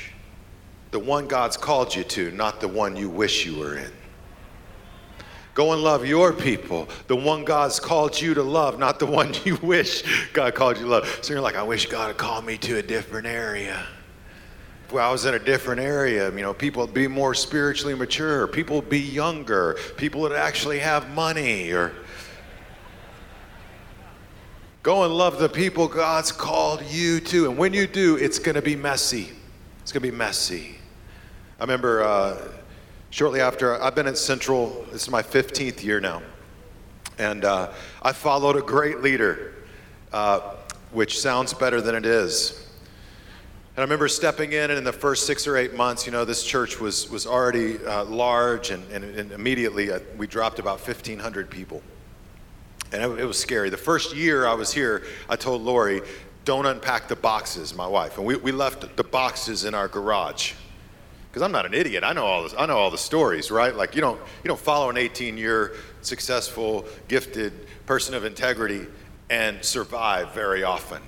the 0.92 1.00
one 1.00 1.28
God's 1.28 1.58
called 1.58 1.94
you 1.96 2.04
to, 2.06 2.32
not 2.32 2.62
the 2.62 2.68
one 2.68 2.96
you 2.96 3.10
wish 3.10 3.46
you 3.46 3.60
were 3.60 3.78
in. 3.78 3.92
Go 5.54 5.74
and 5.74 5.82
love 5.82 6.06
your 6.06 6.32
people, 6.32 6.88
the 7.08 7.16
one 7.16 7.44
God's 7.44 7.80
called 7.80 8.20
you 8.20 8.34
to 8.36 8.44
love, 8.44 8.78
not 8.80 9.00
the 9.00 9.06
one 9.20 9.34
you 9.44 9.58
wish 9.58 10.04
God 10.34 10.56
called 10.56 10.78
you 10.78 10.84
to 10.84 10.90
love. 10.90 11.20
So 11.22 11.34
you're 11.34 11.42
like, 11.42 11.56
I 11.56 11.64
wish 11.64 11.88
God 11.88 12.08
had 12.08 12.18
called 12.18 12.46
me 12.46 12.58
to 12.60 12.78
a 12.78 12.82
different 12.82 13.28
area. 13.28 13.86
If 14.88 14.96
I 14.96 15.12
was 15.12 15.26
in 15.26 15.34
a 15.34 15.40
different 15.40 15.82
area, 15.82 16.32
you 16.32 16.42
know, 16.42 16.54
people 16.54 16.86
would 16.86 16.94
be 16.94 17.08
more 17.08 17.34
spiritually 17.34 17.94
mature, 17.94 18.48
people 18.48 18.78
would 18.78 18.90
be 18.90 19.00
younger, 19.00 19.78
people 19.98 20.22
would 20.22 20.32
actually 20.32 20.80
have 20.80 21.10
money, 21.10 21.72
or 21.72 21.94
go 24.88 25.04
and 25.04 25.14
love 25.14 25.38
the 25.38 25.50
people 25.50 25.86
God's 25.86 26.32
called 26.32 26.82
you 26.84 27.20
to. 27.20 27.50
And 27.50 27.58
when 27.58 27.74
you 27.74 27.88
do, 27.88 28.16
it's 28.16 28.40
going 28.40 28.56
to 28.56 28.62
be 28.62 28.78
messy. 28.78 29.34
It's 29.82 29.92
going 29.92 30.02
to 30.02 30.10
be 30.10 30.16
messy. 30.16 30.78
I 31.60 31.64
remember 31.64 32.04
uh, 32.04 32.38
shortly 33.10 33.42
after, 33.42 33.84
I've 33.84 33.96
been 33.96 34.08
at 34.08 34.18
Central, 34.18 34.86
this 34.94 35.02
is 35.02 35.10
my 35.10 35.22
15th 35.22 35.84
year 35.84 36.00
now. 36.00 36.22
And 37.20 37.44
uh, 37.44 37.74
I 38.02 38.14
followed 38.14 38.56
a 38.56 38.62
great 38.62 39.02
leader, 39.02 39.56
uh, 40.14 40.56
which 40.94 41.20
sounds 41.20 41.54
better 41.54 41.82
than 41.82 41.94
it 41.94 42.06
is. 42.06 42.70
And 43.76 43.80
I 43.80 43.82
remember 43.82 44.08
stepping 44.08 44.54
in, 44.54 44.72
and 44.72 44.78
in 44.78 44.86
the 44.86 44.94
first 44.94 45.28
six 45.28 45.48
or 45.48 45.58
eight 45.58 45.74
months, 45.74 46.06
you 46.06 46.14
know, 46.14 46.24
this 46.24 46.46
church 46.46 46.80
was, 46.80 47.10
was 47.10 47.28
already 47.28 47.78
uh, 47.86 48.06
large, 48.06 48.70
and, 48.70 48.90
and, 48.94 49.04
and 49.04 49.34
immediately 49.34 49.92
uh, 49.92 50.00
we 50.16 50.28
dropped 50.28 50.60
about 50.60 50.80
1,500 50.80 51.50
people. 51.50 51.82
And 52.92 53.04
it, 53.04 53.20
it 53.20 53.26
was 53.26 53.38
scary. 53.38 53.70
The 53.70 53.78
first 53.78 54.16
year 54.16 54.48
I 54.48 54.54
was 54.54 54.72
here, 54.72 55.04
I 55.30 55.36
told 55.36 55.62
Lori, 55.62 56.02
don't 56.46 56.66
unpack 56.66 57.08
the 57.08 57.16
boxes, 57.16 57.76
my 57.76 57.88
wife. 57.88 58.18
And 58.18 58.26
we, 58.26 58.36
we 58.38 58.52
left 58.52 58.96
the 58.96 59.04
boxes 59.04 59.66
in 59.66 59.76
our 59.76 59.88
garage 59.88 60.54
because 61.30 61.42
I'm 61.42 61.52
not 61.52 61.66
an 61.66 61.74
idiot. 61.74 62.04
I 62.04 62.14
know 62.14 62.26
all 62.26 62.44
this. 62.44 62.56
I 62.58 62.66
know 62.66 62.78
all 62.78 62.90
the 62.90 62.98
stories, 62.98 63.52
right? 63.52 63.76
Like 63.76 63.96
you 63.96 64.02
don't 64.02 64.20
you 64.44 64.48
don't 64.48 64.60
follow 64.60 64.90
an 64.90 64.96
18-year 64.96 65.74
successful, 66.02 66.86
gifted 67.08 67.54
person 67.86 68.16
of 68.16 68.26
integrity 68.26 68.88
and 69.30 69.64
survive 69.64 70.34
very 70.34 70.64
often. 70.64 71.02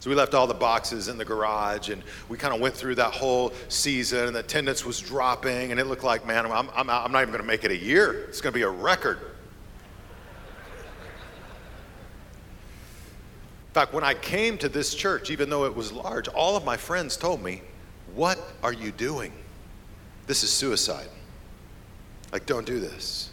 So 0.00 0.10
we 0.10 0.16
left 0.16 0.34
all 0.34 0.46
the 0.46 0.54
boxes 0.54 1.08
in 1.08 1.16
the 1.16 1.24
garage, 1.24 1.88
and 1.88 2.02
we 2.28 2.36
kind 2.36 2.54
of 2.54 2.60
went 2.60 2.74
through 2.74 2.96
that 2.96 3.14
whole 3.14 3.52
season. 3.68 4.26
And 4.26 4.36
the 4.36 4.40
attendance 4.40 4.84
was 4.84 5.00
dropping, 5.00 5.70
and 5.70 5.80
it 5.80 5.86
looked 5.86 6.04
like, 6.04 6.26
man, 6.26 6.44
I'm, 6.44 6.68
I'm, 6.74 6.90
I'm 6.90 7.12
not 7.12 7.22
even 7.22 7.30
going 7.30 7.40
to 7.40 7.46
make 7.46 7.64
it 7.64 7.70
a 7.70 7.76
year. 7.76 8.24
It's 8.28 8.40
going 8.40 8.52
to 8.52 8.58
be 8.58 8.64
a 8.64 8.68
record. 8.68 9.18
Fact, 13.74 13.92
when 13.92 14.04
I 14.04 14.14
came 14.14 14.56
to 14.58 14.68
this 14.68 14.94
church, 14.94 15.30
even 15.30 15.50
though 15.50 15.64
it 15.64 15.74
was 15.74 15.92
large, 15.92 16.28
all 16.28 16.56
of 16.56 16.64
my 16.64 16.76
friends 16.76 17.16
told 17.16 17.42
me, 17.42 17.62
What 18.14 18.38
are 18.62 18.72
you 18.72 18.92
doing? 18.92 19.32
This 20.26 20.42
is 20.42 20.50
suicide. 20.50 21.08
Like, 22.32 22.46
don't 22.46 22.66
do 22.66 22.80
this. 22.80 23.30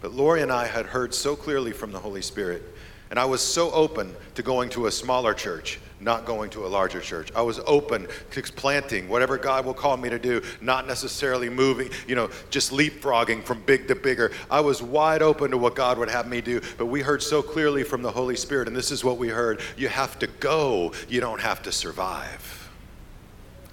But 0.00 0.12
Lori 0.12 0.42
and 0.42 0.50
I 0.50 0.66
had 0.66 0.86
heard 0.86 1.14
so 1.14 1.36
clearly 1.36 1.72
from 1.72 1.92
the 1.92 1.98
Holy 1.98 2.22
Spirit, 2.22 2.62
and 3.10 3.18
I 3.18 3.24
was 3.24 3.40
so 3.40 3.70
open 3.72 4.14
to 4.34 4.42
going 4.42 4.70
to 4.70 4.86
a 4.86 4.90
smaller 4.90 5.34
church, 5.34 5.78
not 6.00 6.24
going 6.24 6.50
to 6.50 6.66
a 6.66 6.68
larger 6.68 7.00
church. 7.00 7.30
I 7.34 7.42
was 7.42 7.60
open 7.66 8.06
to 8.32 8.42
planting 8.42 9.08
whatever 9.08 9.38
God 9.38 9.64
will 9.64 9.74
call 9.74 9.96
me 9.96 10.10
to 10.10 10.18
do, 10.18 10.42
not 10.60 10.86
necessarily 10.86 11.48
moving, 11.48 11.90
you 12.06 12.14
know, 12.14 12.30
just 12.50 12.72
leapfrogging 12.72 13.42
from 13.44 13.62
big 13.62 13.88
to 13.88 13.94
bigger. 13.94 14.32
I 14.50 14.60
was 14.60 14.82
wide 14.82 15.22
open 15.22 15.50
to 15.52 15.58
what 15.58 15.74
God 15.74 15.98
would 15.98 16.10
have 16.10 16.28
me 16.28 16.40
do, 16.40 16.60
but 16.76 16.86
we 16.86 17.00
heard 17.00 17.22
so 17.22 17.42
clearly 17.42 17.82
from 17.82 18.02
the 18.02 18.10
Holy 18.10 18.36
Spirit, 18.36 18.68
and 18.68 18.76
this 18.76 18.90
is 18.90 19.04
what 19.04 19.18
we 19.18 19.28
heard 19.28 19.60
you 19.76 19.88
have 19.88 20.18
to 20.18 20.26
go, 20.26 20.92
you 21.08 21.20
don't 21.20 21.40
have 21.40 21.62
to 21.62 21.72
survive. 21.72 22.70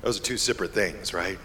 Those 0.02 0.20
are 0.20 0.24
two 0.24 0.38
separate 0.38 0.74
things, 0.74 1.14
right? 1.14 1.38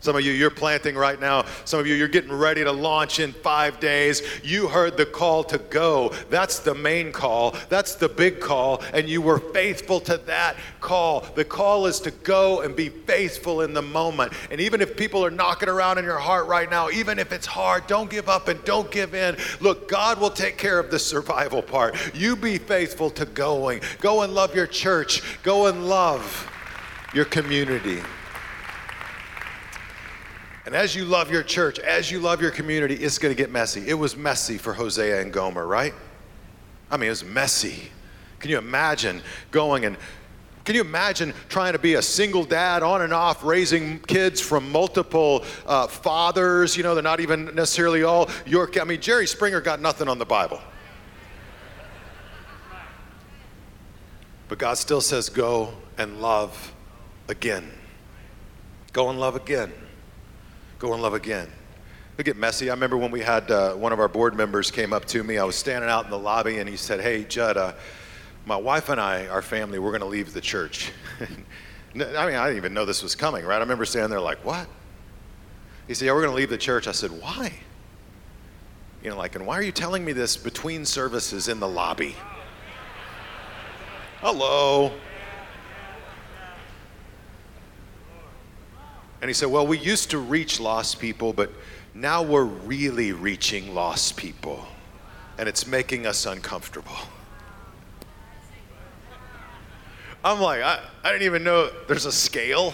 Some 0.00 0.14
of 0.14 0.22
you, 0.22 0.32
you're 0.32 0.50
planting 0.50 0.94
right 0.94 1.20
now. 1.20 1.44
Some 1.64 1.80
of 1.80 1.86
you, 1.86 1.94
you're 1.94 2.08
getting 2.08 2.32
ready 2.32 2.62
to 2.62 2.70
launch 2.70 3.18
in 3.18 3.32
five 3.32 3.80
days. 3.80 4.22
You 4.44 4.68
heard 4.68 4.96
the 4.96 5.06
call 5.06 5.42
to 5.44 5.58
go. 5.58 6.12
That's 6.30 6.60
the 6.60 6.74
main 6.74 7.10
call. 7.10 7.56
That's 7.68 7.96
the 7.96 8.08
big 8.08 8.40
call. 8.40 8.82
And 8.92 9.08
you 9.08 9.20
were 9.20 9.38
faithful 9.38 9.98
to 10.00 10.16
that 10.18 10.56
call. 10.80 11.20
The 11.34 11.44
call 11.44 11.86
is 11.86 11.98
to 12.00 12.12
go 12.12 12.60
and 12.60 12.76
be 12.76 12.88
faithful 12.88 13.62
in 13.62 13.74
the 13.74 13.82
moment. 13.82 14.32
And 14.50 14.60
even 14.60 14.80
if 14.80 14.96
people 14.96 15.24
are 15.24 15.30
knocking 15.30 15.68
around 15.68 15.98
in 15.98 16.04
your 16.04 16.18
heart 16.18 16.46
right 16.46 16.70
now, 16.70 16.90
even 16.90 17.18
if 17.18 17.32
it's 17.32 17.46
hard, 17.46 17.86
don't 17.88 18.08
give 18.08 18.28
up 18.28 18.46
and 18.46 18.62
don't 18.64 18.90
give 18.90 19.14
in. 19.14 19.36
Look, 19.60 19.88
God 19.88 20.20
will 20.20 20.30
take 20.30 20.58
care 20.58 20.78
of 20.78 20.92
the 20.92 20.98
survival 20.98 21.60
part. 21.60 22.14
You 22.14 22.36
be 22.36 22.58
faithful 22.58 23.10
to 23.10 23.26
going. 23.26 23.80
Go 23.98 24.22
and 24.22 24.32
love 24.32 24.54
your 24.54 24.66
church. 24.68 25.22
Go 25.42 25.66
and 25.66 25.88
love 25.88 26.48
your 27.14 27.24
community. 27.24 28.00
And 30.68 30.76
as 30.76 30.94
you 30.94 31.06
love 31.06 31.30
your 31.30 31.42
church, 31.42 31.78
as 31.78 32.10
you 32.10 32.20
love 32.20 32.42
your 32.42 32.50
community, 32.50 32.94
it's 32.94 33.16
going 33.16 33.34
to 33.34 33.42
get 33.42 33.50
messy. 33.50 33.88
It 33.88 33.94
was 33.94 34.18
messy 34.18 34.58
for 34.58 34.74
Hosea 34.74 35.22
and 35.22 35.32
Gomer, 35.32 35.66
right? 35.66 35.94
I 36.90 36.98
mean, 36.98 37.06
it 37.06 37.08
was 37.08 37.24
messy. 37.24 37.90
Can 38.38 38.50
you 38.50 38.58
imagine 38.58 39.22
going 39.50 39.86
and 39.86 39.96
can 40.66 40.74
you 40.74 40.82
imagine 40.82 41.32
trying 41.48 41.72
to 41.72 41.78
be 41.78 41.94
a 41.94 42.02
single 42.02 42.44
dad 42.44 42.82
on 42.82 43.00
and 43.00 43.14
off, 43.14 43.42
raising 43.42 44.00
kids 44.00 44.42
from 44.42 44.70
multiple 44.70 45.42
uh, 45.64 45.86
fathers? 45.86 46.76
You 46.76 46.82
know, 46.82 46.92
they're 46.94 47.02
not 47.02 47.20
even 47.20 47.46
necessarily 47.54 48.02
all 48.02 48.28
your. 48.44 48.70
I 48.78 48.84
mean, 48.84 49.00
Jerry 49.00 49.26
Springer 49.26 49.62
got 49.62 49.80
nothing 49.80 50.06
on 50.06 50.18
the 50.18 50.26
Bible. 50.26 50.60
But 54.48 54.58
God 54.58 54.76
still 54.76 55.00
says, 55.00 55.30
go 55.30 55.72
and 55.96 56.20
love 56.20 56.74
again. 57.26 57.70
Go 58.92 59.08
and 59.08 59.18
love 59.18 59.34
again 59.34 59.72
go 60.78 60.92
and 60.92 61.02
love 61.02 61.14
again. 61.14 61.50
It 62.16 62.24
get 62.24 62.36
messy. 62.36 62.70
I 62.70 62.74
remember 62.74 62.96
when 62.96 63.10
we 63.10 63.20
had 63.20 63.50
uh, 63.50 63.74
one 63.74 63.92
of 63.92 64.00
our 64.00 64.08
board 64.08 64.34
members 64.36 64.70
came 64.70 64.92
up 64.92 65.04
to 65.06 65.22
me. 65.22 65.38
I 65.38 65.44
was 65.44 65.56
standing 65.56 65.88
out 65.88 66.04
in 66.04 66.10
the 66.10 66.18
lobby, 66.18 66.58
and 66.58 66.68
he 66.68 66.76
said, 66.76 67.00
"Hey, 67.00 67.24
Jud, 67.24 67.56
uh, 67.56 67.74
my 68.44 68.56
wife 68.56 68.88
and 68.88 69.00
I, 69.00 69.28
our 69.28 69.42
family, 69.42 69.78
we're 69.78 69.92
going 69.92 70.00
to 70.00 70.06
leave 70.06 70.32
the 70.32 70.40
church." 70.40 70.90
I 71.20 71.96
mean, 71.96 72.08
I 72.16 72.26
didn't 72.26 72.56
even 72.56 72.74
know 72.74 72.84
this 72.84 73.02
was 73.02 73.14
coming, 73.14 73.44
right? 73.44 73.56
I 73.56 73.60
remember 73.60 73.84
standing 73.84 74.10
there 74.10 74.20
like, 74.20 74.44
"What?" 74.44 74.66
He 75.86 75.94
said, 75.94 76.06
"Yeah, 76.06 76.12
we're 76.12 76.22
going 76.22 76.32
to 76.32 76.36
leave 76.36 76.50
the 76.50 76.58
church." 76.58 76.88
I 76.88 76.92
said, 76.92 77.12
"Why?" 77.12 77.52
You 79.02 79.10
know, 79.10 79.16
like, 79.16 79.36
and 79.36 79.46
why 79.46 79.56
are 79.58 79.62
you 79.62 79.70
telling 79.70 80.04
me 80.04 80.12
this 80.12 80.36
between 80.36 80.84
services 80.84 81.46
in 81.46 81.60
the 81.60 81.68
lobby? 81.68 82.16
Hello. 84.20 84.92
And 89.20 89.28
he 89.28 89.34
said, 89.34 89.48
Well, 89.48 89.66
we 89.66 89.78
used 89.78 90.10
to 90.10 90.18
reach 90.18 90.60
lost 90.60 91.00
people, 91.00 91.32
but 91.32 91.50
now 91.94 92.22
we're 92.22 92.44
really 92.44 93.12
reaching 93.12 93.74
lost 93.74 94.16
people. 94.16 94.66
And 95.38 95.48
it's 95.48 95.66
making 95.66 96.06
us 96.06 96.26
uncomfortable. 96.26 96.96
I'm 100.24 100.40
like, 100.40 100.62
I, 100.62 100.80
I 101.04 101.12
didn't 101.12 101.24
even 101.24 101.44
know 101.44 101.70
there's 101.86 102.06
a 102.06 102.12
scale. 102.12 102.72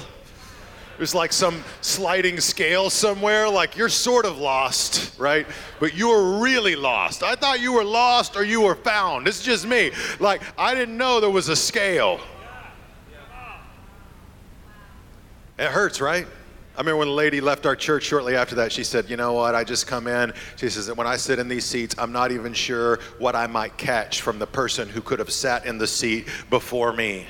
There's 0.97 1.15
like 1.15 1.33
some 1.33 1.63
sliding 1.81 2.41
scale 2.41 2.89
somewhere, 2.89 3.49
like 3.49 3.77
you're 3.77 3.89
sort 3.89 4.25
of 4.25 4.39
lost, 4.39 5.19
right? 5.19 5.47
But 5.81 5.95
you 5.95 6.11
are 6.11 6.41
really 6.41 6.77
lost. 6.77 7.23
I 7.23 7.35
thought 7.35 7.61
you 7.61 7.73
were 7.73 7.85
lost 7.85 8.37
or 8.37 8.45
you 8.45 8.61
were 8.61 8.77
found. 8.77 9.27
It's 9.27 9.43
just 9.43 9.67
me. 9.67 9.91
Like, 10.21 10.41
I 10.57 10.75
didn't 10.75 10.97
know 10.97 11.21
there 11.21 11.31
was 11.31 11.49
a 11.49 11.57
scale. 11.57 12.21
It 15.59 15.71
hurts, 15.71 16.01
right? 16.01 16.27
I 16.77 16.81
remember 16.81 16.99
when 16.99 17.09
a 17.09 17.13
lady 17.13 17.41
left 17.41 17.67
our 17.67 17.77
church 17.77 18.03
shortly 18.03 18.35
after 18.35 18.57
that, 18.57 18.73
she 18.73 18.83
said, 18.83 19.09
You 19.09 19.17
know 19.17 19.35
what? 19.35 19.55
I 19.55 19.63
just 19.63 19.87
come 19.87 20.09
in. 20.09 20.33
She 20.57 20.69
says 20.69 20.87
that 20.89 20.97
when 20.97 21.07
I 21.07 21.17
sit 21.17 21.39
in 21.39 21.47
these 21.47 21.65
seats, 21.65 21.95
I'm 21.99 22.11
not 22.11 22.33
even 22.33 22.53
sure 22.53 22.99
what 23.19 23.37
I 23.37 23.47
might 23.47 23.77
catch 23.77 24.23
from 24.23 24.41
the 24.41 24.47
person 24.47 24.89
who 24.89 25.01
could 25.01 25.21
have 25.21 25.31
sat 25.31 25.67
in 25.67 25.79
the 25.79 25.87
seat 25.87 26.27
before 26.51 26.93
me. 26.93 27.27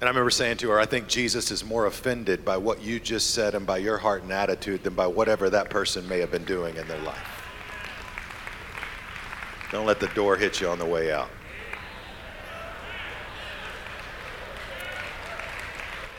And 0.00 0.08
I 0.08 0.10
remember 0.10 0.30
saying 0.30 0.56
to 0.58 0.70
her, 0.70 0.80
I 0.80 0.86
think 0.86 1.06
Jesus 1.06 1.50
is 1.50 1.62
more 1.62 1.86
offended 1.86 2.44
by 2.44 2.56
what 2.56 2.82
you 2.82 2.98
just 2.98 3.32
said 3.32 3.54
and 3.54 3.66
by 3.66 3.78
your 3.78 3.98
heart 3.98 4.22
and 4.22 4.32
attitude 4.32 4.82
than 4.82 4.94
by 4.94 5.06
whatever 5.06 5.50
that 5.50 5.70
person 5.70 6.08
may 6.08 6.18
have 6.18 6.30
been 6.30 6.44
doing 6.44 6.74
in 6.76 6.88
their 6.88 7.00
life. 7.02 7.44
Don't 9.70 9.86
let 9.86 10.00
the 10.00 10.08
door 10.08 10.36
hit 10.36 10.60
you 10.60 10.68
on 10.68 10.78
the 10.78 10.86
way 10.86 11.12
out. 11.12 11.28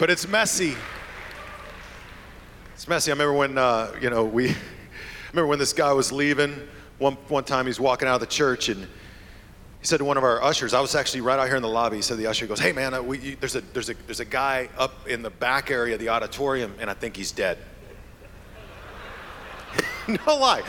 But 0.01 0.09
it's 0.09 0.27
messy. 0.27 0.75
It's 2.73 2.87
messy. 2.87 3.11
I 3.11 3.13
remember 3.13 3.33
when, 3.33 3.55
uh, 3.59 3.93
you 4.01 4.09
know, 4.09 4.25
we, 4.25 4.45
remember 5.31 5.45
when 5.45 5.59
this 5.59 5.73
guy 5.73 5.93
was 5.93 6.11
leaving. 6.11 6.59
One, 6.97 7.13
one 7.27 7.43
time 7.43 7.67
he's 7.67 7.79
walking 7.79 8.07
out 8.07 8.15
of 8.15 8.19
the 8.21 8.25
church 8.25 8.69
and 8.69 8.81
he 8.81 9.85
said 9.85 9.97
to 9.97 10.05
one 10.05 10.17
of 10.17 10.23
our 10.23 10.41
ushers, 10.41 10.73
I 10.73 10.81
was 10.81 10.95
actually 10.95 11.21
right 11.21 11.37
out 11.37 11.45
here 11.45 11.55
in 11.55 11.61
the 11.61 11.69
lobby. 11.69 11.97
He 11.97 12.01
said 12.01 12.17
the 12.17 12.25
usher 12.25 12.47
goes, 12.47 12.59
"Hey 12.59 12.71
man, 12.71 12.95
uh, 12.95 13.03
we, 13.03 13.19
you, 13.19 13.35
there's 13.39 13.55
a 13.55 13.61
there's 13.61 13.89
a 13.91 13.93
there's 14.07 14.19
a 14.19 14.25
guy 14.25 14.69
up 14.75 15.07
in 15.07 15.21
the 15.21 15.29
back 15.29 15.69
area 15.69 15.93
of 15.93 15.99
the 15.99 16.09
auditorium, 16.09 16.73
and 16.79 16.89
I 16.89 16.95
think 16.95 17.15
he's 17.15 17.31
dead." 17.31 17.59
no 20.07 20.35
lie. 20.35 20.63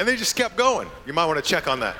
And 0.00 0.08
they 0.08 0.16
just 0.16 0.34
kept 0.34 0.56
going. 0.56 0.90
You 1.06 1.12
might 1.12 1.26
want 1.26 1.38
to 1.38 1.48
check 1.48 1.68
on 1.68 1.78
that. 1.80 1.94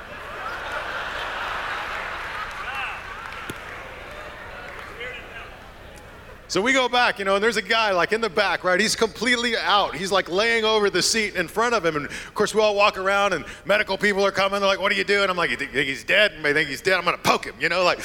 So 6.47 6.61
we 6.61 6.73
go 6.73 6.87
back, 6.87 7.17
you 7.17 7.25
know, 7.25 7.35
and 7.35 7.43
there's 7.43 7.57
a 7.57 7.61
guy 7.61 7.91
like 7.91 8.11
in 8.11 8.21
the 8.21 8.29
back, 8.29 8.63
right? 8.63 8.79
He's 8.79 8.95
completely 8.95 9.57
out. 9.57 9.95
He's 9.95 10.11
like 10.11 10.29
laying 10.29 10.63
over 10.63 10.91
the 10.91 11.01
seat 11.01 11.35
in 11.35 11.47
front 11.47 11.73
of 11.73 11.83
him. 11.83 11.95
And 11.95 12.05
of 12.05 12.33
course, 12.35 12.53
we 12.53 12.61
all 12.61 12.75
walk 12.75 12.99
around, 12.99 13.33
and 13.33 13.45
medical 13.65 13.97
people 13.97 14.23
are 14.23 14.31
coming. 14.31 14.59
They're 14.59 14.69
like, 14.69 14.79
What 14.79 14.91
are 14.91 14.95
you 14.95 15.03
doing? 15.03 15.29
I'm 15.29 15.37
like, 15.37 15.49
You 15.49 15.57
think 15.57 15.71
he's 15.71 16.03
dead? 16.03 16.33
And 16.33 16.45
they 16.45 16.53
think 16.53 16.69
he's 16.69 16.81
dead. 16.81 16.97
I'm 16.97 17.03
going 17.03 17.17
to 17.17 17.23
poke 17.23 17.45
him, 17.45 17.55
you 17.59 17.67
know, 17.67 17.83
like 17.83 17.99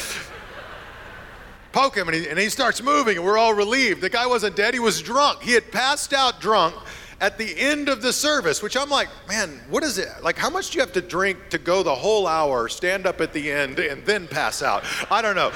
poke 1.73 1.97
him. 1.97 2.09
And 2.09 2.17
he, 2.17 2.29
and 2.29 2.39
he 2.39 2.49
starts 2.49 2.83
moving, 2.83 3.19
and 3.19 3.27
we're 3.27 3.39
all 3.39 3.53
relieved. 3.53 4.01
The 4.01 4.09
guy 4.09 4.27
wasn't 4.27 4.57
dead, 4.57 4.73
he 4.73 4.81
was 4.81 5.03
drunk. 5.03 5.43
He 5.43 5.53
had 5.53 5.71
passed 5.71 6.15
out 6.15 6.41
drunk 6.41 6.75
at 7.21 7.37
the 7.37 7.59
end 7.59 7.91
of 7.91 8.01
the 8.01 8.13
service, 8.13 8.63
which 8.63 8.77
I'm 8.77 8.89
like, 8.89 9.09
man, 9.29 9.61
what 9.69 9.83
is 9.83 9.99
it? 9.99 10.09
Like, 10.23 10.39
how 10.39 10.49
much 10.49 10.71
do 10.71 10.79
you 10.79 10.81
have 10.81 10.93
to 10.95 11.03
drink 11.03 11.51
to 11.51 11.59
go 11.59 11.83
the 11.83 11.95
whole 11.95 12.27
hour, 12.27 12.69
stand 12.69 13.07
up 13.07 13.21
at 13.21 13.35
the 13.35 13.51
end, 13.51 13.79
and 13.79 14.05
then 14.07 14.27
pass 14.27 14.63
out? 14.63 14.85
I 15.11 15.21
don't 15.21 15.37
know. 15.37 15.53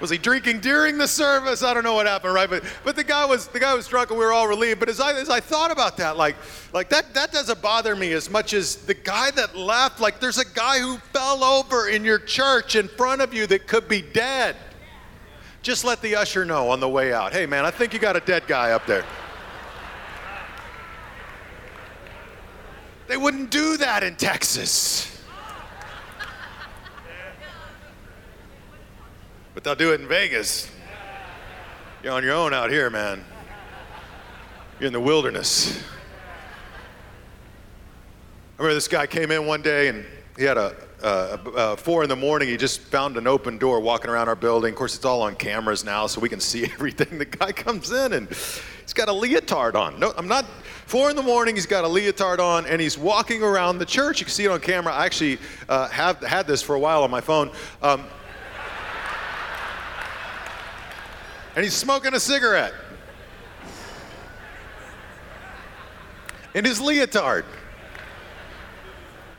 Was 0.00 0.08
he 0.08 0.16
drinking 0.16 0.60
during 0.60 0.96
the 0.96 1.06
service? 1.06 1.62
I 1.62 1.74
don't 1.74 1.84
know 1.84 1.94
what 1.94 2.06
happened, 2.06 2.32
right? 2.32 2.48
But 2.48 2.64
but 2.84 2.96
the 2.96 3.04
guy 3.04 3.26
was 3.26 3.48
the 3.48 3.60
guy 3.60 3.74
was 3.74 3.86
drunk 3.86 4.10
and 4.10 4.18
we 4.18 4.24
were 4.24 4.32
all 4.32 4.48
relieved. 4.48 4.80
But 4.80 4.88
as 4.88 4.98
I 4.98 5.12
as 5.12 5.28
I 5.28 5.40
thought 5.40 5.70
about 5.70 5.98
that, 5.98 6.16
like 6.16 6.36
like 6.72 6.88
that 6.88 7.12
that 7.14 7.32
doesn't 7.32 7.60
bother 7.60 7.94
me 7.94 8.12
as 8.12 8.30
much 8.30 8.54
as 8.54 8.76
the 8.76 8.94
guy 8.94 9.30
that 9.32 9.56
left. 9.56 10.00
Like 10.00 10.18
there's 10.18 10.38
a 10.38 10.46
guy 10.54 10.78
who 10.78 10.96
fell 11.12 11.44
over 11.44 11.88
in 11.88 12.04
your 12.04 12.18
church 12.18 12.76
in 12.76 12.88
front 12.88 13.20
of 13.20 13.34
you 13.34 13.46
that 13.48 13.66
could 13.66 13.88
be 13.88 14.00
dead. 14.00 14.56
Just 15.62 15.84
let 15.84 16.00
the 16.00 16.16
usher 16.16 16.46
know 16.46 16.70
on 16.70 16.80
the 16.80 16.88
way 16.88 17.12
out. 17.12 17.32
Hey 17.32 17.44
man, 17.44 17.66
I 17.66 17.70
think 17.70 17.92
you 17.92 17.98
got 17.98 18.16
a 18.16 18.20
dead 18.20 18.44
guy 18.46 18.70
up 18.70 18.86
there. 18.86 19.04
They 23.06 23.18
wouldn't 23.18 23.50
do 23.50 23.76
that 23.76 24.02
in 24.02 24.14
Texas. 24.16 25.19
But 29.54 29.64
they'll 29.64 29.74
do 29.74 29.92
it 29.92 30.00
in 30.00 30.06
Vegas. 30.06 30.70
You're 32.04 32.12
on 32.12 32.22
your 32.22 32.34
own 32.34 32.54
out 32.54 32.70
here, 32.70 32.88
man. 32.88 33.24
You're 34.78 34.86
in 34.86 34.92
the 34.92 35.00
wilderness. 35.00 35.82
I 38.58 38.62
remember 38.62 38.74
this 38.74 38.88
guy 38.88 39.06
came 39.06 39.30
in 39.30 39.46
one 39.46 39.60
day 39.60 39.88
and 39.88 40.04
he 40.38 40.44
had 40.44 40.56
a, 40.56 41.76
four 41.78 42.04
in 42.04 42.08
the 42.08 42.16
morning. 42.16 42.48
He 42.48 42.56
just 42.56 42.80
found 42.80 43.16
an 43.16 43.26
open 43.26 43.58
door 43.58 43.80
walking 43.80 44.08
around 44.08 44.28
our 44.28 44.36
building. 44.36 44.72
Of 44.72 44.78
course, 44.78 44.94
it's 44.94 45.04
all 45.04 45.22
on 45.22 45.34
cameras 45.34 45.84
now, 45.84 46.06
so 46.06 46.20
we 46.20 46.28
can 46.28 46.40
see 46.40 46.64
everything. 46.72 47.18
The 47.18 47.24
guy 47.24 47.50
comes 47.50 47.90
in 47.90 48.12
and 48.12 48.28
he's 48.28 48.92
got 48.94 49.08
a 49.08 49.12
leotard 49.12 49.74
on. 49.74 49.98
No, 49.98 50.12
I'm 50.16 50.28
not. 50.28 50.44
Four 50.86 51.10
in 51.10 51.16
the 51.16 51.22
morning, 51.22 51.56
he's 51.56 51.66
got 51.66 51.84
a 51.84 51.88
leotard 51.88 52.38
on, 52.38 52.66
and 52.66 52.80
he's 52.80 52.96
walking 52.96 53.42
around 53.42 53.78
the 53.78 53.86
church. 53.86 54.20
You 54.20 54.26
can 54.26 54.32
see 54.32 54.44
it 54.44 54.50
on 54.50 54.60
camera. 54.60 54.92
I 54.92 55.06
actually 55.06 55.38
uh, 55.68 55.88
have 55.88 56.20
had 56.20 56.46
this 56.46 56.62
for 56.62 56.76
a 56.76 56.80
while 56.80 57.02
on 57.02 57.10
my 57.10 57.20
phone. 57.20 57.50
Um, 57.82 58.04
and 61.54 61.64
he's 61.64 61.74
smoking 61.74 62.14
a 62.14 62.20
cigarette 62.20 62.74
in 66.54 66.64
his 66.64 66.80
leotard. 66.80 67.44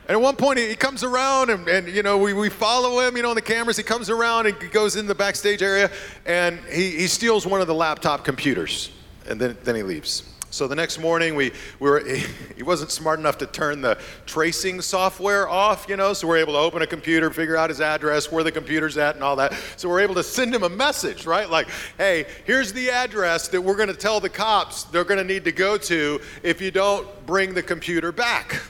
And 0.08 0.16
at 0.16 0.20
one 0.20 0.36
point, 0.36 0.58
he 0.58 0.74
comes 0.74 1.04
around, 1.04 1.50
and, 1.50 1.68
and 1.68 1.88
you 1.88 2.02
know, 2.02 2.18
we, 2.18 2.32
we 2.32 2.48
follow 2.48 3.00
him, 3.06 3.16
you 3.16 3.22
know, 3.22 3.30
on 3.30 3.36
the 3.36 3.42
cameras. 3.42 3.76
He 3.76 3.82
comes 3.82 4.10
around 4.10 4.46
and 4.46 4.60
he 4.60 4.68
goes 4.68 4.96
in 4.96 5.06
the 5.06 5.14
backstage 5.14 5.62
area, 5.62 5.90
and 6.26 6.58
he, 6.68 6.90
he 6.90 7.06
steals 7.06 7.46
one 7.46 7.60
of 7.60 7.66
the 7.66 7.74
laptop 7.74 8.24
computers, 8.24 8.90
and 9.28 9.40
then, 9.40 9.56
then 9.62 9.76
he 9.76 9.82
leaves. 9.82 10.24
So 10.52 10.68
the 10.68 10.76
next 10.76 10.98
morning, 10.98 11.34
we, 11.34 11.50
we 11.80 11.90
were, 11.90 12.04
he 12.56 12.62
wasn't 12.62 12.90
smart 12.90 13.18
enough 13.18 13.38
to 13.38 13.46
turn 13.46 13.80
the 13.80 13.96
tracing 14.26 14.82
software 14.82 15.48
off, 15.48 15.86
you 15.88 15.96
know, 15.96 16.12
so 16.12 16.28
we're 16.28 16.36
able 16.36 16.52
to 16.52 16.58
open 16.58 16.82
a 16.82 16.86
computer, 16.86 17.30
figure 17.30 17.56
out 17.56 17.70
his 17.70 17.80
address, 17.80 18.30
where 18.30 18.44
the 18.44 18.52
computer's 18.52 18.98
at, 18.98 19.14
and 19.14 19.24
all 19.24 19.34
that. 19.36 19.54
So 19.78 19.88
we're 19.88 20.00
able 20.00 20.14
to 20.16 20.22
send 20.22 20.54
him 20.54 20.62
a 20.62 20.68
message, 20.68 21.24
right? 21.24 21.48
Like, 21.48 21.68
hey, 21.96 22.26
here's 22.44 22.70
the 22.70 22.90
address 22.90 23.48
that 23.48 23.62
we're 23.62 23.76
going 23.76 23.88
to 23.88 23.94
tell 23.94 24.20
the 24.20 24.28
cops 24.28 24.84
they're 24.84 25.04
going 25.04 25.16
to 25.16 25.24
need 25.24 25.44
to 25.44 25.52
go 25.52 25.78
to 25.78 26.20
if 26.42 26.60
you 26.60 26.70
don't 26.70 27.08
bring 27.24 27.54
the 27.54 27.62
computer 27.62 28.12
back 28.12 28.60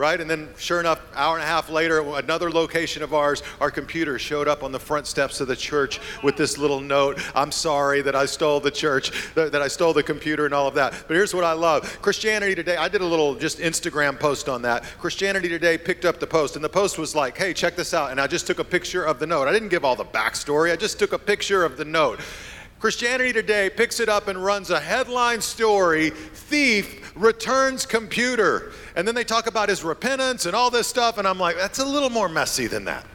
right? 0.00 0.18
And 0.18 0.28
then, 0.28 0.48
sure 0.56 0.80
enough, 0.80 1.00
hour 1.14 1.34
and 1.34 1.44
a 1.44 1.46
half 1.46 1.68
later, 1.68 2.00
another 2.16 2.50
location 2.50 3.02
of 3.02 3.12
ours, 3.12 3.42
our 3.60 3.70
computer 3.70 4.18
showed 4.18 4.48
up 4.48 4.62
on 4.62 4.72
the 4.72 4.80
front 4.80 5.06
steps 5.06 5.42
of 5.42 5.46
the 5.46 5.54
church 5.54 6.00
with 6.22 6.38
this 6.38 6.56
little 6.56 6.80
note 6.80 7.20
I'm 7.34 7.52
sorry 7.52 8.00
that 8.02 8.16
I 8.16 8.24
stole 8.24 8.60
the 8.60 8.70
church, 8.70 9.12
that, 9.34 9.54
I 9.54 9.68
stole 9.68 9.92
the 9.92 10.02
computer 10.02 10.46
and 10.46 10.54
all 10.54 10.66
of 10.66 10.74
that. 10.74 10.94
But 11.06 11.14
here's 11.14 11.34
what 11.34 11.44
I 11.44 11.52
love 11.52 12.00
Christianity 12.00 12.54
Today, 12.54 12.76
I 12.76 12.88
did 12.88 13.02
a 13.02 13.06
little 13.06 13.34
just 13.34 13.58
Instagram 13.58 14.18
post 14.18 14.48
on 14.48 14.62
that. 14.62 14.84
Christianity 14.98 15.50
Today 15.50 15.76
picked 15.76 16.06
up 16.06 16.18
the 16.18 16.26
post, 16.26 16.56
and 16.56 16.64
the 16.64 16.70
post 16.70 16.98
was 16.98 17.14
like, 17.14 17.36
hey, 17.36 17.52
check 17.52 17.76
this 17.76 17.92
out. 17.92 18.10
And 18.10 18.18
I 18.18 18.26
just 18.26 18.46
took 18.46 18.58
a 18.58 18.64
picture 18.64 19.04
of 19.04 19.18
the 19.18 19.26
note. 19.26 19.48
I 19.48 19.52
didn't 19.52 19.68
give 19.68 19.84
all 19.84 19.96
the 19.96 20.04
backstory, 20.04 20.72
I 20.72 20.76
just 20.76 20.98
took 20.98 21.12
a 21.12 21.18
picture 21.18 21.62
of 21.62 21.76
the 21.76 21.84
note. 21.84 22.20
Christianity 22.80 23.34
Today 23.34 23.68
picks 23.68 24.00
it 24.00 24.08
up 24.08 24.26
and 24.26 24.42
runs 24.42 24.70
a 24.70 24.80
headline 24.80 25.42
story 25.42 26.10
Thief 26.10 27.12
returns 27.14 27.84
computer. 27.84 28.72
And 28.96 29.06
then 29.06 29.14
they 29.14 29.22
talk 29.22 29.46
about 29.46 29.68
his 29.68 29.84
repentance 29.84 30.46
and 30.46 30.56
all 30.56 30.70
this 30.70 30.88
stuff, 30.88 31.18
and 31.18 31.28
I'm 31.28 31.38
like, 31.38 31.56
that's 31.56 31.78
a 31.78 31.84
little 31.84 32.08
more 32.08 32.28
messy 32.28 32.66
than 32.66 32.86
that. 32.86 33.06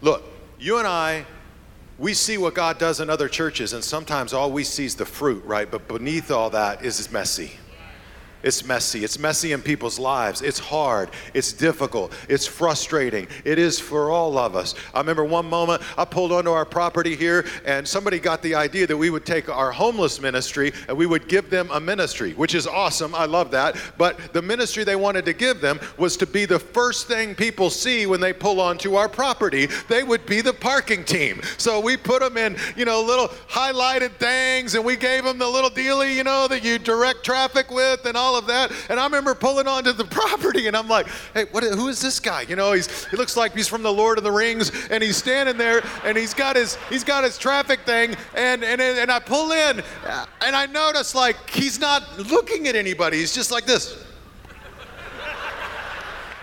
Look, 0.00 0.22
you 0.58 0.78
and 0.78 0.86
I, 0.86 1.26
we 1.98 2.14
see 2.14 2.38
what 2.38 2.54
God 2.54 2.78
does 2.78 3.00
in 3.00 3.10
other 3.10 3.28
churches, 3.28 3.72
and 3.72 3.82
sometimes 3.82 4.32
all 4.32 4.52
we 4.52 4.62
see 4.62 4.84
is 4.84 4.94
the 4.94 5.04
fruit, 5.04 5.44
right? 5.44 5.68
But 5.68 5.88
beneath 5.88 6.30
all 6.30 6.50
that 6.50 6.84
is 6.84 7.10
messy. 7.10 7.52
It's 8.46 8.64
messy. 8.64 9.02
It's 9.02 9.18
messy 9.18 9.50
in 9.50 9.60
people's 9.60 9.98
lives. 9.98 10.40
It's 10.40 10.60
hard. 10.60 11.10
It's 11.34 11.52
difficult. 11.52 12.12
It's 12.28 12.46
frustrating. 12.46 13.26
It 13.44 13.58
is 13.58 13.80
for 13.80 14.12
all 14.12 14.38
of 14.38 14.54
us. 14.54 14.76
I 14.94 15.00
remember 15.00 15.24
one 15.24 15.46
moment 15.46 15.82
I 15.98 16.04
pulled 16.04 16.30
onto 16.30 16.52
our 16.52 16.64
property 16.64 17.16
here 17.16 17.44
and 17.64 17.86
somebody 17.86 18.20
got 18.20 18.42
the 18.42 18.54
idea 18.54 18.86
that 18.86 18.96
we 18.96 19.10
would 19.10 19.26
take 19.26 19.48
our 19.48 19.72
homeless 19.72 20.20
ministry 20.20 20.72
and 20.86 20.96
we 20.96 21.06
would 21.06 21.26
give 21.26 21.50
them 21.50 21.68
a 21.72 21.80
ministry, 21.80 22.34
which 22.34 22.54
is 22.54 22.68
awesome. 22.68 23.16
I 23.16 23.24
love 23.24 23.50
that. 23.50 23.76
But 23.98 24.32
the 24.32 24.42
ministry 24.42 24.84
they 24.84 24.94
wanted 24.94 25.24
to 25.24 25.32
give 25.32 25.60
them 25.60 25.80
was 25.98 26.16
to 26.18 26.26
be 26.26 26.44
the 26.44 26.60
first 26.60 27.08
thing 27.08 27.34
people 27.34 27.68
see 27.68 28.06
when 28.06 28.20
they 28.20 28.32
pull 28.32 28.60
onto 28.60 28.94
our 28.94 29.08
property. 29.08 29.66
They 29.88 30.04
would 30.04 30.24
be 30.24 30.40
the 30.40 30.52
parking 30.52 31.02
team. 31.02 31.40
So 31.58 31.80
we 31.80 31.96
put 31.96 32.20
them 32.20 32.36
in, 32.36 32.56
you 32.76 32.84
know, 32.84 33.02
little 33.02 33.26
highlighted 33.48 34.12
things 34.18 34.76
and 34.76 34.84
we 34.84 34.94
gave 34.94 35.24
them 35.24 35.36
the 35.36 35.48
little 35.48 35.70
dealie, 35.70 36.14
you 36.14 36.22
know, 36.22 36.46
that 36.46 36.62
you 36.62 36.78
direct 36.78 37.24
traffic 37.24 37.72
with 37.72 38.06
and 38.06 38.16
all 38.16 38.35
of 38.38 38.46
that. 38.46 38.72
And 38.88 38.98
I 38.98 39.04
remember 39.04 39.34
pulling 39.34 39.66
onto 39.66 39.92
the 39.92 40.04
property 40.16 40.66
and 40.66 40.76
I'm 40.76 40.88
like, 40.88 41.08
hey, 41.34 41.44
what, 41.50 41.64
who 41.64 41.88
is 41.88 42.00
this 42.00 42.20
guy? 42.20 42.42
You 42.42 42.56
know, 42.56 42.72
he's, 42.72 43.06
he 43.06 43.16
looks 43.16 43.36
like 43.36 43.54
he's 43.54 43.68
from 43.68 43.82
the 43.82 43.92
Lord 43.92 44.18
of 44.18 44.24
the 44.24 44.32
Rings 44.32 44.70
and 44.90 45.02
he's 45.02 45.16
standing 45.16 45.56
there 45.56 45.82
and 46.04 46.16
he's 46.16 46.34
got 46.34 46.56
his, 46.56 46.76
he's 46.88 47.04
got 47.04 47.24
his 47.24 47.38
traffic 47.38 47.80
thing. 47.80 48.16
And, 48.34 48.64
and, 48.64 48.80
and 48.80 49.10
I 49.10 49.18
pull 49.18 49.52
in 49.52 49.82
and 50.40 50.56
I 50.56 50.66
notice 50.66 51.14
like 51.14 51.50
he's 51.50 51.78
not 51.78 52.18
looking 52.18 52.68
at 52.68 52.76
anybody. 52.76 53.18
He's 53.18 53.34
just 53.34 53.50
like 53.50 53.66
this 53.66 54.05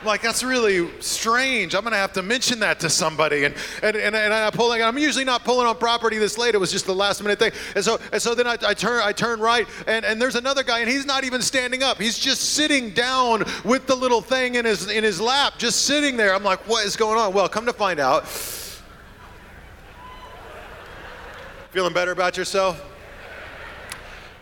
like 0.06 0.22
that's 0.22 0.44
really 0.44 0.90
strange. 1.02 1.76
I'm 1.76 1.84
gonna 1.84 1.96
have 1.96 2.14
to 2.14 2.22
mention 2.22 2.60
that 2.60 2.80
to 2.82 2.90
somebody. 2.90 3.46
And 3.46 3.56
and, 3.82 3.96
and, 3.96 4.16
and 4.16 4.34
I 4.34 4.50
pull. 4.50 4.72
I'm 4.72 4.98
usually 4.98 5.26
not 5.26 5.44
pulling 5.44 5.68
on 5.68 5.78
property 5.78 6.18
this 6.18 6.38
late. 6.38 6.56
It 6.56 6.60
was 6.60 6.72
just 6.72 6.86
the 6.86 6.96
last 6.96 7.22
minute 7.22 7.40
thing. 7.40 7.52
And 7.76 7.84
so 7.84 8.00
and 8.12 8.22
so 8.22 8.36
then 8.36 8.48
I, 8.48 8.58
I 8.66 8.74
turn 8.74 9.02
I 9.04 9.12
turn 9.12 9.40
right, 9.40 9.68
and, 9.88 10.06
and 10.06 10.22
there's 10.22 10.36
another 10.36 10.64
guy, 10.64 10.80
and 10.80 10.90
he's 10.90 11.06
not 11.06 11.24
even 11.24 11.42
standing 11.42 11.84
up. 11.84 12.00
He's 12.00 12.18
just 12.18 12.54
sitting 12.54 12.92
down 12.92 13.44
with 13.64 13.88
the 13.88 13.96
little 13.96 14.22
thing 14.22 14.56
in 14.56 14.66
his 14.66 14.90
in 14.90 15.04
his 15.04 15.20
lap, 15.20 15.54
just 15.58 15.86
sitting 15.86 16.18
there. 16.18 16.34
I'm 16.34 16.44
like, 16.44 16.68
what 16.68 16.86
is 16.86 16.96
going 16.96 17.20
on? 17.20 17.34
Well, 17.34 17.50
come 17.50 17.66
to 17.66 17.74
find 17.74 18.00
out. 18.00 18.28
Feeling 21.72 21.94
better 21.94 22.12
about 22.12 22.38
yourself? 22.38 22.93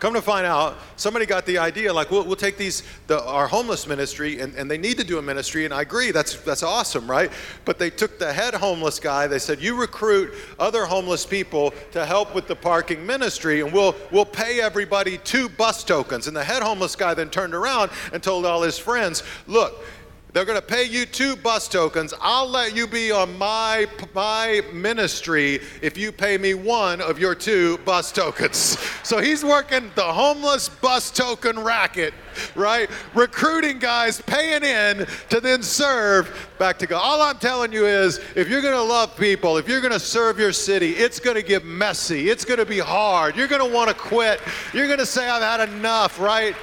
Come 0.02 0.16
to 0.16 0.22
find 0.24 0.48
out, 0.48 0.80
somebody 0.96 1.28
got 1.28 1.46
the 1.46 1.60
idea 1.60 1.94
like, 1.94 2.10
we'll, 2.10 2.26
we'll 2.26 2.36
take 2.36 2.58
these, 2.58 2.82
the, 3.06 3.24
our 3.24 3.46
homeless 3.48 3.86
ministry, 3.86 4.40
and, 4.40 4.56
and 4.56 4.70
they 4.70 4.80
need 4.80 4.98
to 4.98 5.04
do 5.04 5.20
a 5.20 5.22
ministry, 5.22 5.64
and 5.64 5.72
I 5.72 5.84
agree, 5.84 6.10
that's, 6.10 6.38
that's 6.38 6.64
awesome, 6.64 7.08
right? 7.08 7.32
But 7.66 7.78
they 7.78 7.92
took 7.92 8.18
the 8.18 8.34
head 8.34 8.56
homeless 8.56 9.00
guy, 9.00 9.28
they 9.28 9.38
said, 9.38 9.62
you 9.62 9.80
recruit 9.80 10.34
other 10.58 10.86
homeless 10.86 11.24
people 11.24 11.72
to 11.92 12.04
help 12.04 12.34
with 12.34 12.48
the 12.48 12.56
parking 12.56 13.06
ministry, 13.06 13.62
and 13.62 13.72
we'll, 13.72 13.96
we'll 14.12 14.26
pay 14.26 14.60
everybody 14.60 15.20
two 15.20 15.48
bus 15.50 15.84
tokens. 15.84 16.26
And 16.26 16.36
the 16.36 16.44
head 16.44 16.64
homeless 16.64 16.96
guy 16.96 17.14
then 17.14 17.30
turned 17.30 17.54
around 17.54 17.92
and 18.12 18.24
told 18.24 18.44
all 18.44 18.64
his 18.64 18.80
friends, 18.80 19.22
look, 19.46 19.86
they're 20.34 20.46
going 20.46 20.60
to 20.60 20.66
pay 20.66 20.86
you 20.86 21.06
two 21.06 21.36
bus 21.36 21.68
tokens. 21.68 22.14
I'll 22.22 22.48
let 22.48 22.74
you 22.74 22.88
be 22.88 23.12
on 23.12 23.38
my, 23.38 23.88
my 24.16 24.62
ministry 24.72 25.60
if 25.82 25.98
you 25.98 26.14
pay 26.14 26.38
me 26.38 26.54
one 26.54 27.02
of 27.02 27.20
your 27.20 27.36
two 27.36 27.78
bus 27.80 28.12
tokens. 28.12 28.78
So 29.04 29.20
he's 29.20 29.44
working 29.44 29.92
the 29.96 30.04
homeless 30.04 30.70
bus 30.70 31.12
token 31.12 31.60
racket, 31.60 32.14
right? 32.56 32.90
Recruiting 33.14 33.80
guys, 33.80 34.22
paying 34.22 34.64
in 34.64 35.06
to 35.30 35.42
then 35.42 35.64
serve 35.64 36.50
back 36.60 36.78
to 36.80 36.88
God. 36.88 37.02
All 37.02 37.22
I'm 37.22 37.38
telling 37.40 37.74
you 37.74 37.88
is 37.88 38.22
if 38.36 38.48
you're 38.48 38.62
going 38.62 38.76
to 38.76 38.82
love 38.82 39.18
people, 39.18 39.58
if 39.58 39.68
you're 39.68 39.82
going 39.82 39.92
to 39.92 40.00
serve 40.00 40.40
your 40.40 40.54
city, 40.54 40.92
it's 40.92 41.20
going 41.20 41.36
to 41.36 41.42
get 41.42 41.66
messy. 41.66 42.30
It's 42.30 42.46
going 42.46 42.60
to 42.60 42.66
be 42.66 42.80
hard. 42.80 43.36
You're 43.36 43.50
going 43.50 43.68
to 43.68 43.76
want 43.76 43.90
to 43.90 43.96
quit. 43.96 44.40
You're 44.72 44.88
going 44.88 45.00
to 45.00 45.06
say, 45.06 45.28
I've 45.28 45.42
had 45.42 45.68
enough, 45.68 46.20
right? 46.20 46.56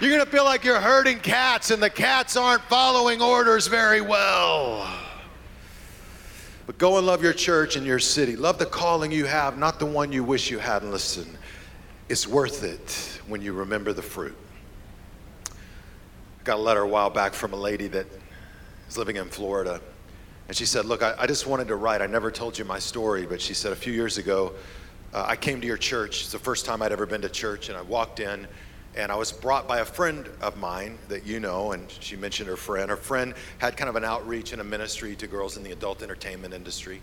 You're 0.00 0.08
going 0.08 0.24
to 0.24 0.30
feel 0.30 0.46
like 0.46 0.64
you're 0.64 0.80
herding 0.80 1.18
cats 1.18 1.70
and 1.70 1.82
the 1.82 1.90
cats 1.90 2.34
aren't 2.34 2.62
following 2.62 3.20
orders 3.20 3.66
very 3.66 4.00
well. 4.00 4.90
But 6.66 6.78
go 6.78 6.96
and 6.96 7.06
love 7.06 7.22
your 7.22 7.34
church 7.34 7.76
and 7.76 7.84
your 7.84 7.98
city. 7.98 8.34
Love 8.34 8.58
the 8.58 8.64
calling 8.64 9.12
you 9.12 9.26
have, 9.26 9.58
not 9.58 9.78
the 9.78 9.84
one 9.84 10.10
you 10.10 10.24
wish 10.24 10.50
you 10.50 10.58
had. 10.58 10.80
And 10.80 10.90
listen, 10.90 11.36
it's 12.08 12.26
worth 12.26 12.64
it 12.64 13.20
when 13.28 13.42
you 13.42 13.52
remember 13.52 13.92
the 13.92 14.00
fruit. 14.00 14.34
I 15.46 16.44
got 16.44 16.56
a 16.56 16.62
letter 16.62 16.80
a 16.80 16.88
while 16.88 17.10
back 17.10 17.34
from 17.34 17.52
a 17.52 17.58
lady 17.58 17.86
that 17.88 18.06
is 18.88 18.96
living 18.96 19.16
in 19.16 19.28
Florida. 19.28 19.82
And 20.48 20.56
she 20.56 20.64
said, 20.64 20.86
Look, 20.86 21.02
I, 21.02 21.14
I 21.18 21.26
just 21.26 21.46
wanted 21.46 21.68
to 21.68 21.76
write. 21.76 22.00
I 22.00 22.06
never 22.06 22.30
told 22.30 22.58
you 22.58 22.64
my 22.64 22.78
story, 22.78 23.26
but 23.26 23.38
she 23.38 23.52
said, 23.52 23.70
A 23.70 23.76
few 23.76 23.92
years 23.92 24.16
ago, 24.16 24.54
uh, 25.12 25.26
I 25.28 25.36
came 25.36 25.60
to 25.60 25.66
your 25.66 25.76
church. 25.76 26.22
It's 26.22 26.32
the 26.32 26.38
first 26.38 26.64
time 26.64 26.80
I'd 26.80 26.90
ever 26.90 27.04
been 27.04 27.20
to 27.20 27.28
church. 27.28 27.68
And 27.68 27.76
I 27.76 27.82
walked 27.82 28.18
in 28.20 28.48
and 28.96 29.12
I 29.12 29.14
was 29.14 29.32
brought 29.32 29.68
by 29.68 29.80
a 29.80 29.84
friend 29.84 30.28
of 30.40 30.56
mine 30.58 30.98
that 31.08 31.24
you 31.24 31.40
know, 31.40 31.72
and 31.72 31.90
she 31.90 32.16
mentioned 32.16 32.48
her 32.48 32.56
friend. 32.56 32.90
Her 32.90 32.96
friend 32.96 33.34
had 33.58 33.76
kind 33.76 33.88
of 33.88 33.96
an 33.96 34.04
outreach 34.04 34.52
and 34.52 34.60
a 34.60 34.64
ministry 34.64 35.14
to 35.16 35.26
girls 35.26 35.56
in 35.56 35.62
the 35.62 35.72
adult 35.72 36.02
entertainment 36.02 36.54
industry. 36.54 37.00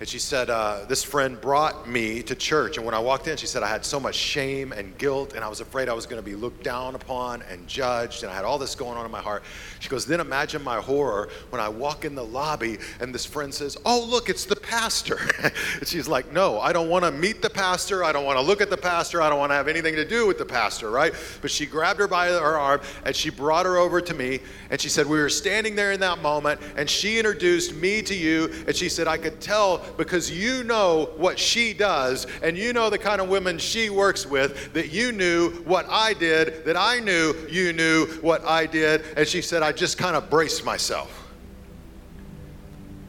And 0.00 0.08
she 0.08 0.20
said, 0.20 0.48
uh, 0.48 0.84
This 0.88 1.02
friend 1.02 1.40
brought 1.40 1.88
me 1.88 2.22
to 2.22 2.34
church. 2.36 2.76
And 2.76 2.86
when 2.86 2.94
I 2.94 3.00
walked 3.00 3.26
in, 3.26 3.36
she 3.36 3.46
said, 3.46 3.64
I 3.64 3.68
had 3.68 3.84
so 3.84 3.98
much 3.98 4.14
shame 4.14 4.72
and 4.72 4.96
guilt, 4.96 5.32
and 5.34 5.44
I 5.44 5.48
was 5.48 5.60
afraid 5.60 5.88
I 5.88 5.92
was 5.92 6.06
going 6.06 6.22
to 6.22 6.24
be 6.24 6.36
looked 6.36 6.62
down 6.62 6.94
upon 6.94 7.42
and 7.42 7.66
judged. 7.66 8.22
And 8.22 8.30
I 8.30 8.34
had 8.34 8.44
all 8.44 8.58
this 8.58 8.76
going 8.76 8.96
on 8.96 9.04
in 9.04 9.10
my 9.10 9.20
heart. 9.20 9.42
She 9.80 9.88
goes, 9.88 10.06
Then 10.06 10.20
imagine 10.20 10.62
my 10.62 10.76
horror 10.76 11.30
when 11.50 11.60
I 11.60 11.68
walk 11.68 12.04
in 12.04 12.14
the 12.14 12.24
lobby 12.24 12.78
and 13.00 13.12
this 13.12 13.26
friend 13.26 13.52
says, 13.52 13.76
Oh, 13.84 14.06
look, 14.08 14.28
it's 14.28 14.44
the 14.44 14.56
pastor. 14.56 15.18
and 15.42 15.86
she's 15.86 16.06
like, 16.06 16.32
No, 16.32 16.60
I 16.60 16.72
don't 16.72 16.88
want 16.88 17.04
to 17.04 17.10
meet 17.10 17.42
the 17.42 17.50
pastor. 17.50 18.04
I 18.04 18.12
don't 18.12 18.24
want 18.24 18.38
to 18.38 18.44
look 18.44 18.60
at 18.60 18.70
the 18.70 18.76
pastor. 18.76 19.20
I 19.20 19.28
don't 19.28 19.38
want 19.40 19.50
to 19.50 19.56
have 19.56 19.66
anything 19.66 19.96
to 19.96 20.04
do 20.04 20.28
with 20.28 20.38
the 20.38 20.46
pastor, 20.46 20.90
right? 20.90 21.12
But 21.42 21.50
she 21.50 21.66
grabbed 21.66 21.98
her 21.98 22.06
by 22.06 22.28
her 22.28 22.58
arm 22.58 22.80
and 23.04 23.16
she 23.16 23.30
brought 23.30 23.66
her 23.66 23.76
over 23.76 24.00
to 24.00 24.14
me. 24.14 24.40
And 24.70 24.80
she 24.80 24.88
said, 24.88 25.06
We 25.06 25.18
were 25.18 25.28
standing 25.28 25.74
there 25.74 25.90
in 25.90 26.00
that 26.00 26.22
moment, 26.22 26.60
and 26.76 26.88
she 26.88 27.18
introduced 27.18 27.74
me 27.74 28.00
to 28.02 28.14
you. 28.14 28.52
And 28.68 28.76
she 28.76 28.88
said, 28.88 29.08
I 29.08 29.18
could 29.18 29.40
tell 29.40 29.82
because 29.96 30.30
you 30.30 30.64
know 30.64 31.10
what 31.16 31.38
she 31.38 31.72
does 31.72 32.26
and 32.42 32.56
you 32.56 32.72
know 32.72 32.90
the 32.90 32.98
kind 32.98 33.20
of 33.20 33.28
women 33.28 33.58
she 33.58 33.90
works 33.90 34.26
with, 34.26 34.72
that 34.72 34.92
you 34.92 35.12
knew 35.12 35.50
what 35.64 35.86
I 35.88 36.14
did, 36.14 36.64
that 36.64 36.76
I 36.76 37.00
knew 37.00 37.34
you 37.48 37.72
knew 37.72 38.06
what 38.20 38.44
I 38.44 38.66
did. 38.66 39.02
And 39.16 39.26
she 39.26 39.42
said, 39.42 39.62
I 39.62 39.72
just 39.72 39.98
kind 39.98 40.16
of 40.16 40.30
braced 40.30 40.64
myself. 40.64 41.28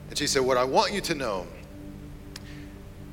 And 0.10 0.18
she 0.18 0.28
said, 0.28 0.44
What 0.44 0.58
I 0.58 0.64
want 0.64 0.94
you 0.94 1.02
to 1.02 1.16
know 1.16 1.48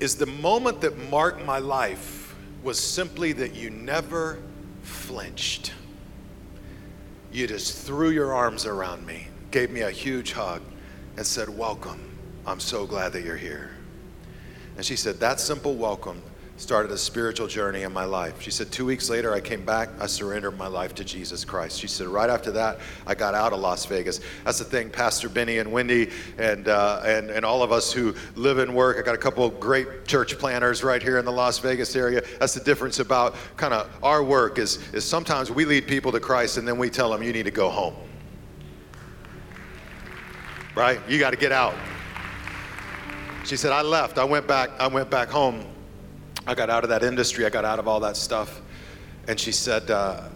is 0.01 0.17
the 0.17 0.27
moment 0.27 0.81
that 0.83 0.97
marked 1.11 1.45
my 1.45 1.59
life 1.59 2.35
was 2.63 2.79
simply 2.79 3.33
that 3.33 3.55
you 3.55 3.71
never 3.71 4.39
flinched. 4.83 5.73
You 7.33 7.47
just 7.47 7.87
threw 7.87 8.11
your 8.11 8.35
arms 8.35 8.67
around 8.67 9.07
me, 9.07 9.29
gave 9.51 9.71
me 9.71 9.83
a 9.83 9.91
huge 9.91 10.33
hug, 10.33 10.63
and 11.17 11.27
said, 11.27 11.49
Welcome. 11.49 12.16
I'm 12.47 12.61
so 12.61 12.87
glad 12.87 13.13
that 13.13 13.25
you're 13.25 13.37
here. 13.37 13.71
And 14.77 14.85
she 14.85 14.95
said, 14.95 15.19
That 15.21 15.41
simple 15.41 15.75
welcome 15.75 16.23
started 16.59 16.91
a 16.91 16.97
spiritual 16.97 17.47
journey 17.47 17.83
in 17.83 17.93
my 17.93 18.05
life. 18.05 18.41
She 18.41 18.51
said, 18.53 18.71
Two 18.71 18.87
weeks 18.87 19.11
later, 19.11 19.35
I 19.35 19.41
came 19.41 19.65
back, 19.65 19.89
I 20.01 20.07
surrendered 20.07 20.57
my 20.57 20.69
life 20.69 20.95
to 20.95 21.05
Jesus 21.05 21.45
Christ. 21.45 21.81
She 21.81 21.89
said, 21.89 22.07
Right 22.07 22.31
after 22.31 22.53
that, 22.53 22.79
I 23.05 23.17
got 23.17 23.35
out 23.35 23.53
of 23.53 23.59
Las 23.59 23.85
Vegas. 23.87 24.21
That's 24.45 24.59
the 24.59 24.65
thing, 24.65 24.91
Pastor 24.91 25.29
Benny 25.29 25.59
and 25.59 25.73
Wendy, 25.73 26.11
and, 26.39 26.69
uh, 26.69 27.03
and, 27.05 27.31
and 27.31 27.45
all 27.45 27.65
of 27.65 27.73
us 27.73 27.93
who 27.93 28.15
live 28.37 28.59
and 28.59 28.75
work. 28.75 28.97
I 28.99 29.03
got 29.03 29.17
a 29.17 29.19
couple 29.19 29.45
of 29.45 29.59
great 29.59 30.07
church 30.07 30.39
planters 30.39 30.85
right 30.85 31.03
here 31.03 31.19
in 31.19 31.25
the 31.25 31.33
Las 31.33 31.59
Vegas 31.59 31.97
area. 31.97 32.23
That's 32.39 32.55
the 32.55 32.63
difference 32.63 33.01
about 33.01 33.35
kind 33.57 33.75
of 33.75 33.91
our 34.05 34.23
work 34.23 34.59
is, 34.59 34.77
is 34.93 35.05
sometimes 35.05 35.51
we 35.51 35.65
lead 35.65 35.89
people 35.89 36.13
to 36.13 36.21
Christ 36.21 36.59
and 36.59 36.67
then 36.67 36.79
we 36.79 36.91
tell 36.91 37.11
them, 37.11 37.25
You 37.25 37.33
need 37.33 37.47
to 37.47 37.51
go 37.51 37.69
home. 37.69 37.97
Right? 40.77 41.01
You 41.09 41.19
got 41.19 41.31
to 41.31 41.37
get 41.37 41.53
out. 41.53 41.75
She 43.47 43.57
said, 43.57 43.73
I 43.73 43.83
left. 43.83 44.19
I 44.19 44.25
went 44.25 44.47
back. 44.47 44.71
I 44.79 44.89
went 44.89 45.09
back 45.09 45.29
home 45.29 45.65
I 46.49 46.55
got 46.55 46.71
out 46.71 46.85
of 46.85 46.91
that 46.91 47.03
industry, 47.03 47.45
I 47.45 47.51
got 47.51 47.65
out 47.65 47.81
of 47.81 47.89
all 47.89 47.99
that 48.01 48.17
stuff. 48.17 48.61
And 49.27 49.39
she 49.39 49.51
said, 49.51 49.91
uh, 49.91 50.29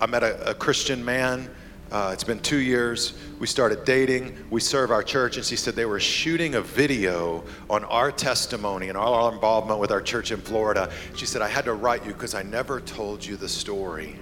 I 0.00 0.06
met 0.06 0.22
a, 0.22 0.50
a 0.50 0.54
Christian 0.54 1.04
man. 1.04 1.50
Uh, 1.90 2.10
it's 2.12 2.24
been 2.24 2.38
two 2.38 2.58
years. 2.58 3.14
We 3.40 3.48
started 3.48 3.84
dating. 3.84 4.36
We 4.50 4.60
serve 4.60 4.92
our 4.92 5.02
church. 5.02 5.36
And 5.36 5.44
she 5.44 5.56
said 5.56 5.74
they 5.74 5.84
were 5.84 5.98
shooting 5.98 6.54
a 6.54 6.60
video 6.60 7.42
on 7.68 7.84
our 7.84 8.12
testimony 8.12 8.88
and 8.88 8.96
all 8.96 9.14
our 9.14 9.32
involvement 9.32 9.80
with 9.80 9.90
our 9.90 10.00
church 10.00 10.30
in 10.30 10.40
Florida. 10.40 10.90
She 11.16 11.26
said, 11.26 11.42
I 11.42 11.48
had 11.48 11.64
to 11.64 11.74
write 11.74 12.06
you 12.06 12.12
because 12.12 12.34
I 12.34 12.42
never 12.42 12.80
told 12.80 13.24
you 13.24 13.36
the 13.36 13.48
story 13.48 14.16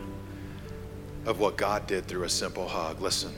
of 1.26 1.38
what 1.38 1.58
God 1.58 1.86
did 1.86 2.06
through 2.06 2.24
a 2.24 2.30
simple 2.30 2.66
hug. 2.66 3.02
Listen, 3.02 3.32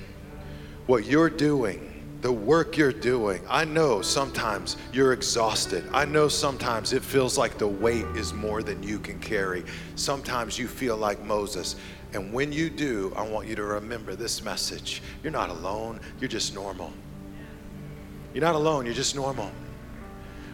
what 0.86 1.04
you're 1.04 1.28
doing 1.28 1.91
the 2.22 2.32
work 2.32 2.76
you're 2.76 2.92
doing. 2.92 3.42
I 3.50 3.64
know 3.64 4.00
sometimes 4.00 4.76
you're 4.92 5.12
exhausted. 5.12 5.84
I 5.92 6.04
know 6.04 6.28
sometimes 6.28 6.92
it 6.92 7.02
feels 7.02 7.36
like 7.36 7.58
the 7.58 7.66
weight 7.66 8.06
is 8.14 8.32
more 8.32 8.62
than 8.62 8.80
you 8.80 9.00
can 9.00 9.18
carry. 9.18 9.64
Sometimes 9.96 10.56
you 10.56 10.68
feel 10.68 10.96
like 10.96 11.22
Moses. 11.24 11.74
And 12.14 12.32
when 12.32 12.52
you 12.52 12.70
do, 12.70 13.12
I 13.16 13.28
want 13.28 13.48
you 13.48 13.56
to 13.56 13.64
remember 13.64 14.14
this 14.14 14.44
message. 14.44 15.02
You're 15.24 15.32
not 15.32 15.50
alone, 15.50 15.98
you're 16.20 16.28
just 16.28 16.54
normal. 16.54 16.92
You're 18.32 18.44
not 18.44 18.54
alone, 18.54 18.86
you're 18.86 18.94
just 18.94 19.16
normal. 19.16 19.50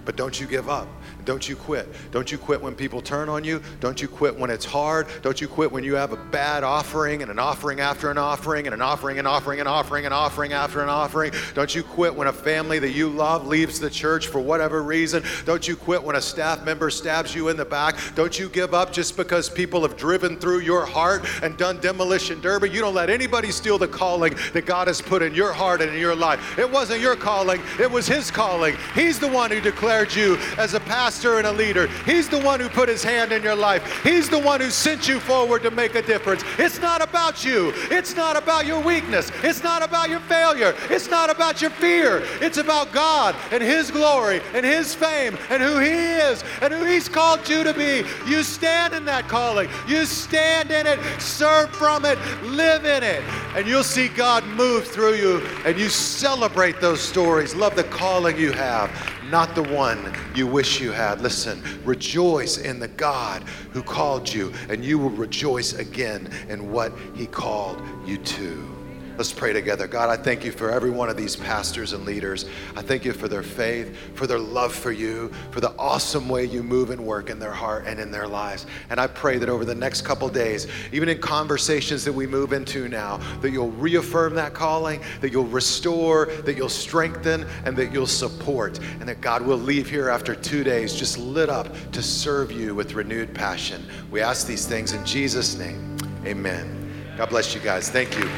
But 0.07 0.17
don't 0.17 0.41
you 0.41 0.47
give 0.47 0.71
up. 0.71 0.89
Don't 1.29 1.47
you 1.47 1.57
quit. 1.57 1.87
Don't 2.11 2.33
you 2.33 2.39
quit 2.39 2.59
when 2.59 2.75
people 2.75 3.03
turn 3.03 3.29
on 3.29 3.45
you. 3.45 3.61
Don't 3.81 4.01
you 4.01 4.09
quit 4.09 4.35
when 4.35 4.49
it's 4.49 4.65
hard. 4.65 5.07
Don't 5.21 5.43
you 5.43 5.47
quit 5.47 5.71
when 5.71 5.85
you 5.85 5.95
have 5.95 6.11
a 6.11 6.17
bad 6.17 6.65
offering 6.65 7.21
and 7.21 7.31
an 7.31 7.39
offering 7.39 7.81
after 7.81 8.11
an 8.11 8.17
offering 8.17 8.67
and 8.67 8.73
an 8.73 8.81
offering 8.81 9.19
and 9.19 9.29
offering 9.29 9.59
and 9.61 9.69
offering 9.69 10.07
and 10.07 10.15
offering 10.15 10.55
after 10.55 10.83
an 10.83 10.89
offering. 10.89 11.31
Don't 11.53 11.75
you 11.75 11.83
quit 11.83 12.15
when 12.15 12.29
a 12.29 12.33
family 12.33 12.79
that 12.79 12.93
you 12.93 13.11
love 13.11 13.47
leaves 13.47 13.79
the 13.79 13.91
church 13.91 14.29
for 14.29 14.41
whatever 14.41 14.83
reason. 14.83 15.23
Don't 15.45 15.69
you 15.69 15.77
quit 15.77 16.03
when 16.03 16.17
a 16.17 16.21
staff 16.23 16.65
member 16.65 16.89
stabs 16.89 17.35
you 17.35 17.49
in 17.49 17.59
the 17.59 17.65
back. 17.67 17.97
Don't 18.15 18.39
you 18.39 18.49
give 18.49 18.73
up 18.73 18.91
just 18.91 19.15
because 19.15 19.51
people 19.51 19.83
have 19.83 19.99
driven 19.99 20.39
through 20.39 20.61
your 20.61 20.87
heart 20.87 21.27
and 21.43 21.59
done 21.59 21.79
demolition 21.81 22.41
derby. 22.41 22.71
You 22.71 22.81
don't 22.81 22.95
let 22.95 23.11
anybody 23.11 23.53
steal 23.53 23.77
the 23.77 23.87
calling 23.87 24.35
that 24.55 24.65
God 24.65 24.89
has 24.89 25.03
put 25.03 25.21
in 25.21 25.35
your 25.35 25.53
heart 25.53 25.83
and 25.83 25.93
in 25.93 26.01
your 26.01 26.17
life. 26.17 26.59
It 26.59 26.73
wasn't 26.73 27.03
your 27.03 27.17
calling, 27.17 27.61
it 27.79 27.91
was 27.91 28.07
His 28.07 28.31
calling. 28.31 28.79
He's 28.95 29.19
the 29.19 29.29
one 29.29 29.51
who 29.51 29.61
declared 29.61 30.15
you 30.15 30.39
as 30.57 30.73
a 30.73 30.81
pastor 30.81 31.18
pastor 31.19 31.39
and 31.39 31.49
a 31.49 31.53
leader. 31.53 31.89
He's 32.07 32.29
the 32.29 32.39
one 32.39 32.61
who 32.61 32.69
put 32.69 32.89
his 32.89 33.03
hand 33.03 33.33
in 33.33 33.43
your 33.43 33.57
life. 33.57 34.05
He's 34.05 34.29
the 34.29 34.39
one 34.39 34.61
who 34.61 34.71
sent 34.71 35.09
you 35.09 35.19
forward 35.19 35.65
to 35.65 35.71
make 35.73 35.97
a 35.97 36.03
difference. 36.03 36.45
It's 36.59 36.81
not 36.81 37.03
about 37.03 37.45
you. 37.45 37.73
It's 37.91 38.15
not 38.15 38.37
about 38.37 38.67
your 38.67 38.81
weakness. 38.81 39.33
It's 39.43 39.65
not 39.65 39.83
about 39.83 40.11
your 40.11 40.21
failure. 40.21 40.77
It's 40.89 41.11
not 41.11 41.29
about 41.29 41.61
your 41.61 41.73
fear. 41.73 42.23
It's 42.41 42.59
about 42.59 42.93
God 42.93 43.35
and 43.51 43.61
his 43.61 43.91
glory 43.91 44.41
and 44.55 44.65
his 44.65 44.95
fame 44.95 45.37
and 45.51 45.61
who 45.61 45.81
he 45.81 45.91
is 45.91 46.45
and 46.63 46.73
who 46.73 46.85
he's 46.85 47.09
called 47.09 47.49
you 47.49 47.65
to 47.65 47.75
be. 47.75 48.05
You 48.29 48.45
stand 48.45 48.95
in 48.95 49.05
that 49.07 49.27
calling. 49.27 49.69
You 49.89 50.05
stand 50.05 50.71
in 50.71 50.87
it, 50.87 51.01
serve 51.21 51.71
from 51.71 52.05
it, 52.05 52.17
live 52.45 52.85
in 52.85 53.03
it, 53.03 53.25
and 53.57 53.67
you'll 53.67 53.83
see 53.83 54.07
God 54.07 54.47
move 54.47 54.87
through 54.87 55.15
you 55.15 55.39
and 55.65 55.77
you 55.77 55.89
celebrate 55.89 56.81
those 56.81 57.01
stories. 57.01 57.57
Love 57.57 57.75
the 57.75 57.85
calling 57.85 58.39
you 58.39 58.53
have 58.53 59.18
not 59.31 59.55
the 59.55 59.63
one 59.63 60.13
you 60.35 60.47
wish 60.47 60.81
you 60.81 60.93
had. 60.93 61.21
Listen, 61.21 61.63
rejoice 61.85 62.59
in 62.59 62.79
the 62.79 62.89
God 62.89 63.43
who 63.73 63.83
called 63.83 64.33
you, 64.33 64.53
and 64.69 64.85
you 64.85 64.99
will 64.99 65.11
rejoice 65.11 65.75
again 65.75 66.31
in 66.49 66.71
what 66.71 66.93
he 67.15 67.27
called 67.27 67.83
you 68.07 68.19
to. 68.19 68.78
Let's 69.19 69.33
pray 69.33 69.53
together. 69.53 69.89
God, 69.89 70.09
I 70.11 70.17
thank 70.17 70.45
you 70.45 70.53
for 70.53 70.71
every 70.71 70.91
one 70.93 71.09
of 71.09 71.17
these 71.17 71.35
pastors 71.35 71.93
and 71.93 72.05
leaders. 72.05 72.47
I 72.77 72.83
thank 72.83 73.05
you 73.05 73.13
for 73.13 73.27
their 73.27 73.43
faith, 73.43 73.97
for 74.15 74.29
their 74.29 74.39
love 74.39 74.73
for 74.73 74.93
you, 74.93 75.33
for 75.51 75.61
the 75.61 75.75
awesome 75.77 76.29
way 76.29 76.45
you 76.45 76.63
move 76.63 76.91
and 76.91 77.05
work 77.05 77.29
in 77.29 77.41
their 77.41 77.51
heart 77.51 77.83
and 77.89 77.99
in 77.99 78.13
their 78.13 78.29
lives. 78.29 78.67
And 78.91 79.01
I 79.01 79.09
pray 79.09 79.39
that 79.39 79.49
over 79.49 79.65
the 79.65 79.75
next 79.75 80.03
couple 80.03 80.29
days, 80.29 80.69
even 80.93 81.09
in 81.09 81.21
conversations 81.21 82.05
that 82.05 82.13
we 82.13 82.29
move 82.29 82.53
into 82.53 82.87
now, 82.87 83.17
that 83.41 83.51
you'll 83.51 83.73
reaffirm 83.73 84.37
that 84.37 84.55
calling, 84.55 85.03
that 85.21 85.33
you'll 85.33 85.47
restore, 85.47 86.27
that 86.45 86.57
you'll 86.57 86.69
strengthen, 86.69 87.45
and 87.65 87.77
that 87.77 87.93
you'll 87.93 88.07
support. 88.07 88.79
And 89.01 89.09
that 89.09 89.21
God 89.21 89.43
will 89.43 89.59
leave 89.59 89.91
here 89.91 90.09
after 90.11 90.37
two 90.37 90.63
days 90.63 90.95
just 90.95 91.19
lit 91.19 91.49
up 91.49 91.67
to 91.91 92.05
serve 92.05 92.53
you 92.53 92.73
with 92.73 92.95
renewed 92.95 93.35
passion. 93.35 93.85
We 94.13 94.21
ask 94.21 94.47
these 94.47 94.65
things 94.65 94.93
in 94.93 95.05
Jesus' 95.05 95.59
name. 95.59 95.97
Amen. 96.25 97.15
God 97.17 97.31
bless 97.31 97.53
you 97.53 97.61
guys. 97.61 97.91
Thank 97.91 98.17
you. 98.17 98.31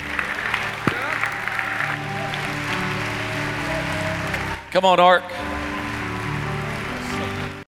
Come 4.70 4.84
on, 4.84 5.00
Ark. 5.00 5.49